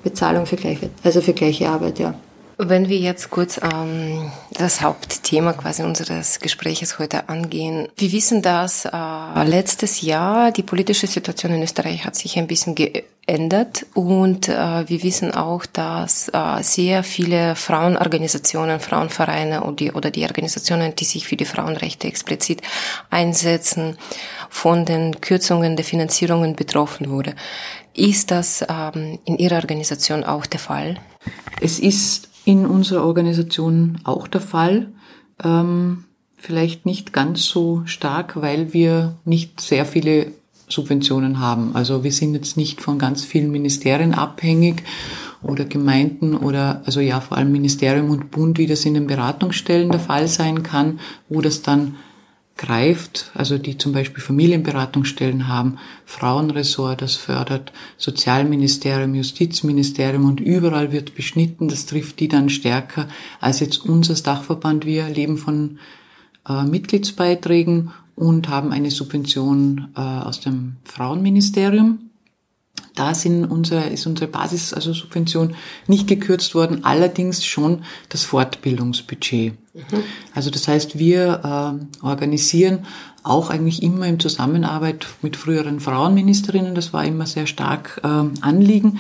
Bezahlung 0.03 0.45
für 0.45 0.55
gleiche, 0.55 0.89
also 1.03 1.19
für 1.19 1.33
gleiche 1.33 1.67
Arbeit, 1.67 1.99
ja. 1.99 2.13
Wenn 2.59 2.89
wir 2.89 2.97
jetzt 2.97 3.29
kurz 3.29 3.59
ähm, 3.61 4.31
das 4.51 4.81
Hauptthema 4.81 5.53
quasi 5.53 5.83
unseres 5.83 6.39
Gespräches 6.39 6.97
heute 6.97 7.29
angehen. 7.29 7.87
Wir 7.95 8.11
wissen, 8.11 8.41
dass 8.41 8.85
äh, 8.85 9.43
letztes 9.45 10.01
Jahr 10.01 10.51
die 10.51 10.63
politische 10.63 11.05
Situation 11.05 11.53
in 11.53 11.61
Österreich 11.61 12.03
hat 12.03 12.15
sich 12.15 12.35
ein 12.39 12.47
bisschen 12.47 12.73
geändert 12.73 13.85
und 13.93 14.49
äh, 14.49 14.89
wir 14.89 15.03
wissen 15.03 15.35
auch, 15.35 15.67
dass 15.67 16.29
äh, 16.29 16.63
sehr 16.63 17.03
viele 17.03 17.55
Frauenorganisationen, 17.55 18.79
Frauenvereine 18.79 19.61
oder 19.61 19.75
die, 19.75 19.91
oder 19.91 20.09
die 20.09 20.23
Organisationen, 20.23 20.95
die 20.95 21.05
sich 21.05 21.27
für 21.27 21.35
die 21.35 21.45
Frauenrechte 21.45 22.07
explizit 22.07 22.63
einsetzen, 23.11 23.99
von 24.49 24.83
den 24.83 25.21
Kürzungen 25.21 25.75
der 25.75 25.85
Finanzierungen 25.85 26.55
betroffen 26.55 27.11
wurde. 27.11 27.35
Ist 27.93 28.31
das 28.31 28.65
ähm, 28.67 29.19
in 29.25 29.37
Ihrer 29.37 29.57
Organisation 29.57 30.23
auch 30.23 30.47
der 30.47 30.59
Fall? 30.59 30.99
Es 31.61 31.77
ist 31.77 32.29
in 32.47 32.65
unserer 32.65 33.03
Organisation 33.03 33.99
auch 34.05 34.25
der 34.25 34.39
Fall. 34.39 34.87
Ähm, 35.43 36.05
vielleicht 36.37 36.85
nicht 36.85 37.11
ganz 37.11 37.43
so 37.43 37.81
stark, 37.83 38.41
weil 38.41 38.71
wir 38.71 39.17
nicht 39.25 39.59
sehr 39.59 39.85
viele 39.85 40.31
Subventionen 40.69 41.41
haben. 41.41 41.75
Also 41.75 42.05
wir 42.05 42.11
sind 42.13 42.35
jetzt 42.35 42.55
nicht 42.55 42.79
von 42.79 42.99
ganz 42.99 43.25
vielen 43.25 43.51
Ministerien 43.51 44.13
abhängig 44.13 44.83
oder 45.43 45.65
Gemeinden 45.65 46.37
oder 46.37 46.83
also 46.85 47.01
ja 47.01 47.19
vor 47.19 47.37
allem 47.37 47.51
Ministerium 47.51 48.11
und 48.11 48.31
Bund, 48.31 48.57
wie 48.57 48.67
das 48.67 48.85
in 48.85 48.93
den 48.93 49.07
Beratungsstellen 49.07 49.91
der 49.91 49.99
Fall 49.99 50.29
sein 50.29 50.63
kann, 50.63 51.01
wo 51.27 51.41
das 51.41 51.63
dann 51.63 51.95
greift, 52.57 53.31
also 53.33 53.57
die 53.57 53.77
zum 53.77 53.93
Beispiel 53.93 54.21
Familienberatungsstellen 54.21 55.47
haben, 55.47 55.77
Frauenressort, 56.05 57.01
das 57.01 57.15
fördert, 57.15 57.71
Sozialministerium, 57.97 59.15
Justizministerium 59.15 60.25
und 60.25 60.39
überall 60.39 60.91
wird 60.91 61.15
beschnitten, 61.15 61.67
das 61.67 61.85
trifft 61.85 62.19
die 62.19 62.27
dann 62.27 62.49
stärker 62.49 63.07
als 63.39 63.59
jetzt 63.59 63.85
unser 63.85 64.15
Dachverband. 64.15 64.85
Wir 64.85 65.07
leben 65.07 65.37
von 65.37 65.79
äh, 66.47 66.63
Mitgliedsbeiträgen 66.63 67.91
und 68.15 68.49
haben 68.49 68.71
eine 68.71 68.91
Subvention 68.91 69.89
äh, 69.95 70.01
aus 70.01 70.39
dem 70.39 70.77
Frauenministerium. 70.83 71.99
Da 72.95 73.13
sind 73.13 73.45
unsere, 73.45 73.89
ist 73.89 74.07
unsere 74.07 74.29
Basis, 74.29 74.73
also 74.73 74.91
Subvention, 74.91 75.55
nicht 75.85 76.07
gekürzt 76.07 76.55
worden, 76.55 76.83
allerdings 76.83 77.45
schon 77.45 77.83
das 78.09 78.23
Fortbildungsbudget. 78.23 79.53
Also 80.33 80.49
das 80.49 80.67
heißt, 80.67 80.97
wir 80.99 81.79
äh, 82.01 82.05
organisieren 82.05 82.85
auch 83.23 83.49
eigentlich 83.49 83.83
immer 83.83 84.07
in 84.07 84.19
Zusammenarbeit 84.19 85.07
mit 85.21 85.35
früheren 85.35 85.79
Frauenministerinnen, 85.79 86.75
das 86.75 86.93
war 86.93 87.05
immer 87.05 87.25
sehr 87.25 87.47
stark 87.47 88.01
äh, 88.03 88.07
Anliegen, 88.41 88.99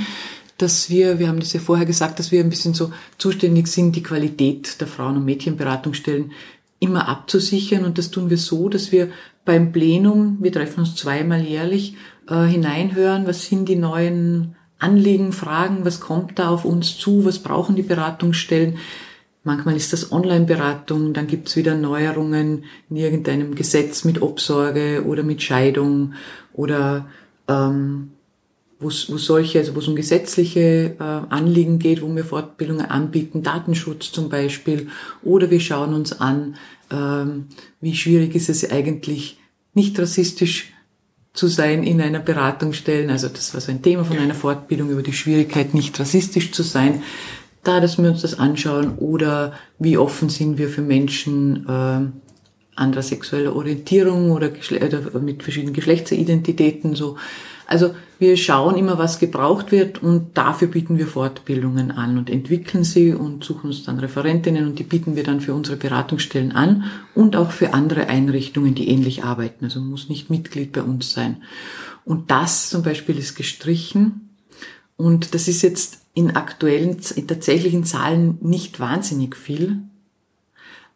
dass 0.57 0.89
wir, 0.89 1.19
wir 1.19 1.27
haben 1.27 1.39
das 1.39 1.53
ja 1.53 1.59
vorher 1.59 1.85
gesagt, 1.85 2.19
dass 2.19 2.31
wir 2.31 2.41
ein 2.41 2.49
bisschen 2.49 2.73
so 2.73 2.91
zuständig 3.17 3.67
sind, 3.67 3.95
die 3.95 4.03
Qualität 4.03 4.81
der 4.81 4.87
Frauen- 4.87 5.17
und 5.17 5.25
Mädchenberatungsstellen 5.25 6.31
immer 6.79 7.07
abzusichern. 7.07 7.85
Und 7.85 7.97
das 7.97 8.11
tun 8.11 8.29
wir 8.29 8.37
so, 8.37 8.69
dass 8.69 8.91
wir 8.91 9.09
beim 9.45 9.71
Plenum, 9.71 10.37
wir 10.41 10.51
treffen 10.51 10.81
uns 10.81 10.95
zweimal 10.95 11.41
jährlich, 11.41 11.95
äh, 12.29 12.45
hineinhören, 12.45 13.27
was 13.27 13.45
sind 13.45 13.69
die 13.69 13.75
neuen 13.75 14.55
Anliegen, 14.79 15.31
Fragen, 15.31 15.85
was 15.85 15.99
kommt 15.99 16.37
da 16.37 16.49
auf 16.49 16.65
uns 16.65 16.97
zu, 16.97 17.25
was 17.25 17.39
brauchen 17.39 17.75
die 17.75 17.83
Beratungsstellen. 17.83 18.77
Manchmal 19.43 19.77
ist 19.77 19.93
das 19.93 20.11
Online-Beratung, 20.11 21.13
dann 21.13 21.27
gibt's 21.27 21.55
wieder 21.55 21.75
Neuerungen 21.75 22.65
in 22.89 22.95
irgendeinem 22.97 23.55
Gesetz 23.55 24.03
mit 24.03 24.21
Obsorge 24.21 25.03
oder 25.05 25.23
mit 25.23 25.41
Scheidung 25.41 26.13
oder 26.53 27.07
ähm, 27.47 28.09
wo 28.79 28.89
solche, 28.89 29.59
also 29.59 29.75
wo 29.75 29.79
es 29.79 29.87
um 29.87 29.95
gesetzliche 29.95 30.95
äh, 30.99 31.03
Anliegen 31.03 31.79
geht, 31.79 32.01
wo 32.01 32.15
wir 32.15 32.25
Fortbildungen 32.25 32.85
anbieten, 32.85 33.41
Datenschutz 33.41 34.11
zum 34.11 34.29
Beispiel, 34.29 34.89
oder 35.23 35.49
wir 35.49 35.59
schauen 35.59 35.93
uns 35.93 36.19
an, 36.19 36.55
ähm, 36.91 37.47
wie 37.81 37.95
schwierig 37.95 38.35
ist 38.35 38.49
es 38.49 38.69
eigentlich, 38.69 39.39
nicht 39.73 39.97
rassistisch 39.99 40.73
zu 41.33 41.47
sein 41.47 41.83
in 41.83 42.01
einer 42.01 42.19
Beratungsstelle. 42.19 43.11
Also 43.11 43.29
das 43.29 43.53
war 43.53 43.61
so 43.61 43.71
ein 43.71 43.81
Thema 43.81 44.03
von 44.03 44.17
einer 44.17 44.33
Fortbildung 44.33 44.89
über 44.89 45.03
die 45.03 45.13
Schwierigkeit, 45.13 45.73
nicht 45.73 45.99
rassistisch 45.99 46.51
zu 46.51 46.63
sein. 46.63 47.03
Da, 47.63 47.79
dass 47.79 47.97
wir 47.97 48.09
uns 48.09 48.21
das 48.21 48.39
anschauen 48.39 48.97
oder 48.97 49.53
wie 49.79 49.97
offen 49.97 50.29
sind 50.29 50.57
wir 50.57 50.69
für 50.69 50.81
Menschen, 50.81 51.67
äh, 51.67 52.07
anderer 52.77 53.01
sexueller 53.01 53.55
Orientierung 53.55 54.31
oder, 54.31 54.51
oder 54.71 55.19
mit 55.19 55.43
verschiedenen 55.43 55.73
Geschlechtsidentitäten 55.73 56.95
so. 56.95 57.17
Also 57.65 57.95
wir 58.19 58.37
schauen 58.37 58.77
immer, 58.77 58.97
was 58.97 59.19
gebraucht 59.19 59.71
wird 59.71 60.01
und 60.01 60.37
dafür 60.37 60.69
bieten 60.69 60.97
wir 60.97 61.05
Fortbildungen 61.05 61.91
an 61.91 62.17
und 62.17 62.29
entwickeln 62.29 62.85
sie 62.85 63.13
und 63.13 63.43
suchen 63.43 63.67
uns 63.67 63.83
dann 63.83 63.99
Referentinnen 63.99 64.65
und 64.65 64.79
die 64.79 64.83
bieten 64.83 65.15
wir 65.15 65.23
dann 65.23 65.41
für 65.41 65.53
unsere 65.53 65.75
Beratungsstellen 65.75 66.53
an 66.53 66.85
und 67.13 67.35
auch 67.35 67.51
für 67.51 67.73
andere 67.73 68.07
Einrichtungen, 68.07 68.73
die 68.73 68.87
ähnlich 68.87 69.23
arbeiten. 69.23 69.65
Also 69.65 69.81
muss 69.81 70.07
nicht 70.07 70.29
Mitglied 70.29 70.71
bei 70.71 70.81
uns 70.81 71.11
sein. 71.11 71.43
Und 72.05 72.31
das 72.31 72.69
zum 72.69 72.83
Beispiel 72.83 73.17
ist 73.17 73.35
gestrichen 73.35 74.26
und 74.97 75.33
das 75.33 75.47
ist 75.47 75.61
jetzt 75.61 75.99
in 76.13 76.35
aktuellen, 76.35 76.97
in 77.15 77.27
tatsächlichen 77.27 77.83
Zahlen 77.83 78.37
nicht 78.41 78.79
wahnsinnig 78.79 79.35
viel. 79.35 79.77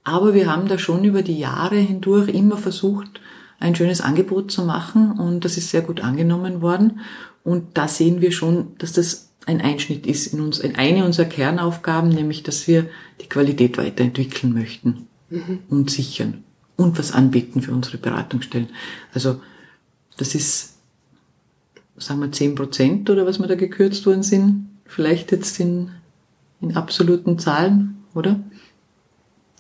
Aber 0.04 0.34
wir 0.34 0.52
haben 0.52 0.68
da 0.68 0.80
schon 0.80 1.04
über 1.04 1.22
die 1.22 1.38
Jahre 1.38 1.76
hindurch 1.78 2.30
immer 2.30 2.58
versucht, 2.58 3.22
ein 3.60 3.76
schönes 3.76 4.02
Angebot 4.02 4.52
zu 4.52 4.66
machen 4.66 5.12
und 5.12 5.46
das 5.46 5.58
ist 5.58 5.70
sehr 5.70 5.82
gut 5.82 6.02
angenommen 6.02 6.62
worden. 6.62 7.02
Und 7.44 7.78
da 7.78 7.88
sehen 7.88 8.20
wir 8.22 8.32
schon, 8.32 8.76
dass 8.80 8.92
das 8.94 9.30
ein 9.46 9.62
Einschnitt 9.62 10.08
ist 10.08 10.28
in 10.34 10.42
uns, 10.42 10.60
in 10.60 10.76
eine 10.76 11.06
unserer 11.06 11.28
Kernaufgaben, 11.28 12.10
nämlich, 12.10 12.44
dass 12.44 12.68
wir 12.68 12.90
die 13.22 13.30
Qualität 13.30 13.78
weiterentwickeln 13.78 14.54
möchten 14.54 15.08
mhm. 15.30 15.60
und 15.70 15.92
sichern 15.92 16.44
und 16.76 16.98
was 16.98 17.12
anbieten 17.12 17.62
für 17.62 17.72
unsere 17.72 17.98
Beratungsstellen. 17.98 18.70
Also, 19.14 19.42
das 20.18 20.36
ist, 20.36 20.71
sagen 22.02 22.20
wir, 22.22 22.32
zehn 22.32 22.56
Prozent 22.56 23.10
oder 23.10 23.26
was 23.26 23.40
wir 23.40 23.48
da 23.48 23.56
gekürzt 23.56 24.06
worden 24.06 24.24
sind. 24.24 24.70
Vielleicht 24.86 25.32
jetzt 25.32 25.60
in, 25.60 25.92
in 26.60 26.76
absoluten 26.76 27.40
Zahlen, 27.40 28.04
oder? 28.14 28.40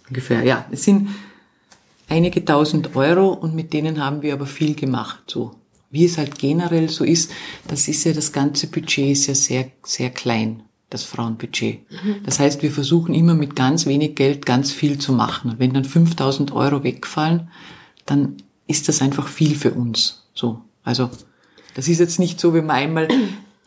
Ungefähr, 0.07 0.43
ja. 0.43 0.65
Es 0.71 0.83
sind 0.83 1.09
einige 2.09 2.43
tausend 2.43 2.95
Euro 2.95 3.29
und 3.29 3.55
mit 3.55 3.71
denen 3.73 4.03
haben 4.03 4.21
wir 4.21 4.33
aber 4.33 4.45
viel 4.45 4.75
gemacht, 4.75 5.23
so. 5.27 5.55
Wie 5.89 6.05
es 6.05 6.17
halt 6.17 6.39
generell 6.39 6.87
so 6.87 7.03
ist, 7.03 7.31
das 7.67 7.87
ist 7.89 8.05
ja 8.05 8.13
das 8.13 8.31
ganze 8.31 8.67
Budget 8.67 9.11
ist 9.11 9.27
ja 9.27 9.35
sehr, 9.35 9.71
sehr 9.83 10.09
klein, 10.09 10.63
das 10.89 11.03
Frauenbudget. 11.03 11.79
Mhm. 11.89 12.15
Das 12.23 12.39
heißt, 12.39 12.61
wir 12.61 12.71
versuchen 12.71 13.13
immer 13.13 13.33
mit 13.33 13.57
ganz 13.57 13.85
wenig 13.85 14.15
Geld 14.15 14.45
ganz 14.45 14.71
viel 14.71 14.99
zu 14.99 15.11
machen. 15.11 15.51
Und 15.51 15.59
wenn 15.59 15.73
dann 15.73 15.83
5000 15.83 16.53
Euro 16.53 16.83
wegfallen, 16.83 17.49
dann 18.05 18.37
ist 18.67 18.87
das 18.87 19.01
einfach 19.01 19.27
viel 19.27 19.55
für 19.55 19.71
uns, 19.73 20.23
so. 20.33 20.61
Also, 20.83 21.09
das 21.75 21.87
ist 21.87 21.99
jetzt 21.99 22.19
nicht 22.19 22.39
so, 22.39 22.53
wenn 22.53 22.65
man 22.65 22.75
einmal 22.75 23.07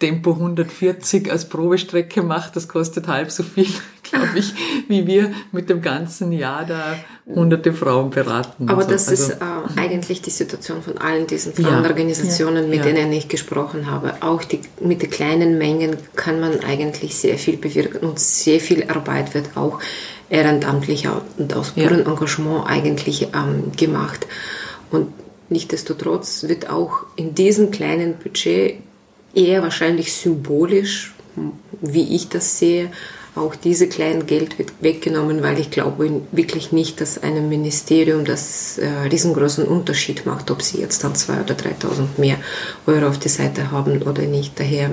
Tempo 0.01 0.33
140 0.33 1.31
als 1.31 1.49
Probestrecke 1.49 2.23
macht, 2.23 2.57
das 2.57 2.69
kostet 2.69 3.07
halb 3.07 3.31
so 3.31 3.43
viel, 3.43 3.69
glaube 4.03 4.39
ich, 4.39 4.53
wie 4.89 5.07
wir 5.07 5.33
mit 5.53 5.71
dem 5.71 5.81
ganzen 5.81 6.33
Jahr 6.33 6.67
da 6.67 6.97
hunderte 7.27 7.73
Frauen 7.73 8.11
beraten. 8.11 8.69
Aber 8.69 8.83
so. 8.83 8.91
das 8.91 9.09
also, 9.09 9.33
ist 9.33 9.41
äh, 9.41 9.81
eigentlich 9.81 10.21
die 10.21 10.31
Situation 10.31 10.83
von 10.83 10.99
allen 10.99 11.27
diesen 11.27 11.55
Frauenorganisationen, 11.55 12.65
ja, 12.65 12.69
mit 12.69 12.79
ja. 12.81 12.93
denen 12.93 13.13
ich 13.13 13.29
gesprochen 13.29 13.91
habe. 13.91 14.15
Auch 14.21 14.43
die, 14.45 14.61
mit 14.81 15.01
den 15.01 15.11
kleinen 15.11 15.59
Mengen 15.59 15.97
kann 16.17 16.41
man 16.41 16.61
eigentlich 16.61 17.17
sehr 17.17 17.39
viel 17.39 17.57
bewirken 17.57 18.07
und 18.07 18.19
sehr 18.19 18.61
viel 18.61 18.91
Arbeit 18.91 19.33
wird 19.33 19.57
auch 19.57 19.81
ehrenamtlich 20.29 21.09
und 21.39 21.55
aus 21.55 21.71
purem 21.71 22.01
ja. 22.01 22.11
Engagement 22.11 22.67
eigentlich 22.67 23.29
ähm, 23.33 23.73
gemacht. 23.77 24.27
Und 24.91 25.09
Nichtsdestotrotz 25.49 26.45
wird 26.49 26.71
auch 26.71 27.05
in 27.17 27.35
diesem 27.35 27.71
kleinen 27.71 28.15
Budget 28.15 28.77
eher 29.35 29.63
wahrscheinlich 29.63 30.13
symbolisch, 30.13 31.15
wie 31.81 32.15
ich 32.15 32.29
das 32.29 32.59
sehe, 32.59 32.91
auch 33.37 33.57
diese 33.57 33.89
kleinen 33.89 34.27
Geld 34.27 34.59
wird 34.59 34.73
weggenommen, 34.81 35.43
weil 35.43 35.59
ich 35.59 35.71
glaube 35.71 36.23
wirklich 36.31 36.71
nicht, 36.71 37.01
dass 37.01 37.21
einem 37.21 37.49
Ministerium 37.49 38.25
das 38.25 38.79
äh, 38.79 38.87
riesengroßen 38.87 39.67
Unterschied 39.67 40.25
macht, 40.25 40.53
ob 40.53 40.63
sie 40.63 40.81
jetzt 40.81 41.03
dann 41.03 41.17
zwei 41.17 41.41
oder 41.41 41.55
3.000 41.55 42.19
mehr 42.19 42.37
Euro 42.87 43.09
auf 43.09 43.19
die 43.19 43.29
Seite 43.29 43.73
haben 43.73 44.03
oder 44.03 44.23
nicht. 44.23 44.61
Daher. 44.61 44.93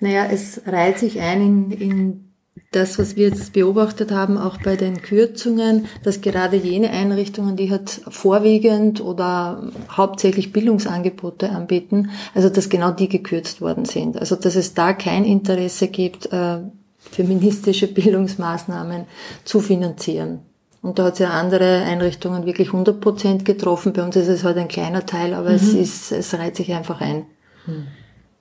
Naja, 0.00 0.28
es 0.32 0.62
reiht 0.64 0.98
sich 0.98 1.20
ein 1.20 1.42
in, 1.42 1.70
in 1.72 2.27
das, 2.72 2.98
was 2.98 3.16
wir 3.16 3.28
jetzt 3.28 3.52
beobachtet 3.52 4.10
haben, 4.12 4.38
auch 4.38 4.58
bei 4.62 4.76
den 4.76 5.02
Kürzungen, 5.02 5.86
dass 6.02 6.20
gerade 6.20 6.56
jene 6.56 6.90
Einrichtungen, 6.90 7.56
die 7.56 7.70
halt 7.70 8.02
vorwiegend 8.08 9.00
oder 9.00 9.70
hauptsächlich 9.90 10.52
Bildungsangebote 10.52 11.50
anbieten, 11.50 12.10
also 12.34 12.48
dass 12.48 12.68
genau 12.68 12.90
die 12.90 13.08
gekürzt 13.08 13.60
worden 13.60 13.84
sind. 13.84 14.18
Also 14.18 14.36
dass 14.36 14.56
es 14.56 14.74
da 14.74 14.92
kein 14.92 15.24
Interesse 15.24 15.88
gibt, 15.88 16.32
äh, 16.32 16.58
feministische 16.98 17.86
Bildungsmaßnahmen 17.92 19.04
zu 19.44 19.60
finanzieren. 19.60 20.40
Und 20.80 20.98
da 20.98 21.04
hat 21.04 21.14
es 21.14 21.18
ja 21.18 21.30
andere 21.30 21.82
Einrichtungen 21.82 22.46
wirklich 22.46 22.68
100 22.68 23.00
Prozent 23.00 23.44
getroffen. 23.44 23.92
Bei 23.92 24.02
uns 24.02 24.16
ist 24.16 24.28
es 24.28 24.44
halt 24.44 24.58
ein 24.58 24.68
kleiner 24.68 25.06
Teil, 25.06 25.34
aber 25.34 25.50
mhm. 25.50 25.56
es 25.56 25.74
ist, 25.74 26.12
es 26.12 26.34
reiht 26.34 26.56
sich 26.56 26.72
einfach 26.72 27.00
ein. 27.00 27.26
Mhm. 27.66 27.88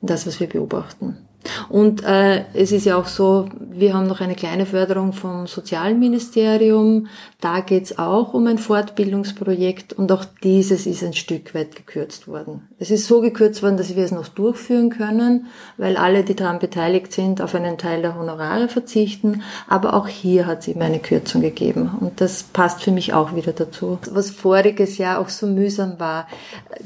Das, 0.01 0.28
was 0.28 0.39
wir 0.39 0.47
beobachten. 0.47 1.26
Und 1.69 2.03
äh, 2.03 2.45
es 2.53 2.71
ist 2.71 2.85
ja 2.85 2.97
auch 2.97 3.07
so, 3.07 3.49
wir 3.59 3.93
haben 3.93 4.07
noch 4.07 4.21
eine 4.21 4.35
kleine 4.35 4.65
Förderung 4.65 5.13
vom 5.13 5.47
Sozialministerium. 5.47 7.07
Da 7.41 7.59
geht's 7.59 7.97
auch 7.97 8.33
um 8.33 8.47
ein 8.47 8.57
Fortbildungsprojekt 8.57 9.93
und 9.93 10.11
auch 10.11 10.25
dieses 10.43 10.85
ist 10.85 11.03
ein 11.03 11.13
Stück 11.13 11.53
weit 11.53 11.75
gekürzt 11.75 12.27
worden. 12.27 12.67
Es 12.79 12.91
ist 12.91 13.07
so 13.07 13.21
gekürzt 13.21 13.61
worden, 13.63 13.77
dass 13.77 13.95
wir 13.95 14.03
es 14.03 14.11
noch 14.11 14.27
durchführen 14.27 14.89
können, 14.89 15.47
weil 15.77 15.97
alle, 15.97 16.23
die 16.23 16.35
daran 16.35 16.59
beteiligt 16.59 17.13
sind, 17.13 17.41
auf 17.41 17.55
einen 17.55 17.77
Teil 17.77 18.01
der 18.01 18.17
Honorare 18.17 18.67
verzichten. 18.67 19.43
Aber 19.67 19.93
auch 19.93 20.07
hier 20.07 20.47
hat 20.47 20.61
es 20.61 20.67
eben 20.67 20.81
eine 20.81 20.99
Kürzung 20.99 21.41
gegeben 21.41 21.91
und 21.99 22.21
das 22.21 22.43
passt 22.43 22.83
für 22.83 22.91
mich 22.91 23.13
auch 23.13 23.35
wieder 23.35 23.53
dazu. 23.53 23.99
Was 24.11 24.31
voriges 24.31 24.97
Jahr 24.97 25.19
auch 25.19 25.29
so 25.29 25.47
mühsam 25.47 25.99
war, 25.99 26.27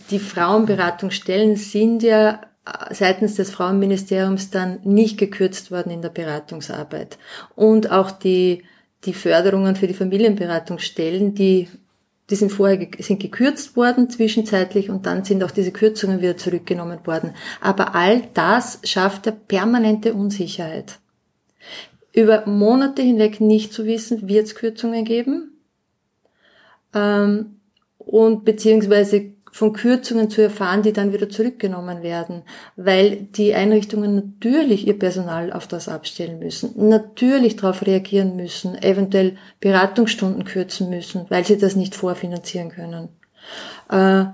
die 0.09 0.19
Frauenberatungsstellen 0.19 1.55
sind 1.55 2.03
ja 2.03 2.39
seitens 2.91 3.35
des 3.35 3.51
Frauenministeriums 3.51 4.51
dann 4.51 4.79
nicht 4.83 5.17
gekürzt 5.17 5.71
worden 5.71 5.91
in 5.91 6.01
der 6.01 6.09
Beratungsarbeit. 6.09 7.17
Und 7.55 7.91
auch 7.91 8.11
die, 8.11 8.63
die 9.05 9.13
Förderungen 9.13 9.75
für 9.75 9.87
die 9.87 9.95
Familienberatungsstellen, 9.95 11.33
die, 11.33 11.67
die 12.29 12.35
sind 12.35 12.51
vorher 12.51 12.87
sind 12.99 13.19
gekürzt 13.19 13.75
worden 13.75 14.09
zwischenzeitlich 14.09 14.89
und 14.89 15.07
dann 15.07 15.23
sind 15.23 15.43
auch 15.43 15.51
diese 15.51 15.71
Kürzungen 15.71 16.21
wieder 16.21 16.37
zurückgenommen 16.37 16.99
worden. 17.05 17.33
Aber 17.61 17.95
all 17.95 18.23
das 18.33 18.79
schafft 18.83 19.25
ja 19.25 19.31
permanente 19.31 20.13
Unsicherheit. 20.13 20.99
Über 22.13 22.45
Monate 22.45 23.01
hinweg 23.01 23.41
nicht 23.41 23.73
zu 23.73 23.85
wissen, 23.85 24.27
wird 24.27 24.45
es 24.45 24.55
Kürzungen 24.55 25.05
geben 25.05 25.51
ähm, 26.93 27.57
und 27.97 28.45
beziehungsweise 28.45 29.33
von 29.51 29.73
Kürzungen 29.73 30.29
zu 30.29 30.41
erfahren, 30.41 30.81
die 30.81 30.93
dann 30.93 31.13
wieder 31.13 31.29
zurückgenommen 31.29 32.01
werden, 32.01 32.43
weil 32.77 33.17
die 33.17 33.53
Einrichtungen 33.53 34.15
natürlich 34.15 34.87
ihr 34.87 34.97
Personal 34.97 35.51
auf 35.51 35.67
das 35.67 35.89
abstellen 35.89 36.39
müssen, 36.39 36.89
natürlich 36.89 37.57
darauf 37.57 37.85
reagieren 37.85 38.35
müssen, 38.35 38.81
eventuell 38.81 39.37
Beratungsstunden 39.59 40.45
kürzen 40.45 40.89
müssen, 40.89 41.25
weil 41.29 41.45
sie 41.45 41.57
das 41.57 41.75
nicht 41.75 41.95
vorfinanzieren 41.95 42.69
können. 42.69 43.09
Äh, 43.89 44.25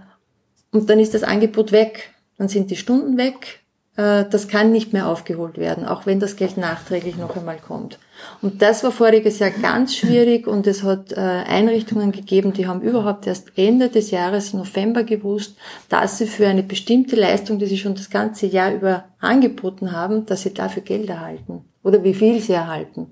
und 0.72 0.90
dann 0.90 1.00
ist 1.00 1.14
das 1.14 1.24
Angebot 1.24 1.72
weg, 1.72 2.12
dann 2.38 2.48
sind 2.48 2.70
die 2.70 2.76
Stunden 2.76 3.18
weg, 3.18 3.62
äh, 3.96 4.26
das 4.30 4.48
kann 4.48 4.72
nicht 4.72 4.94
mehr 4.94 5.08
aufgeholt 5.08 5.58
werden, 5.58 5.86
auch 5.86 6.06
wenn 6.06 6.20
das 6.20 6.36
Geld 6.36 6.58
nachträglich 6.58 7.18
noch 7.18 7.36
einmal 7.36 7.58
kommt. 7.58 7.98
Und 8.42 8.62
das 8.62 8.84
war 8.84 8.92
voriges 8.92 9.40
Jahr 9.40 9.50
ganz 9.50 9.96
schwierig 9.96 10.48
und 10.48 10.68
es 10.68 10.84
hat 10.84 11.12
äh, 11.12 11.16
Einrichtungen 11.16 12.12
gegeben, 12.12 12.54
die 12.54 12.68
haben 12.68 12.82
überhaupt 12.82 13.28
erst 13.28 13.52
Ende 13.58 13.90
des 13.90 14.12
Jahres, 14.12 14.54
November 14.54 15.04
gewusst, 15.04 15.58
dass 15.90 16.18
sie 16.18 16.28
für 16.28 16.48
eine 16.48 16.64
bestimmte 16.64 17.16
Leistung, 17.16 17.60
die 17.60 17.66
sie 17.66 17.78
schon 17.78 17.96
das 17.96 18.10
ganze 18.10 18.46
Jahr 18.46 18.74
über 18.74 19.06
angeboten 19.20 19.92
haben, 19.92 20.26
dass 20.26 20.44
sie 20.44 20.54
dafür 20.54 20.84
Geld 20.84 21.10
erhalten 21.10 21.66
oder 21.84 22.04
wie 22.04 22.14
viel 22.14 22.40
sie 22.42 22.54
erhalten. 22.54 23.08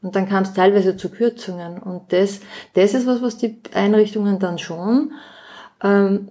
Und 0.00 0.14
dann 0.14 0.28
kam 0.28 0.44
es 0.44 0.52
teilweise 0.52 0.96
zu 0.96 1.10
Kürzungen. 1.10 1.78
Und 1.78 2.12
das, 2.12 2.40
das 2.74 2.94
ist 2.94 3.06
was, 3.06 3.20
was 3.20 3.36
die 3.36 3.58
Einrichtungen 3.74 4.38
dann 4.38 4.58
schon 4.58 5.12
ähm, 5.82 6.28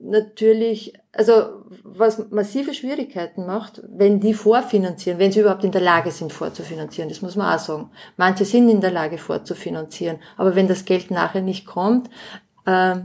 natürlich, 0.00 0.94
also 1.12 1.63
was 1.82 2.30
massive 2.30 2.74
Schwierigkeiten 2.74 3.46
macht, 3.46 3.82
wenn 3.88 4.20
die 4.20 4.34
vorfinanzieren, 4.34 5.18
wenn 5.18 5.32
sie 5.32 5.40
überhaupt 5.40 5.64
in 5.64 5.72
der 5.72 5.80
Lage 5.80 6.10
sind 6.10 6.32
vorzufinanzieren, 6.32 7.08
das 7.08 7.22
muss 7.22 7.36
man 7.36 7.54
auch 7.54 7.58
sagen. 7.58 7.90
Manche 8.16 8.44
sind 8.44 8.68
in 8.68 8.80
der 8.80 8.90
Lage 8.90 9.18
vorzufinanzieren, 9.18 10.18
aber 10.36 10.54
wenn 10.54 10.68
das 10.68 10.84
Geld 10.84 11.10
nachher 11.10 11.42
nicht 11.42 11.66
kommt, 11.66 12.10
äh, 12.66 12.96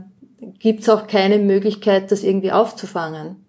gibt 0.58 0.80
es 0.80 0.88
auch 0.88 1.06
keine 1.06 1.38
Möglichkeit, 1.38 2.10
das 2.10 2.22
irgendwie 2.22 2.52
aufzufangen 2.52 3.44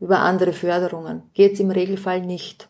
über 0.00 0.20
andere 0.20 0.52
Förderungen. 0.52 1.22
Geht 1.34 1.54
es 1.54 1.60
im 1.60 1.70
Regelfall 1.70 2.20
nicht. 2.20 2.68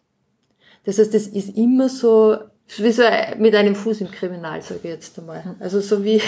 Das 0.85 0.99
heißt, 0.99 1.15
es 1.15 1.27
ist 1.27 1.57
immer 1.57 1.89
so, 1.89 2.39
wie 2.79 2.93
so 2.93 3.03
mit 3.39 3.55
einem 3.55 3.75
Fuß 3.75 4.01
im 4.01 4.11
Kriminal, 4.11 4.63
sage 4.63 4.81
ich 4.85 4.91
jetzt 4.91 5.19
einmal. 5.19 5.57
Also 5.59 5.81
so 5.81 6.05
wie, 6.05 6.23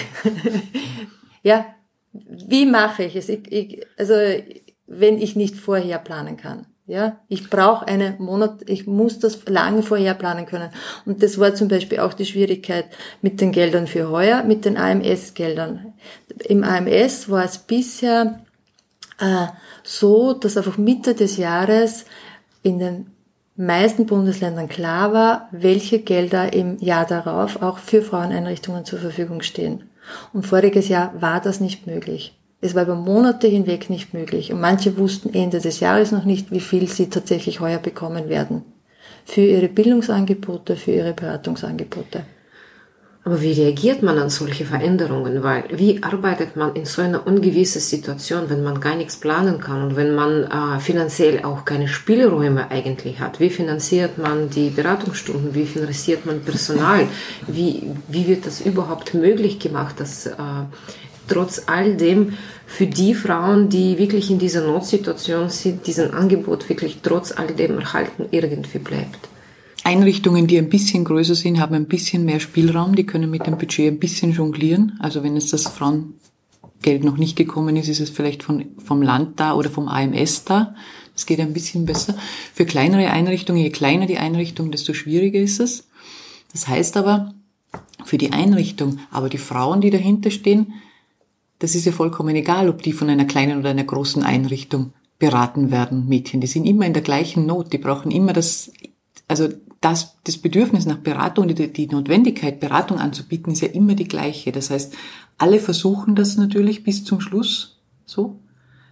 ja, 1.43 1.67
wie 2.13 2.67
mache 2.67 3.05
ich 3.05 3.17
es? 3.17 3.29
Ich, 3.29 3.51
ich, 3.53 3.87
also 3.97 4.15
wenn 4.89 5.19
ich 5.19 5.37
nicht 5.37 5.57
vorher 5.57 5.99
planen 5.99 6.37
kann. 6.37 6.67
Ja, 6.87 7.19
ich 7.29 7.51
brauche 7.51 7.87
eine 7.87 8.17
Monat, 8.19 8.63
ich 8.67 8.87
muss 8.87 9.19
das 9.19 9.45
lange 9.47 9.83
vorher 9.83 10.15
planen 10.15 10.47
können. 10.47 10.71
Und 11.05 11.23
das 11.23 11.39
war 11.39 11.55
zum 11.55 11.69
Beispiel 11.69 12.01
auch 12.01 12.15
die 12.15 12.25
Schwierigkeit 12.25 12.87
mit 13.21 13.43
den 13.43 13.53
Geldern 13.53 13.87
für 13.87 14.09
heuer, 14.11 14.43
mit 14.43 14.65
den 14.65 14.79
AMS-Geldern. 14.79 15.93
Im 16.47 16.65
AMS 16.65 17.29
war 17.29 17.45
es 17.45 17.59
bisher 17.59 18.41
äh, 19.21 19.49
so, 19.83 20.33
dass 20.33 20.57
einfach 20.57 20.79
Mitte 20.79 21.15
des 21.15 21.37
Jahres 21.37 22.07
in 22.63 22.79
den 22.79 23.11
meisten 23.55 24.07
Bundesländern 24.07 24.69
klar 24.69 25.13
war, 25.13 25.49
welche 25.51 25.99
Gelder 25.99 26.55
im 26.55 26.79
Jahr 26.79 27.05
darauf 27.05 27.61
auch 27.61 27.77
für 27.77 28.01
Fraueneinrichtungen 28.01 28.87
zur 28.87 29.01
Verfügung 29.01 29.43
stehen. 29.43 29.91
Und 30.33 30.47
voriges 30.47 30.89
Jahr 30.89 31.13
war 31.21 31.43
das 31.43 31.61
nicht 31.61 31.87
möglich. 31.87 32.38
Es 32.61 32.75
war 32.75 32.83
über 32.83 32.97
Monate 32.97 33.47
hinweg 33.47 33.89
nicht 33.89 34.15
möglich 34.15 34.53
und 34.53 34.61
manche 34.61 34.97
wussten 34.99 35.33
Ende 35.33 35.61
des 35.61 35.79
Jahres 35.79 36.11
noch 36.11 36.25
nicht, 36.25 36.51
wie 36.51 36.61
viel 36.61 36.89
sie 36.89 37.09
tatsächlich 37.09 37.61
heuer 37.61 37.79
bekommen 37.79 38.29
werden. 38.29 38.63
Für 39.25 39.43
ihre 39.43 39.69
Bildungsangebote, 39.69 40.75
für 40.75 40.91
ihre 40.91 41.13
Beratungsangebote. 41.13 42.25
Aber 43.29 43.43
wie 43.43 43.53
reagiert 43.53 44.03
man 44.03 44.19
an 44.19 44.31
solche 44.31 44.65
Veränderungen? 44.65 45.43
Weil 45.43 45.65
wie 45.71 46.03
arbeitet 46.03 46.57
man 46.57 46.75
in 46.75 46.87
so 46.87 47.03
einer 47.03 47.27
ungewissen 47.27 47.81
Situation, 47.81 48.49
wenn 48.49 48.65
man 48.65 48.81
gar 48.81 48.97
nichts 48.97 49.17
planen 49.17 49.61
kann 49.61 49.83
und 49.83 49.97
wenn 49.97 50.15
man 50.15 50.45
äh, 50.45 50.81
finanziell 50.81 51.45
auch 51.45 51.67
keine 51.67 51.89
Spielräume 51.89 52.71
eigentlich 52.71 53.21
hat? 53.21 53.39
Wie 53.39 53.51
finanziert 53.51 54.17
man 54.17 54.49
die 54.49 54.71
Beratungsstunden? 54.71 55.55
Wie 55.55 55.67
finanziert 55.67 56.25
man 56.25 56.41
Personal? 56.41 57.07
Wie, 57.47 57.91
wie 58.09 58.27
wird 58.27 58.47
das 58.47 58.63
überhaupt 58.63 59.13
möglich 59.13 59.59
gemacht, 59.59 60.01
dass 60.01 60.27
äh, 60.27 60.33
trotz 61.29 61.63
all 61.67 61.97
dem 61.97 62.35
für 62.67 62.87
die 62.87 63.15
Frauen, 63.15 63.69
die 63.69 63.99
wirklich 63.99 64.31
in 64.31 64.39
dieser 64.39 64.67
Notsituation 64.67 65.49
sind, 65.51 65.87
diesen 65.87 66.13
Angebot 66.13 66.69
wirklich 66.69 66.99
trotz 67.03 67.33
all 67.33 67.49
dem 67.49 67.79
erhalten 67.79 68.27
irgendwie 68.31 68.79
bleibt. 68.79 69.29
Einrichtungen, 69.85 70.47
die 70.47 70.59
ein 70.59 70.69
bisschen 70.69 71.05
größer 71.05 71.35
sind, 71.35 71.61
haben 71.61 71.75
ein 71.75 71.87
bisschen 71.87 72.25
mehr 72.25 72.41
Spielraum, 72.41 72.95
die 72.95 73.07
können 73.07 73.31
mit 73.31 73.47
dem 73.47 73.57
Budget 73.57 73.93
ein 73.93 73.99
bisschen 73.99 74.33
jonglieren. 74.33 74.99
Also 74.99 75.23
wenn 75.23 75.37
es 75.37 75.51
das 75.51 75.65
Frauengeld 75.65 77.05
noch 77.05 77.17
nicht 77.17 77.37
gekommen 77.37 77.77
ist, 77.77 77.89
ist 77.89 78.01
es 78.01 78.11
vielleicht 78.11 78.43
von, 78.43 78.67
vom 78.85 79.01
Land 79.01 79.41
da 79.41 79.55
oder 79.55 79.71
vom 79.71 79.89
AMS 79.89 80.45
da. 80.45 80.75
Das 81.15 81.27
geht 81.27 81.41
ein 81.41 81.53
bisschen 81.53 81.87
besser. 81.87 82.15
Für 82.53 82.67
kleinere 82.67 83.11
Einrichtungen, 83.11 83.63
je 83.63 83.71
kleiner 83.71 84.07
die 84.07 84.19
Einrichtung, 84.19 84.71
desto 84.71 84.93
schwieriger 84.93 85.41
ist 85.41 85.59
es. 85.59 85.89
Das 86.53 86.69
heißt 86.69 86.97
aber, 86.97 87.33
für 88.05 88.19
die 88.19 88.33
Einrichtung, 88.33 88.99
aber 89.11 89.29
die 89.29 89.39
Frauen, 89.39 89.81
die 89.81 89.91
dahinter 89.91 90.31
stehen, 90.31 90.75
das 91.59 91.75
ist 91.75 91.85
ja 91.85 91.93
vollkommen 91.93 92.37
egal, 92.37 92.69
ob 92.69 92.83
die 92.83 92.93
von 92.93 93.11
einer 93.11 93.25
kleinen 93.25 93.59
oder 93.59 93.71
einer 93.71 93.85
großen 93.85 94.23
Einrichtung 94.23 94.93
beraten 95.19 95.71
werden, 95.71 96.09
Mädchen. 96.09 96.41
Die 96.41 96.47
sind 96.47 96.65
immer 96.65 96.87
in 96.87 96.93
der 96.93 97.03
gleichen 97.03 97.47
Not. 97.47 97.73
Die 97.73 97.79
brauchen 97.79 98.11
immer 98.11 98.33
das, 98.33 98.71
also 99.27 99.49
das, 99.81 100.17
das 100.25 100.39
Bedürfnis 100.39 100.87
nach 100.87 100.99
Beratung, 100.99 101.49
die, 101.49 101.73
die 101.73 101.87
Notwendigkeit, 101.87 102.61
Beratung 102.61 102.99
anzubieten, 102.99 103.53
ist 103.53 103.63
ja 103.63 103.69
immer 103.69 103.95
die 103.95 104.09
gleiche. 104.09 104.53
Das 104.53 104.71
heißt, 104.71 104.95
alle 105.37 105.61
versuchen 105.61 106.15
das 106.15 106.37
natürlich 106.37 106.85
bis 106.85 107.05
zum 107.05 107.21
Schluss. 107.21 107.81
So. 108.07 108.39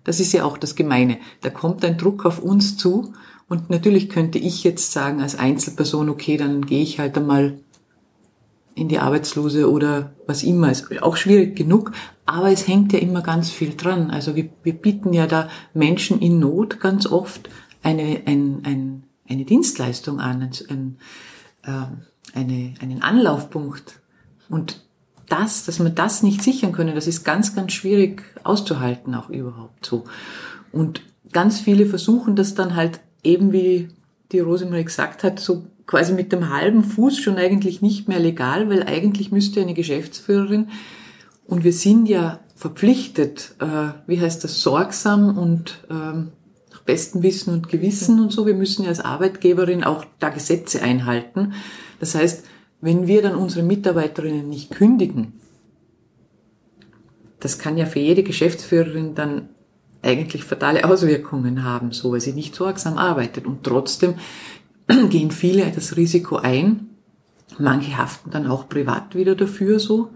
Das 0.05 0.21
ist 0.21 0.33
ja 0.33 0.45
auch 0.45 0.59
das 0.59 0.75
Gemeine. 0.77 1.19
Da 1.43 1.51
kommt 1.51 1.85
ein 1.85 1.99
Druck 1.99 2.25
auf 2.25 2.41
uns 2.41 2.77
zu. 2.77 3.13
Und 3.49 3.71
natürlich 3.71 4.09
könnte 4.09 4.39
ich 4.39 4.65
jetzt 4.65 4.93
sagen, 4.93 5.21
als 5.21 5.37
Einzelperson, 5.37 6.09
okay, 6.09 6.37
dann 6.37 6.67
gehe 6.67 6.83
ich 6.83 6.99
halt 6.99 7.17
einmal 7.17 7.61
in 8.77 8.89
die 8.89 8.99
Arbeitslose 8.99 9.71
oder 9.71 10.13
was 10.27 10.43
immer. 10.43 10.71
Ist 10.71 11.03
auch 11.03 11.17
schwierig 11.17 11.57
genug, 11.57 11.93
aber 12.27 12.53
es 12.53 12.69
hängt 12.69 12.93
ja 12.93 12.99
immer 12.99 13.23
ganz 13.23 13.51
viel 13.51 13.75
dran. 13.75 14.11
Also 14.11 14.37
wir, 14.37 14.51
wir 14.63 14.75
bieten 14.75 15.13
ja 15.15 15.27
da 15.27 15.49
Menschen 15.73 16.21
in 16.21 16.39
Not 16.39 16.79
ganz 16.79 17.07
oft 17.07 17.49
eine, 17.83 18.23
ein, 18.27 18.61
ein, 18.65 19.05
eine 19.29 19.45
Dienstleistung 19.47 20.21
an, 20.21 20.51
ein, 20.69 20.99
äh, 21.65 22.39
eine, 22.39 22.75
einen 22.81 23.03
Anlaufpunkt. 23.03 24.01
Und 24.51 24.85
das, 25.29 25.65
dass 25.65 25.81
wir 25.81 25.89
das 25.89 26.23
nicht 26.23 26.43
sichern 26.43 26.73
können, 26.73 26.95
das 26.95 27.07
ist 27.07 27.25
ganz, 27.25 27.55
ganz 27.55 27.73
schwierig 27.73 28.25
auszuhalten 28.45 29.15
auch 29.15 29.31
überhaupt 29.31 29.87
so. 29.87 30.05
Und 30.71 31.01
ganz 31.33 31.61
viele 31.61 31.87
versuchen 31.87 32.37
das 32.37 32.55
dann 32.55 32.77
halt 32.77 33.01
eben 33.25 33.55
wie 33.55 33.89
die 34.33 34.41
Rosemarie 34.41 34.85
gesagt 34.85 35.23
hat, 35.23 35.39
so 35.39 35.67
quasi 35.87 36.13
mit 36.13 36.33
dem 36.33 36.51
halben 36.51 36.83
Fuß 36.83 37.19
schon 37.19 37.37
eigentlich 37.37 37.81
nicht 37.81 38.09
mehr 38.09 38.19
legal, 38.19 38.69
weil 38.69 38.83
eigentlich 38.83 39.31
müsste 39.31 39.61
eine 39.61 39.75
Geschäftsführerin, 39.75 40.69
und 41.47 41.65
wir 41.65 41.73
sind 41.73 42.09
ja 42.09 42.41
verpflichtet, 42.55 43.55
äh, 43.61 43.93
wie 44.07 44.21
heißt 44.21 44.43
das, 44.43 44.61
sorgsam 44.63 45.39
und 45.39 45.85
ähm, 45.91 46.33
nach 46.73 46.83
bestem 46.83 47.23
Wissen 47.23 47.53
und 47.53 47.69
Gewissen 47.69 48.21
und 48.21 48.33
so, 48.33 48.47
wir 48.47 48.55
müssen 48.55 48.83
ja 48.83 48.89
als 48.89 49.01
Arbeitgeberin 49.01 49.85
auch 49.85 50.05
da 50.19 50.31
Gesetze 50.31 50.83
einhalten. 50.83 51.53
Das 52.01 52.15
heißt, 52.15 52.45
wenn 52.81 53.07
wir 53.07 53.23
dann 53.23 53.37
unsere 53.37 53.65
Mitarbeiterinnen 53.65 54.49
nicht 54.49 54.71
kündigen, 54.71 55.35
das 57.39 57.59
kann 57.59 57.77
ja 57.77 57.87
für 57.87 58.01
jede 58.01 58.23
Geschäftsführerin 58.23 59.15
dann 59.15 59.51
eigentlich 60.03 60.45
fatale 60.45 60.85
Auswirkungen 60.85 61.65
haben, 61.65 61.93
so 61.93 62.13
weil 62.13 62.21
sie 62.21 62.33
nicht 62.33 62.55
sorgsam 62.55 62.99
arbeitet. 62.99 63.47
Und 63.47 63.65
trotzdem 63.65 64.15
gehen 65.11 65.31
viele 65.31 65.71
das 65.71 65.97
Risiko 65.97 66.37
ein. 66.37 66.91
Manche 67.59 67.97
haften 67.97 68.31
dann 68.31 68.47
auch 68.47 68.69
privat 68.69 69.15
wieder 69.15 69.35
dafür 69.35 69.79
so. 69.79 70.11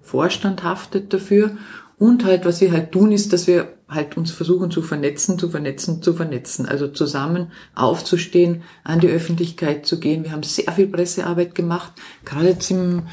Vorstand 0.00 0.62
haftet 0.62 1.12
dafür. 1.12 1.56
Und 1.98 2.24
halt, 2.24 2.44
was 2.44 2.60
wir 2.60 2.70
halt 2.70 2.92
tun, 2.92 3.10
ist, 3.10 3.32
dass 3.32 3.48
wir 3.48 3.74
halt 3.88 4.16
uns 4.16 4.30
versuchen 4.30 4.70
zu 4.70 4.82
vernetzen, 4.82 5.38
zu 5.38 5.48
vernetzen, 5.48 6.00
zu 6.02 6.14
vernetzen. 6.14 6.66
Also 6.66 6.88
zusammen 6.88 7.50
aufzustehen, 7.74 8.62
an 8.84 9.00
die 9.00 9.08
Öffentlichkeit 9.08 9.84
zu 9.84 9.98
gehen. 9.98 10.24
Wir 10.24 10.32
haben 10.32 10.44
sehr 10.44 10.72
viel 10.72 10.86
Pressearbeit 10.86 11.54
gemacht, 11.54 11.92
gerade 12.24 12.48
jetzt 12.48 12.70
im, 12.70 13.04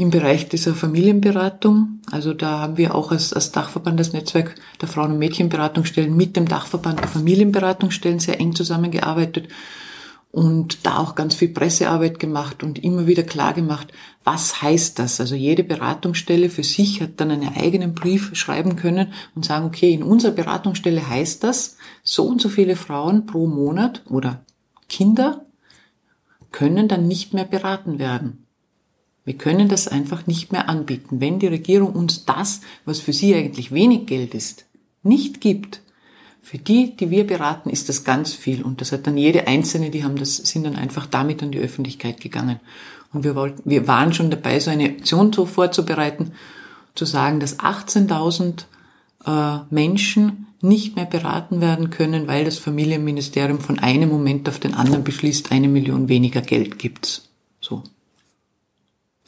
im 0.00 0.08
Bereich 0.08 0.48
dieser 0.48 0.74
Familienberatung. 0.74 2.00
Also 2.10 2.32
da 2.32 2.60
haben 2.60 2.78
wir 2.78 2.94
auch 2.94 3.12
als, 3.12 3.34
als 3.34 3.52
Dachverband, 3.52 4.00
das 4.00 4.14
Netzwerk 4.14 4.54
der 4.80 4.88
Frauen- 4.88 5.12
und 5.12 5.18
Mädchenberatungsstellen 5.18 6.16
mit 6.16 6.36
dem 6.36 6.48
Dachverband 6.48 7.00
der 7.00 7.08
Familienberatungsstellen 7.08 8.18
sehr 8.18 8.40
eng 8.40 8.54
zusammengearbeitet 8.54 9.48
und 10.32 10.86
da 10.86 10.96
auch 10.96 11.16
ganz 11.16 11.34
viel 11.34 11.50
Pressearbeit 11.50 12.18
gemacht 12.18 12.62
und 12.62 12.82
immer 12.82 13.06
wieder 13.06 13.24
klar 13.24 13.52
gemacht, 13.52 13.92
was 14.24 14.62
heißt 14.62 14.98
das? 14.98 15.20
Also 15.20 15.34
jede 15.34 15.64
Beratungsstelle 15.64 16.48
für 16.48 16.64
sich 16.64 17.02
hat 17.02 17.20
dann 17.20 17.30
einen 17.30 17.54
eigenen 17.54 17.94
Brief 17.94 18.34
schreiben 18.34 18.76
können 18.76 19.12
und 19.34 19.44
sagen, 19.44 19.66
okay, 19.66 19.92
in 19.92 20.02
unserer 20.02 20.32
Beratungsstelle 20.32 21.10
heißt 21.10 21.44
das, 21.44 21.76
so 22.02 22.24
und 22.24 22.40
so 22.40 22.48
viele 22.48 22.76
Frauen 22.76 23.26
pro 23.26 23.46
Monat 23.46 24.02
oder 24.08 24.40
Kinder 24.88 25.44
können 26.52 26.88
dann 26.88 27.06
nicht 27.06 27.34
mehr 27.34 27.44
beraten 27.44 27.98
werden. 27.98 28.46
Wir 29.30 29.38
können 29.38 29.68
das 29.68 29.86
einfach 29.86 30.26
nicht 30.26 30.50
mehr 30.50 30.68
anbieten. 30.68 31.20
Wenn 31.20 31.38
die 31.38 31.46
Regierung 31.46 31.92
uns 31.92 32.24
das, 32.24 32.62
was 32.84 32.98
für 32.98 33.12
sie 33.12 33.32
eigentlich 33.32 33.70
wenig 33.70 34.06
Geld 34.06 34.34
ist, 34.34 34.64
nicht 35.04 35.40
gibt, 35.40 35.82
für 36.42 36.58
die, 36.58 36.96
die 36.96 37.12
wir 37.12 37.24
beraten, 37.24 37.70
ist 37.70 37.88
das 37.88 38.02
ganz 38.02 38.32
viel. 38.32 38.60
Und 38.64 38.80
das 38.80 38.90
hat 38.90 39.06
dann 39.06 39.16
jede 39.16 39.46
Einzelne, 39.46 39.90
die 39.90 40.02
haben 40.02 40.16
das, 40.16 40.38
sind 40.38 40.64
dann 40.64 40.74
einfach 40.74 41.06
damit 41.06 41.44
an 41.44 41.52
die 41.52 41.60
Öffentlichkeit 41.60 42.20
gegangen. 42.20 42.58
Und 43.12 43.22
wir 43.22 43.36
wollten, 43.36 43.62
wir 43.70 43.86
waren 43.86 44.12
schon 44.12 44.32
dabei, 44.32 44.58
so 44.58 44.72
eine 44.72 44.86
Aktion 44.86 45.32
so 45.32 45.46
vorzubereiten, 45.46 46.32
zu 46.96 47.04
sagen, 47.04 47.38
dass 47.38 47.60
18.000 47.60 48.64
äh, 49.26 49.60
Menschen 49.72 50.48
nicht 50.60 50.96
mehr 50.96 51.06
beraten 51.06 51.60
werden 51.60 51.90
können, 51.90 52.26
weil 52.26 52.44
das 52.44 52.58
Familienministerium 52.58 53.60
von 53.60 53.78
einem 53.78 54.08
Moment 54.08 54.48
auf 54.48 54.58
den 54.58 54.74
anderen 54.74 55.04
beschließt, 55.04 55.52
eine 55.52 55.68
Million 55.68 56.08
weniger 56.08 56.40
Geld 56.40 56.80
gibt's. 56.80 57.28
So. 57.60 57.84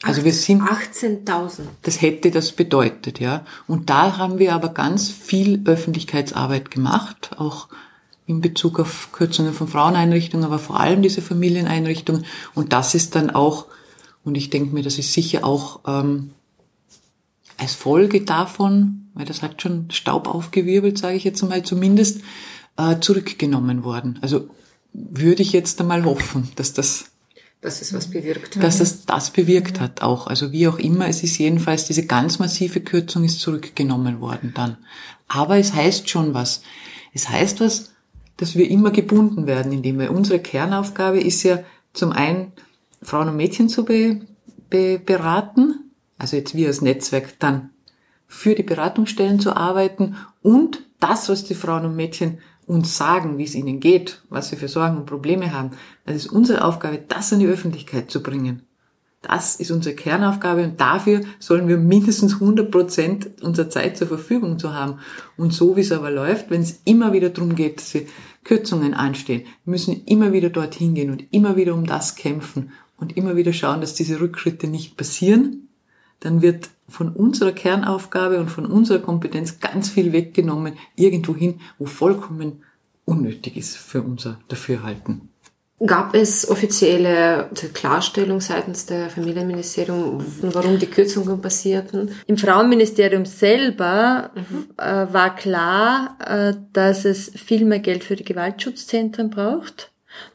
Also 0.03 0.25
wir 0.25 0.33
sind 0.33 0.61
18.000. 0.61 1.61
Das 1.81 2.01
hätte 2.01 2.29
das 2.29 2.51
bedeutet, 2.51 3.21
ja. 3.21 3.45
Und 3.67 3.89
da 3.89 4.17
haben 4.17 4.37
wir 4.37 4.53
aber 4.53 4.69
ganz 4.69 5.09
viel 5.09 5.61
Öffentlichkeitsarbeit 5.65 6.69
gemacht, 6.69 7.31
auch 7.37 7.69
in 8.25 8.41
Bezug 8.41 8.81
auf 8.81 9.13
Kürzungen 9.13 9.53
von 9.53 9.69
Fraueneinrichtungen, 9.69 10.45
aber 10.45 10.59
vor 10.59 10.79
allem 10.79 11.01
diese 11.01 11.21
Familieneinrichtungen. 11.21 12.25
Und 12.53 12.73
das 12.73 12.95
ist 12.95 13.15
dann 13.15 13.29
auch, 13.29 13.67
und 14.25 14.35
ich 14.35 14.49
denke 14.49 14.73
mir, 14.73 14.83
das 14.83 14.99
ist 14.99 15.13
sicher 15.13 15.45
auch 15.45 15.79
ähm, 15.87 16.31
als 17.57 17.73
Folge 17.73 18.21
davon, 18.21 19.07
weil 19.13 19.25
das 19.25 19.41
hat 19.41 19.61
schon 19.61 19.89
Staub 19.89 20.27
aufgewirbelt, 20.27 20.97
sage 20.97 21.15
ich 21.15 21.23
jetzt 21.23 21.41
mal 21.43 21.63
zumindest, 21.63 22.21
äh, 22.75 22.99
zurückgenommen 22.99 23.85
worden. 23.85 24.19
Also 24.21 24.49
würde 24.91 25.41
ich 25.41 25.53
jetzt 25.53 25.79
einmal 25.79 26.03
hoffen, 26.03 26.49
dass 26.57 26.73
das 26.73 27.05
dass 27.63 27.81
es 27.81 27.93
was 27.93 28.07
bewirkt 28.07 28.57
hat. 28.57 28.63
Dass 28.63 28.81
es 28.81 29.05
das 29.05 29.31
bewirkt 29.31 29.79
hat 29.79 30.01
auch. 30.01 30.27
Also 30.27 30.51
wie 30.51 30.67
auch 30.67 30.77
immer, 30.77 31.07
es 31.07 31.23
ist 31.23 31.37
jedenfalls, 31.37 31.85
diese 31.87 32.05
ganz 32.05 32.37
massive 32.37 32.81
Kürzung 32.81 33.23
ist 33.23 33.39
zurückgenommen 33.39 34.19
worden 34.19 34.51
dann. 34.53 34.77
Aber 35.29 35.57
es 35.57 35.73
heißt 35.73 36.09
schon 36.09 36.33
was. 36.33 36.61
Es 37.13 37.29
heißt 37.29 37.61
was, 37.61 37.93
dass 38.37 38.55
wir 38.55 38.69
immer 38.69 38.91
gebunden 38.91 39.47
werden, 39.47 39.71
indem 39.71 39.99
wir, 39.99 40.11
unsere 40.11 40.39
Kernaufgabe 40.39 41.19
ist 41.21 41.43
ja 41.43 41.63
zum 41.93 42.11
einen, 42.11 42.51
Frauen 43.01 43.29
und 43.29 43.37
Mädchen 43.37 43.69
zu 43.69 43.85
be, 43.85 44.21
be, 44.69 44.99
beraten, 44.99 45.91
also 46.17 46.35
jetzt 46.35 46.55
wir 46.55 46.67
als 46.67 46.81
Netzwerk 46.81 47.39
dann 47.39 47.69
für 48.27 48.55
die 48.55 48.63
Beratungsstellen 48.63 49.39
zu 49.39 49.55
arbeiten 49.55 50.15
und 50.41 50.81
das, 50.99 51.29
was 51.29 51.43
die 51.43 51.55
Frauen 51.55 51.85
und 51.85 51.95
Mädchen 51.95 52.39
uns 52.67 52.97
sagen, 52.97 53.37
wie 53.37 53.43
es 53.43 53.55
ihnen 53.55 53.79
geht, 53.79 54.21
was 54.29 54.49
sie 54.49 54.55
für 54.55 54.67
Sorgen 54.67 54.97
und 54.97 55.05
Probleme 55.05 55.53
haben, 55.53 55.71
dann 56.05 56.15
ist 56.15 56.27
unsere 56.27 56.63
Aufgabe, 56.63 56.99
das 57.07 57.33
an 57.33 57.39
die 57.39 57.47
Öffentlichkeit 57.47 58.11
zu 58.11 58.21
bringen. 58.23 58.63
Das 59.23 59.55
ist 59.55 59.71
unsere 59.71 59.95
Kernaufgabe 59.95 60.65
und 60.65 60.81
dafür 60.81 61.21
sollen 61.39 61.69
wir 61.69 61.77
mindestens 61.77 62.33
100 62.33 62.69
Prozent 62.69 63.29
unserer 63.41 63.69
Zeit 63.69 63.97
zur 63.97 64.07
Verfügung 64.07 64.59
zu 64.59 64.73
haben. 64.73 64.99
Und 65.37 65.53
so 65.53 65.77
wie 65.77 65.81
es 65.81 65.93
aber 65.93 66.11
läuft, 66.11 66.51
wenn 66.51 66.61
es 66.61 66.81
immer 66.83 67.13
wieder 67.13 67.29
darum 67.29 67.55
geht, 67.55 67.77
dass 67.77 67.95
Kürzungen 68.43 68.93
anstehen, 68.93 69.43
müssen 69.63 70.03
immer 70.05 70.33
wieder 70.33 70.49
dorthin 70.49 70.93
gehen 70.93 71.09
und 71.09 71.23
immer 71.31 71.55
wieder 71.55 71.73
um 71.73 71.85
das 71.85 72.15
kämpfen 72.15 72.71
und 72.97 73.15
immer 73.15 73.37
wieder 73.37 73.53
schauen, 73.53 73.79
dass 73.79 73.93
diese 73.93 74.19
Rückschritte 74.19 74.67
nicht 74.67 74.97
passieren, 74.97 75.62
dann 76.23 76.41
wird 76.41 76.69
von 76.87 77.09
unserer 77.09 77.51
Kernaufgabe 77.51 78.39
und 78.39 78.49
von 78.49 78.65
unserer 78.65 78.99
Kompetenz 78.99 79.59
ganz 79.59 79.89
viel 79.89 80.13
weggenommen, 80.13 80.73
irgendwo 80.95 81.35
hin, 81.35 81.59
wo 81.77 81.85
vollkommen 81.85 82.63
unnötig 83.05 83.57
ist 83.57 83.75
für 83.75 84.01
unser 84.01 84.39
Dafürhalten. 84.47 85.29
Gab 85.85 86.15
es 86.15 86.49
offizielle 86.49 87.49
Klarstellung 87.73 88.39
seitens 88.39 88.85
der 88.85 89.09
Familienministerium, 89.09 90.23
warum 90.41 90.79
die 90.79 90.85
Kürzungen 90.85 91.41
passierten? 91.41 92.11
Im 92.25 92.37
Frauenministerium 92.37 93.25
selber 93.25 94.31
mhm. 94.33 94.67
äh, 94.77 95.13
war 95.13 95.35
klar, 95.35 96.17
äh, 96.25 96.53
dass 96.71 97.03
es 97.03 97.31
viel 97.31 97.65
mehr 97.65 97.79
Geld 97.79 98.05
für 98.05 98.15
die 98.15 98.23
Gewaltschutzzentren 98.23 99.29
braucht. 99.29 99.91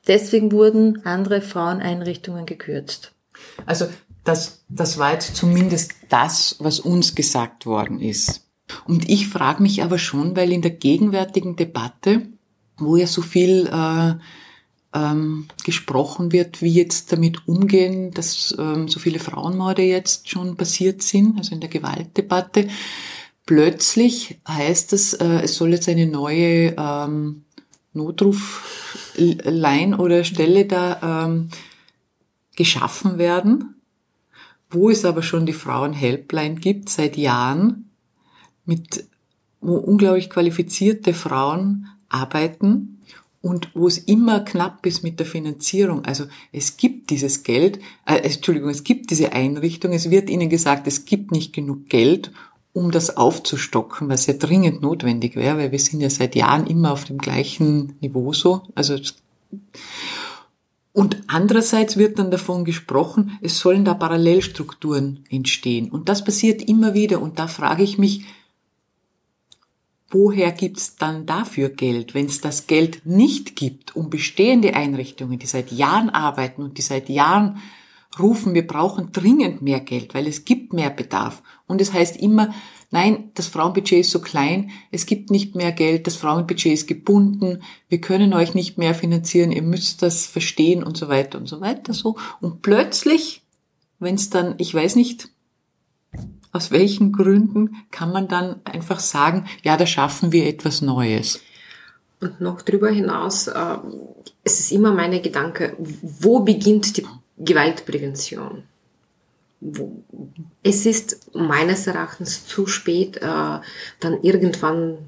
Deswegen 0.06 0.52
wurden 0.52 1.06
andere 1.06 1.40
Fraueneinrichtungen 1.40 2.44
gekürzt. 2.44 3.12
Also 3.64 3.86
das, 4.28 4.64
das 4.68 4.98
war 4.98 5.14
jetzt 5.14 5.34
zumindest 5.34 5.94
das, 6.08 6.56
was 6.58 6.80
uns 6.80 7.14
gesagt 7.14 7.66
worden 7.66 8.00
ist. 8.00 8.44
Und 8.86 9.08
ich 9.08 9.28
frage 9.28 9.62
mich 9.62 9.82
aber 9.82 9.98
schon, 9.98 10.36
weil 10.36 10.52
in 10.52 10.60
der 10.60 10.72
gegenwärtigen 10.72 11.56
Debatte, 11.56 12.26
wo 12.76 12.96
ja 12.96 13.06
so 13.06 13.22
viel 13.22 13.66
äh, 13.66 14.14
ähm, 14.94 15.48
gesprochen 15.64 16.32
wird, 16.32 16.60
wie 16.60 16.72
jetzt 16.72 17.12
damit 17.12 17.48
umgehen, 17.48 18.12
dass 18.12 18.54
ähm, 18.58 18.88
so 18.88 19.00
viele 19.00 19.18
Frauenmorde 19.18 19.82
jetzt 19.82 20.28
schon 20.28 20.56
passiert 20.56 21.02
sind, 21.02 21.38
also 21.38 21.54
in 21.54 21.60
der 21.60 21.70
Gewaltdebatte. 21.70 22.68
Plötzlich 23.46 24.38
heißt 24.46 24.92
es, 24.92 25.14
äh, 25.14 25.40
es 25.42 25.54
soll 25.54 25.72
jetzt 25.72 25.88
eine 25.88 26.06
neue 26.06 26.74
ähm, 26.76 27.44
Notrufline 27.94 29.96
oder 29.96 30.24
Stelle 30.24 30.66
da 30.66 31.24
ähm, 31.24 31.48
geschaffen 32.56 33.16
werden, 33.16 33.77
wo 34.70 34.90
es 34.90 35.04
aber 35.04 35.22
schon 35.22 35.46
die 35.46 35.52
Frauenhelpline 35.52 36.56
gibt 36.56 36.88
seit 36.88 37.16
Jahren, 37.16 37.90
mit, 38.64 39.06
wo 39.60 39.76
unglaublich 39.76 40.28
qualifizierte 40.28 41.14
Frauen 41.14 41.88
arbeiten 42.08 43.00
und 43.40 43.70
wo 43.74 43.86
es 43.86 43.98
immer 43.98 44.40
knapp 44.40 44.84
ist 44.84 45.02
mit 45.02 45.18
der 45.18 45.26
Finanzierung. 45.26 46.04
Also 46.04 46.24
es 46.52 46.76
gibt 46.76 47.10
dieses 47.10 47.42
Geld, 47.44 47.78
äh, 48.06 48.16
Entschuldigung, 48.16 48.70
es 48.70 48.84
gibt 48.84 49.10
diese 49.10 49.32
Einrichtung, 49.32 49.92
es 49.92 50.10
wird 50.10 50.28
ihnen 50.28 50.48
gesagt, 50.48 50.86
es 50.86 51.04
gibt 51.04 51.32
nicht 51.32 51.52
genug 51.52 51.88
Geld, 51.88 52.32
um 52.72 52.90
das 52.90 53.16
aufzustocken, 53.16 54.08
was 54.08 54.26
ja 54.26 54.34
dringend 54.34 54.82
notwendig 54.82 55.34
wäre, 55.36 55.58
weil 55.58 55.72
wir 55.72 55.78
sind 55.78 56.00
ja 56.00 56.10
seit 56.10 56.34
Jahren 56.34 56.66
immer 56.66 56.92
auf 56.92 57.04
dem 57.04 57.18
gleichen 57.18 57.94
Niveau 58.00 58.32
so. 58.32 58.62
Also 58.74 58.96
und 60.92 61.22
andererseits 61.28 61.96
wird 61.96 62.18
dann 62.18 62.30
davon 62.30 62.64
gesprochen, 62.64 63.38
es 63.40 63.58
sollen 63.58 63.84
da 63.84 63.94
Parallelstrukturen 63.94 65.24
entstehen. 65.30 65.90
Und 65.90 66.08
das 66.08 66.24
passiert 66.24 66.62
immer 66.62 66.94
wieder. 66.94 67.20
Und 67.20 67.38
da 67.38 67.46
frage 67.46 67.82
ich 67.82 67.98
mich, 67.98 68.24
woher 70.10 70.50
gibt's 70.52 70.96
dann 70.96 71.26
dafür 71.26 71.68
Geld, 71.68 72.14
wenn 72.14 72.26
es 72.26 72.40
das 72.40 72.66
Geld 72.66 73.02
nicht 73.04 73.54
gibt, 73.54 73.94
um 73.94 74.10
bestehende 74.10 74.74
Einrichtungen, 74.74 75.38
die 75.38 75.46
seit 75.46 75.70
Jahren 75.70 76.10
arbeiten 76.10 76.62
und 76.62 76.78
die 76.78 76.82
seit 76.82 77.08
Jahren 77.08 77.60
rufen, 78.18 78.54
wir 78.54 78.66
brauchen 78.66 79.12
dringend 79.12 79.62
mehr 79.62 79.80
Geld, 79.80 80.14
weil 80.14 80.26
es 80.26 80.44
gibt 80.44 80.72
mehr 80.72 80.90
Bedarf. 80.90 81.42
Und 81.66 81.80
es 81.80 81.92
heißt 81.92 82.16
immer, 82.16 82.54
nein, 82.90 83.30
das 83.34 83.46
Frauenbudget 83.46 84.00
ist 84.00 84.10
so 84.10 84.20
klein, 84.20 84.70
es 84.90 85.06
gibt 85.06 85.30
nicht 85.30 85.54
mehr 85.54 85.72
Geld, 85.72 86.06
das 86.06 86.16
Frauenbudget 86.16 86.72
ist 86.72 86.86
gebunden, 86.86 87.62
wir 87.88 88.00
können 88.00 88.32
euch 88.32 88.54
nicht 88.54 88.78
mehr 88.78 88.94
finanzieren, 88.94 89.52
ihr 89.52 89.62
müsst 89.62 90.02
das 90.02 90.26
verstehen 90.26 90.82
und 90.82 90.96
so 90.96 91.08
weiter 91.08 91.38
und 91.38 91.48
so 91.48 91.60
weiter 91.60 91.92
so. 91.92 92.16
Und 92.40 92.62
plötzlich, 92.62 93.42
wenn 93.98 94.14
es 94.14 94.30
dann, 94.30 94.54
ich 94.58 94.74
weiß 94.74 94.96
nicht, 94.96 95.30
aus 96.50 96.70
welchen 96.70 97.12
Gründen 97.12 97.76
kann 97.90 98.10
man 98.10 98.26
dann 98.26 98.60
einfach 98.64 99.00
sagen, 99.00 99.46
ja, 99.62 99.76
da 99.76 99.86
schaffen 99.86 100.32
wir 100.32 100.46
etwas 100.46 100.80
Neues? 100.80 101.40
Und 102.20 102.40
noch 102.40 102.62
darüber 102.62 102.88
hinaus, 102.90 103.46
äh, 103.46 103.76
es 104.42 104.58
ist 104.58 104.72
immer 104.72 104.92
meine 104.92 105.20
Gedanke, 105.20 105.76
wo 105.78 106.40
beginnt 106.40 106.96
die 106.96 107.04
Gewaltprävention? 107.38 108.64
Es 110.62 110.86
ist 110.86 111.34
meines 111.34 111.86
Erachtens 111.86 112.46
zu 112.46 112.66
spät, 112.66 113.16
äh, 113.16 113.20
dann 113.20 114.22
irgendwann 114.22 114.98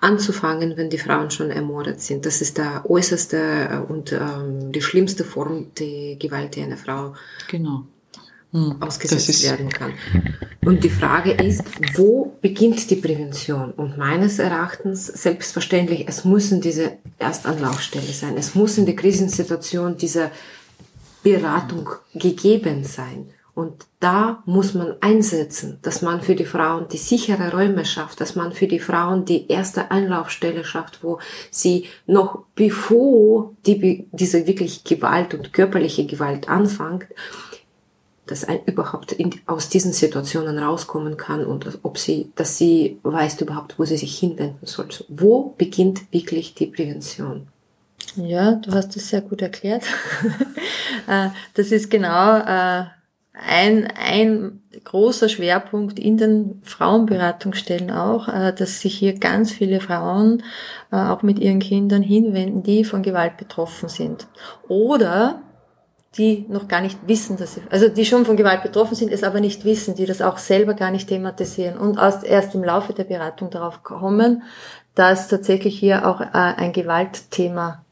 anzufangen, 0.00 0.76
wenn 0.76 0.90
die 0.90 0.98
Frauen 0.98 1.30
schon 1.30 1.50
ermordet 1.50 2.00
sind. 2.00 2.26
Das 2.26 2.40
ist 2.40 2.58
der 2.58 2.88
äußerste 2.88 3.36
äh, 3.36 3.92
und 3.92 4.12
ähm, 4.12 4.72
die 4.72 4.82
schlimmste 4.82 5.24
Form 5.24 5.72
der 5.78 6.16
Gewalt, 6.16 6.56
die 6.56 6.62
eine 6.62 6.76
Frau 6.76 7.14
genau 7.48 7.84
hm, 8.52 8.82
ausgesetzt 8.82 9.44
werden 9.44 9.68
kann. 9.68 9.92
Und 10.64 10.82
die 10.82 10.90
Frage 10.90 11.32
ist, 11.32 11.62
wo 11.94 12.36
beginnt 12.40 12.90
die 12.90 12.96
Prävention? 12.96 13.72
Und 13.72 13.96
meines 13.96 14.38
Erachtens, 14.38 15.06
selbstverständlich, 15.06 16.06
es 16.08 16.24
müssen 16.24 16.60
diese 16.60 16.98
Erstanlaufstelle 17.18 18.12
sein. 18.12 18.36
Es 18.36 18.54
muss 18.54 18.76
in 18.78 18.86
der 18.86 18.96
Krisensituation 18.96 19.96
diese 19.96 20.30
Beratung 21.22 21.88
gegeben 22.14 22.84
sein. 22.84 23.30
Und 23.54 23.86
da 23.98 24.42
muss 24.46 24.74
man 24.74 24.94
einsetzen, 25.00 25.78
dass 25.82 26.02
man 26.02 26.22
für 26.22 26.34
die 26.34 26.44
Frauen 26.44 26.88
die 26.88 26.96
sichere 26.96 27.50
Räume 27.50 27.84
schafft, 27.84 28.20
dass 28.20 28.36
man 28.36 28.52
für 28.52 28.66
die 28.66 28.78
Frauen 28.78 29.24
die 29.24 29.48
erste 29.48 29.90
Anlaufstelle 29.90 30.64
schafft, 30.64 31.02
wo 31.02 31.18
sie 31.50 31.86
noch 32.06 32.44
bevor 32.54 33.52
die, 33.66 34.06
diese 34.12 34.46
wirklich 34.46 34.84
Gewalt 34.84 35.34
und 35.34 35.52
körperliche 35.52 36.06
Gewalt 36.06 36.48
anfängt, 36.48 37.06
dass 38.26 38.44
ein 38.44 38.60
überhaupt 38.64 39.12
in, 39.12 39.34
aus 39.46 39.68
diesen 39.68 39.92
Situationen 39.92 40.58
rauskommen 40.58 41.16
kann 41.16 41.44
und 41.44 41.80
ob 41.82 41.98
sie, 41.98 42.30
dass 42.36 42.56
sie 42.56 42.98
weiß 43.02 43.40
überhaupt, 43.40 43.78
wo 43.78 43.84
sie 43.84 43.96
sich 43.96 44.16
hinwenden 44.16 44.66
soll. 44.66 44.88
Wo 45.08 45.54
beginnt 45.58 46.10
wirklich 46.12 46.54
die 46.54 46.66
Prävention? 46.66 47.48
Ja, 48.16 48.52
du 48.52 48.72
hast 48.72 48.96
das 48.96 49.08
sehr 49.08 49.20
gut 49.22 49.42
erklärt. 49.42 49.84
Äh, 51.06 51.30
das 51.54 51.72
ist 51.72 51.90
genau 51.90 52.36
äh, 52.36 52.84
ein, 53.32 53.88
ein 53.96 54.62
großer 54.84 55.28
Schwerpunkt 55.28 55.98
in 55.98 56.18
den 56.18 56.60
Frauenberatungsstellen 56.62 57.90
auch, 57.90 58.28
äh, 58.28 58.52
dass 58.52 58.80
sich 58.80 58.98
hier 58.98 59.18
ganz 59.18 59.50
viele 59.50 59.80
Frauen 59.80 60.42
auch 60.90 61.22
mit 61.22 61.38
ihren 61.38 61.58
Kindern 61.60 62.02
hinwenden, 62.02 62.62
die 62.62 62.84
von 62.84 63.02
Gewalt 63.02 63.38
betroffen 63.38 63.88
sind. 63.88 64.26
Oder 64.68 65.42
die 66.18 66.44
noch 66.48 66.68
gar 66.68 66.80
nicht 66.80 66.98
wissen, 67.06 67.36
dass 67.36 67.54
sie, 67.54 67.62
also 67.70 67.88
die 67.88 68.04
schon 68.04 68.26
von 68.26 68.36
Gewalt 68.36 68.62
betroffen 68.62 68.96
sind, 68.96 69.12
es 69.12 69.22
aber 69.22 69.40
nicht 69.40 69.64
wissen, 69.64 69.94
die 69.94 70.06
das 70.06 70.20
auch 70.20 70.38
selber 70.38 70.74
gar 70.74 70.90
nicht 70.90 71.08
thematisieren 71.08 71.78
und 71.78 71.98
erst 72.24 72.54
im 72.54 72.64
Laufe 72.64 72.92
der 72.92 73.04
Beratung 73.04 73.50
darauf 73.50 73.82
kommen, 73.84 74.42
dass 74.94 75.28
tatsächlich 75.28 75.78
hier 75.78 76.06
auch 76.06 76.20
ein 76.20 76.72
Gewaltthema 76.72 77.84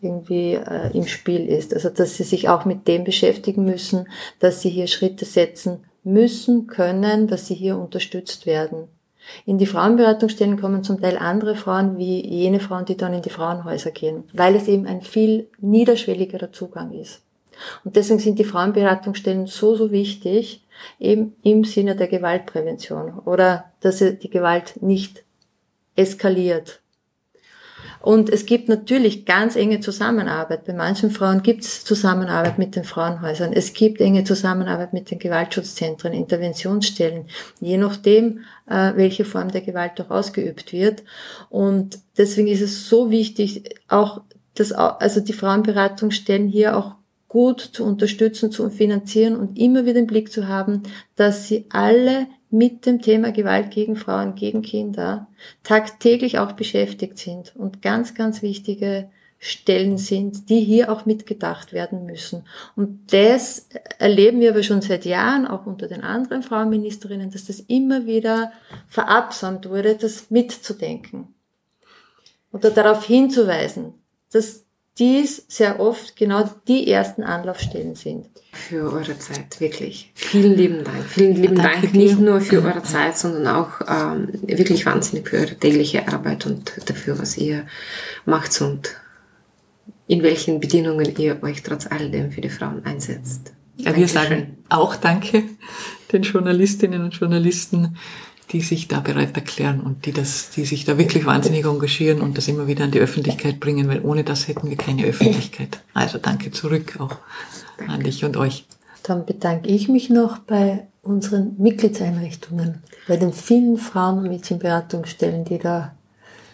irgendwie 0.00 0.54
äh, 0.54 0.90
im 0.96 1.06
Spiel 1.06 1.46
ist. 1.48 1.74
Also 1.74 1.90
dass 1.90 2.16
sie 2.16 2.24
sich 2.24 2.48
auch 2.48 2.64
mit 2.64 2.86
dem 2.86 3.04
beschäftigen 3.04 3.64
müssen, 3.64 4.08
dass 4.38 4.62
sie 4.62 4.70
hier 4.70 4.86
Schritte 4.86 5.24
setzen 5.24 5.84
müssen, 6.04 6.66
können, 6.66 7.26
dass 7.26 7.46
sie 7.46 7.54
hier 7.54 7.76
unterstützt 7.76 8.46
werden. 8.46 8.88
In 9.44 9.58
die 9.58 9.66
Frauenberatungsstellen 9.66 10.58
kommen 10.58 10.82
zum 10.82 11.00
Teil 11.00 11.18
andere 11.18 11.54
Frauen 11.54 11.98
wie 11.98 12.26
jene 12.26 12.60
Frauen, 12.60 12.86
die 12.86 12.96
dann 12.96 13.12
in 13.12 13.22
die 13.22 13.30
Frauenhäuser 13.30 13.90
gehen, 13.90 14.24
weil 14.32 14.54
es 14.54 14.68
eben 14.68 14.86
ein 14.86 15.02
viel 15.02 15.48
niederschwelligerer 15.58 16.52
Zugang 16.52 16.92
ist. 16.92 17.20
Und 17.84 17.96
deswegen 17.96 18.20
sind 18.20 18.38
die 18.38 18.44
Frauenberatungsstellen 18.44 19.46
so, 19.46 19.74
so 19.74 19.90
wichtig, 19.90 20.62
eben 20.98 21.34
im 21.42 21.64
Sinne 21.64 21.96
der 21.96 22.08
Gewaltprävention 22.08 23.18
oder 23.18 23.72
dass 23.80 23.98
die 23.98 24.30
Gewalt 24.30 24.80
nicht 24.80 25.24
eskaliert. 25.96 26.80
Und 28.00 28.30
es 28.30 28.46
gibt 28.46 28.68
natürlich 28.68 29.26
ganz 29.26 29.56
enge 29.56 29.80
Zusammenarbeit. 29.80 30.64
Bei 30.64 30.72
manchen 30.72 31.10
Frauen 31.10 31.42
gibt 31.42 31.64
es 31.64 31.84
Zusammenarbeit 31.84 32.58
mit 32.58 32.76
den 32.76 32.84
Frauenhäusern. 32.84 33.52
Es 33.52 33.72
gibt 33.72 34.00
enge 34.00 34.24
Zusammenarbeit 34.24 34.92
mit 34.92 35.10
den 35.10 35.18
Gewaltschutzzentren, 35.18 36.12
Interventionsstellen, 36.12 37.26
je 37.60 37.76
nachdem, 37.76 38.40
äh, 38.68 38.92
welche 38.94 39.24
Form 39.24 39.50
der 39.50 39.62
Gewalt 39.62 40.00
auch 40.00 40.10
ausgeübt 40.10 40.72
wird. 40.72 41.02
Und 41.50 41.98
deswegen 42.16 42.48
ist 42.48 42.62
es 42.62 42.88
so 42.88 43.10
wichtig, 43.10 43.64
auch 43.88 44.22
dass 44.54 44.72
also 44.72 45.20
die 45.20 45.32
Frauenberatungsstellen 45.32 46.48
hier 46.48 46.76
auch 46.76 46.94
gut 47.28 47.60
zu 47.60 47.84
unterstützen, 47.84 48.50
zu 48.50 48.70
finanzieren 48.70 49.36
und 49.36 49.58
immer 49.58 49.84
wieder 49.84 50.00
im 50.00 50.06
Blick 50.06 50.32
zu 50.32 50.48
haben, 50.48 50.82
dass 51.14 51.46
sie 51.46 51.66
alle 51.68 52.26
mit 52.50 52.86
dem 52.86 53.02
Thema 53.02 53.32
Gewalt 53.32 53.70
gegen 53.70 53.96
Frauen, 53.96 54.34
gegen 54.34 54.62
Kinder 54.62 55.26
tagtäglich 55.62 56.38
auch 56.38 56.52
beschäftigt 56.52 57.18
sind 57.18 57.54
und 57.56 57.82
ganz, 57.82 58.14
ganz 58.14 58.42
wichtige 58.42 59.10
Stellen 59.40 59.98
sind, 59.98 60.48
die 60.48 60.60
hier 60.60 60.90
auch 60.90 61.06
mitgedacht 61.06 61.72
werden 61.72 62.06
müssen. 62.06 62.44
Und 62.74 63.12
das 63.12 63.68
erleben 63.98 64.40
wir 64.40 64.50
aber 64.50 64.64
schon 64.64 64.82
seit 64.82 65.04
Jahren, 65.04 65.46
auch 65.46 65.64
unter 65.64 65.86
den 65.86 66.02
anderen 66.02 66.42
Frauenministerinnen, 66.42 67.30
dass 67.30 67.44
das 67.44 67.60
immer 67.60 68.06
wieder 68.06 68.52
verabsäumt 68.88 69.68
wurde, 69.68 69.94
das 69.94 70.30
mitzudenken. 70.30 71.34
Oder 72.52 72.70
darauf 72.70 73.04
hinzuweisen, 73.04 73.94
dass 74.32 74.64
dies 74.98 75.44
sehr 75.48 75.80
oft 75.80 76.16
genau 76.16 76.48
die 76.66 76.90
ersten 76.90 77.22
Anlaufstellen 77.22 77.94
sind. 77.94 78.26
Für 78.52 78.92
eure 78.92 79.18
Zeit, 79.18 79.60
wirklich. 79.60 80.10
Vielen 80.14 80.56
lieben 80.56 80.84
Dank. 80.84 81.04
Vielen 81.06 81.36
lieben 81.36 81.56
ja, 81.56 81.62
Dank 81.62 81.94
nicht 81.94 82.18
nur 82.18 82.40
für 82.40 82.62
eure 82.62 82.82
Zeit, 82.82 83.16
sondern 83.16 83.46
auch 83.46 83.80
ähm, 83.88 84.28
wirklich 84.42 84.84
wahnsinnig 84.86 85.28
für 85.28 85.38
eure 85.38 85.54
tägliche 85.54 86.08
Arbeit 86.08 86.46
und 86.46 86.72
dafür, 86.86 87.18
was 87.18 87.36
ihr 87.36 87.66
macht 88.24 88.60
und 88.60 88.96
in 90.06 90.22
welchen 90.22 90.58
Bedingungen 90.60 91.16
ihr 91.18 91.42
euch 91.42 91.62
trotz 91.62 91.86
alledem 91.86 92.32
für 92.32 92.40
die 92.40 92.50
Frauen 92.50 92.84
einsetzt. 92.84 93.52
Ja, 93.76 93.94
wir 93.94 94.08
sagen 94.08 94.58
auch 94.68 94.96
Danke 94.96 95.44
den 96.12 96.22
Journalistinnen 96.22 97.04
und 97.04 97.14
Journalisten, 97.14 97.96
die 98.50 98.60
sich 98.60 98.88
da 98.88 99.00
bereit 99.00 99.36
erklären 99.36 99.80
und 99.80 100.06
die 100.06 100.12
das, 100.12 100.50
die 100.50 100.64
sich 100.64 100.84
da 100.84 100.96
wirklich 100.96 101.26
wahnsinnig 101.26 101.64
engagieren 101.64 102.20
und 102.20 102.38
das 102.38 102.48
immer 102.48 102.66
wieder 102.66 102.84
an 102.84 102.90
die 102.90 103.00
Öffentlichkeit 103.00 103.60
bringen, 103.60 103.88
weil 103.88 104.00
ohne 104.02 104.24
das 104.24 104.48
hätten 104.48 104.70
wir 104.70 104.76
keine 104.76 105.04
Öffentlichkeit. 105.04 105.80
Also 105.94 106.18
danke 106.18 106.50
zurück 106.50 106.96
auch 106.98 107.16
an 107.86 108.02
dich 108.02 108.24
und 108.24 108.36
euch. 108.36 108.66
Dann 109.02 109.26
bedanke 109.26 109.68
ich 109.68 109.88
mich 109.88 110.10
noch 110.10 110.38
bei 110.38 110.86
unseren 111.02 111.56
Mitgliedseinrichtungen, 111.58 112.82
bei 113.06 113.16
den 113.16 113.32
vielen 113.32 113.78
Frauen- 113.78 114.18
und 114.18 114.28
Mädchenberatungsstellen, 114.28 115.44
die 115.44 115.58
da 115.58 115.94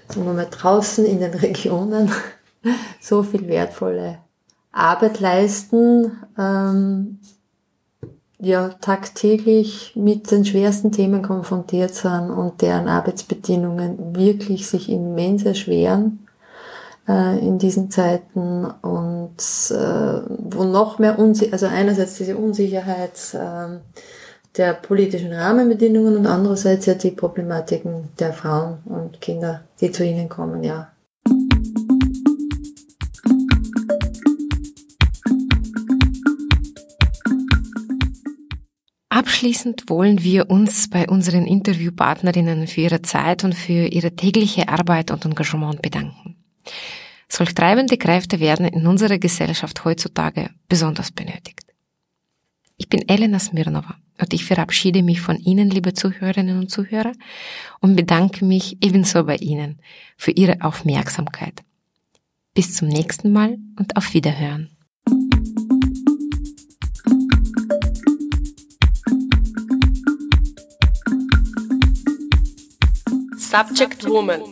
sagen 0.09 0.27
wir 0.27 0.33
mal, 0.33 0.49
draußen 0.51 1.05
in 1.05 1.21
den 1.21 1.35
Regionen 1.35 2.11
so 3.01 3.23
viel 3.23 3.47
wertvolle 3.49 4.19
Arbeit 4.73 5.21
leisten, 5.21 6.13
ähm, 6.39 7.21
ja, 8.39 8.71
tagtäglich 8.81 9.93
mit 9.95 10.31
den 10.31 10.45
schwersten 10.45 10.93
Themen 10.93 11.23
konfrontiert 11.23 11.95
sind 11.95 12.31
und 12.31 12.63
deren 12.63 12.89
Arbeitsbedingungen 12.89 14.17
wirklich 14.17 14.69
sich 14.69 14.91
immens 14.91 15.45
erschweren 15.45 16.27
äh, 17.09 17.39
in 17.39 17.59
diesen 17.59 17.91
Zeiten 17.91 18.67
und 18.83 19.37
äh, 19.71 20.21
wo 20.51 20.65
noch 20.65 20.99
mehr 20.99 21.19
Unsicherheit, 21.19 21.53
also 21.53 21.67
einerseits 21.67 22.15
diese 22.17 22.37
Unsicherheit 22.37 23.35
äh, 23.35 23.79
der 24.57 24.75
politischen 24.75 25.33
Rahmenbedingungen 25.33 26.17
und 26.17 26.27
andererseits 26.27 26.87
ja 26.87 26.95
die 26.95 27.11
Problematiken 27.11 28.09
der 28.19 28.33
Frauen 28.33 28.79
und 28.85 29.21
Kinder, 29.21 29.63
die 29.81 29.91
zu 29.91 30.05
ihnen 30.05 30.29
kommen, 30.29 30.63
ja, 30.63 30.89
Abschließend 39.15 39.89
wollen 39.89 40.25
wir 40.25 40.51
uns 40.51 40.91
bei 40.91 41.09
unseren 41.09 41.47
Interviewpartnerinnen 41.47 42.67
für 42.67 42.81
ihre 42.81 43.01
Zeit 43.03 43.45
und 43.45 43.55
für 43.55 43.87
ihre 43.87 44.17
tägliche 44.17 44.69
Arbeit 44.69 45.13
und 45.13 45.25
Engagement 45.25 45.81
bedanken. 45.81 46.35
Solch 47.29 47.55
treibende 47.55 47.97
Kräfte 47.97 48.41
werden 48.41 48.67
in 48.67 48.89
unserer 48.89 49.19
Gesellschaft 49.19 49.85
heutzutage 49.85 50.51
besonders 50.69 51.13
benötigt. 51.13 51.61
Ich 52.77 52.89
bin 52.89 53.09
Elena 53.09 53.39
Smirnova 53.39 53.95
und 54.21 54.35
ich 54.35 54.45
verabschiede 54.45 55.05
mich 55.05 55.21
von 55.21 55.39
Ihnen, 55.39 55.71
liebe 55.71 55.95
Zuhörerinnen 55.95 56.59
und 56.59 56.73
Zuhörer, 56.73 57.13
und 57.79 57.95
bedanke 57.95 58.45
mich 58.45 58.79
ebenso 58.83 59.23
bei 59.23 59.37
Ihnen 59.37 59.79
für 60.17 60.33
Ihre 60.33 60.61
Aufmerksamkeit. 60.61 61.63
Bis 62.53 62.75
zum 62.75 62.89
nächsten 62.89 63.31
Mal 63.31 63.59
und 63.79 63.97
auf 63.97 64.13
Wiederhören. 64.13 64.74
Subject 73.55 74.05
Woman. 74.09 74.43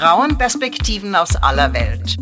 Frauenperspektiven 0.00 1.14
aus 1.14 1.36
aller 1.36 1.72
Welt. 1.72 2.16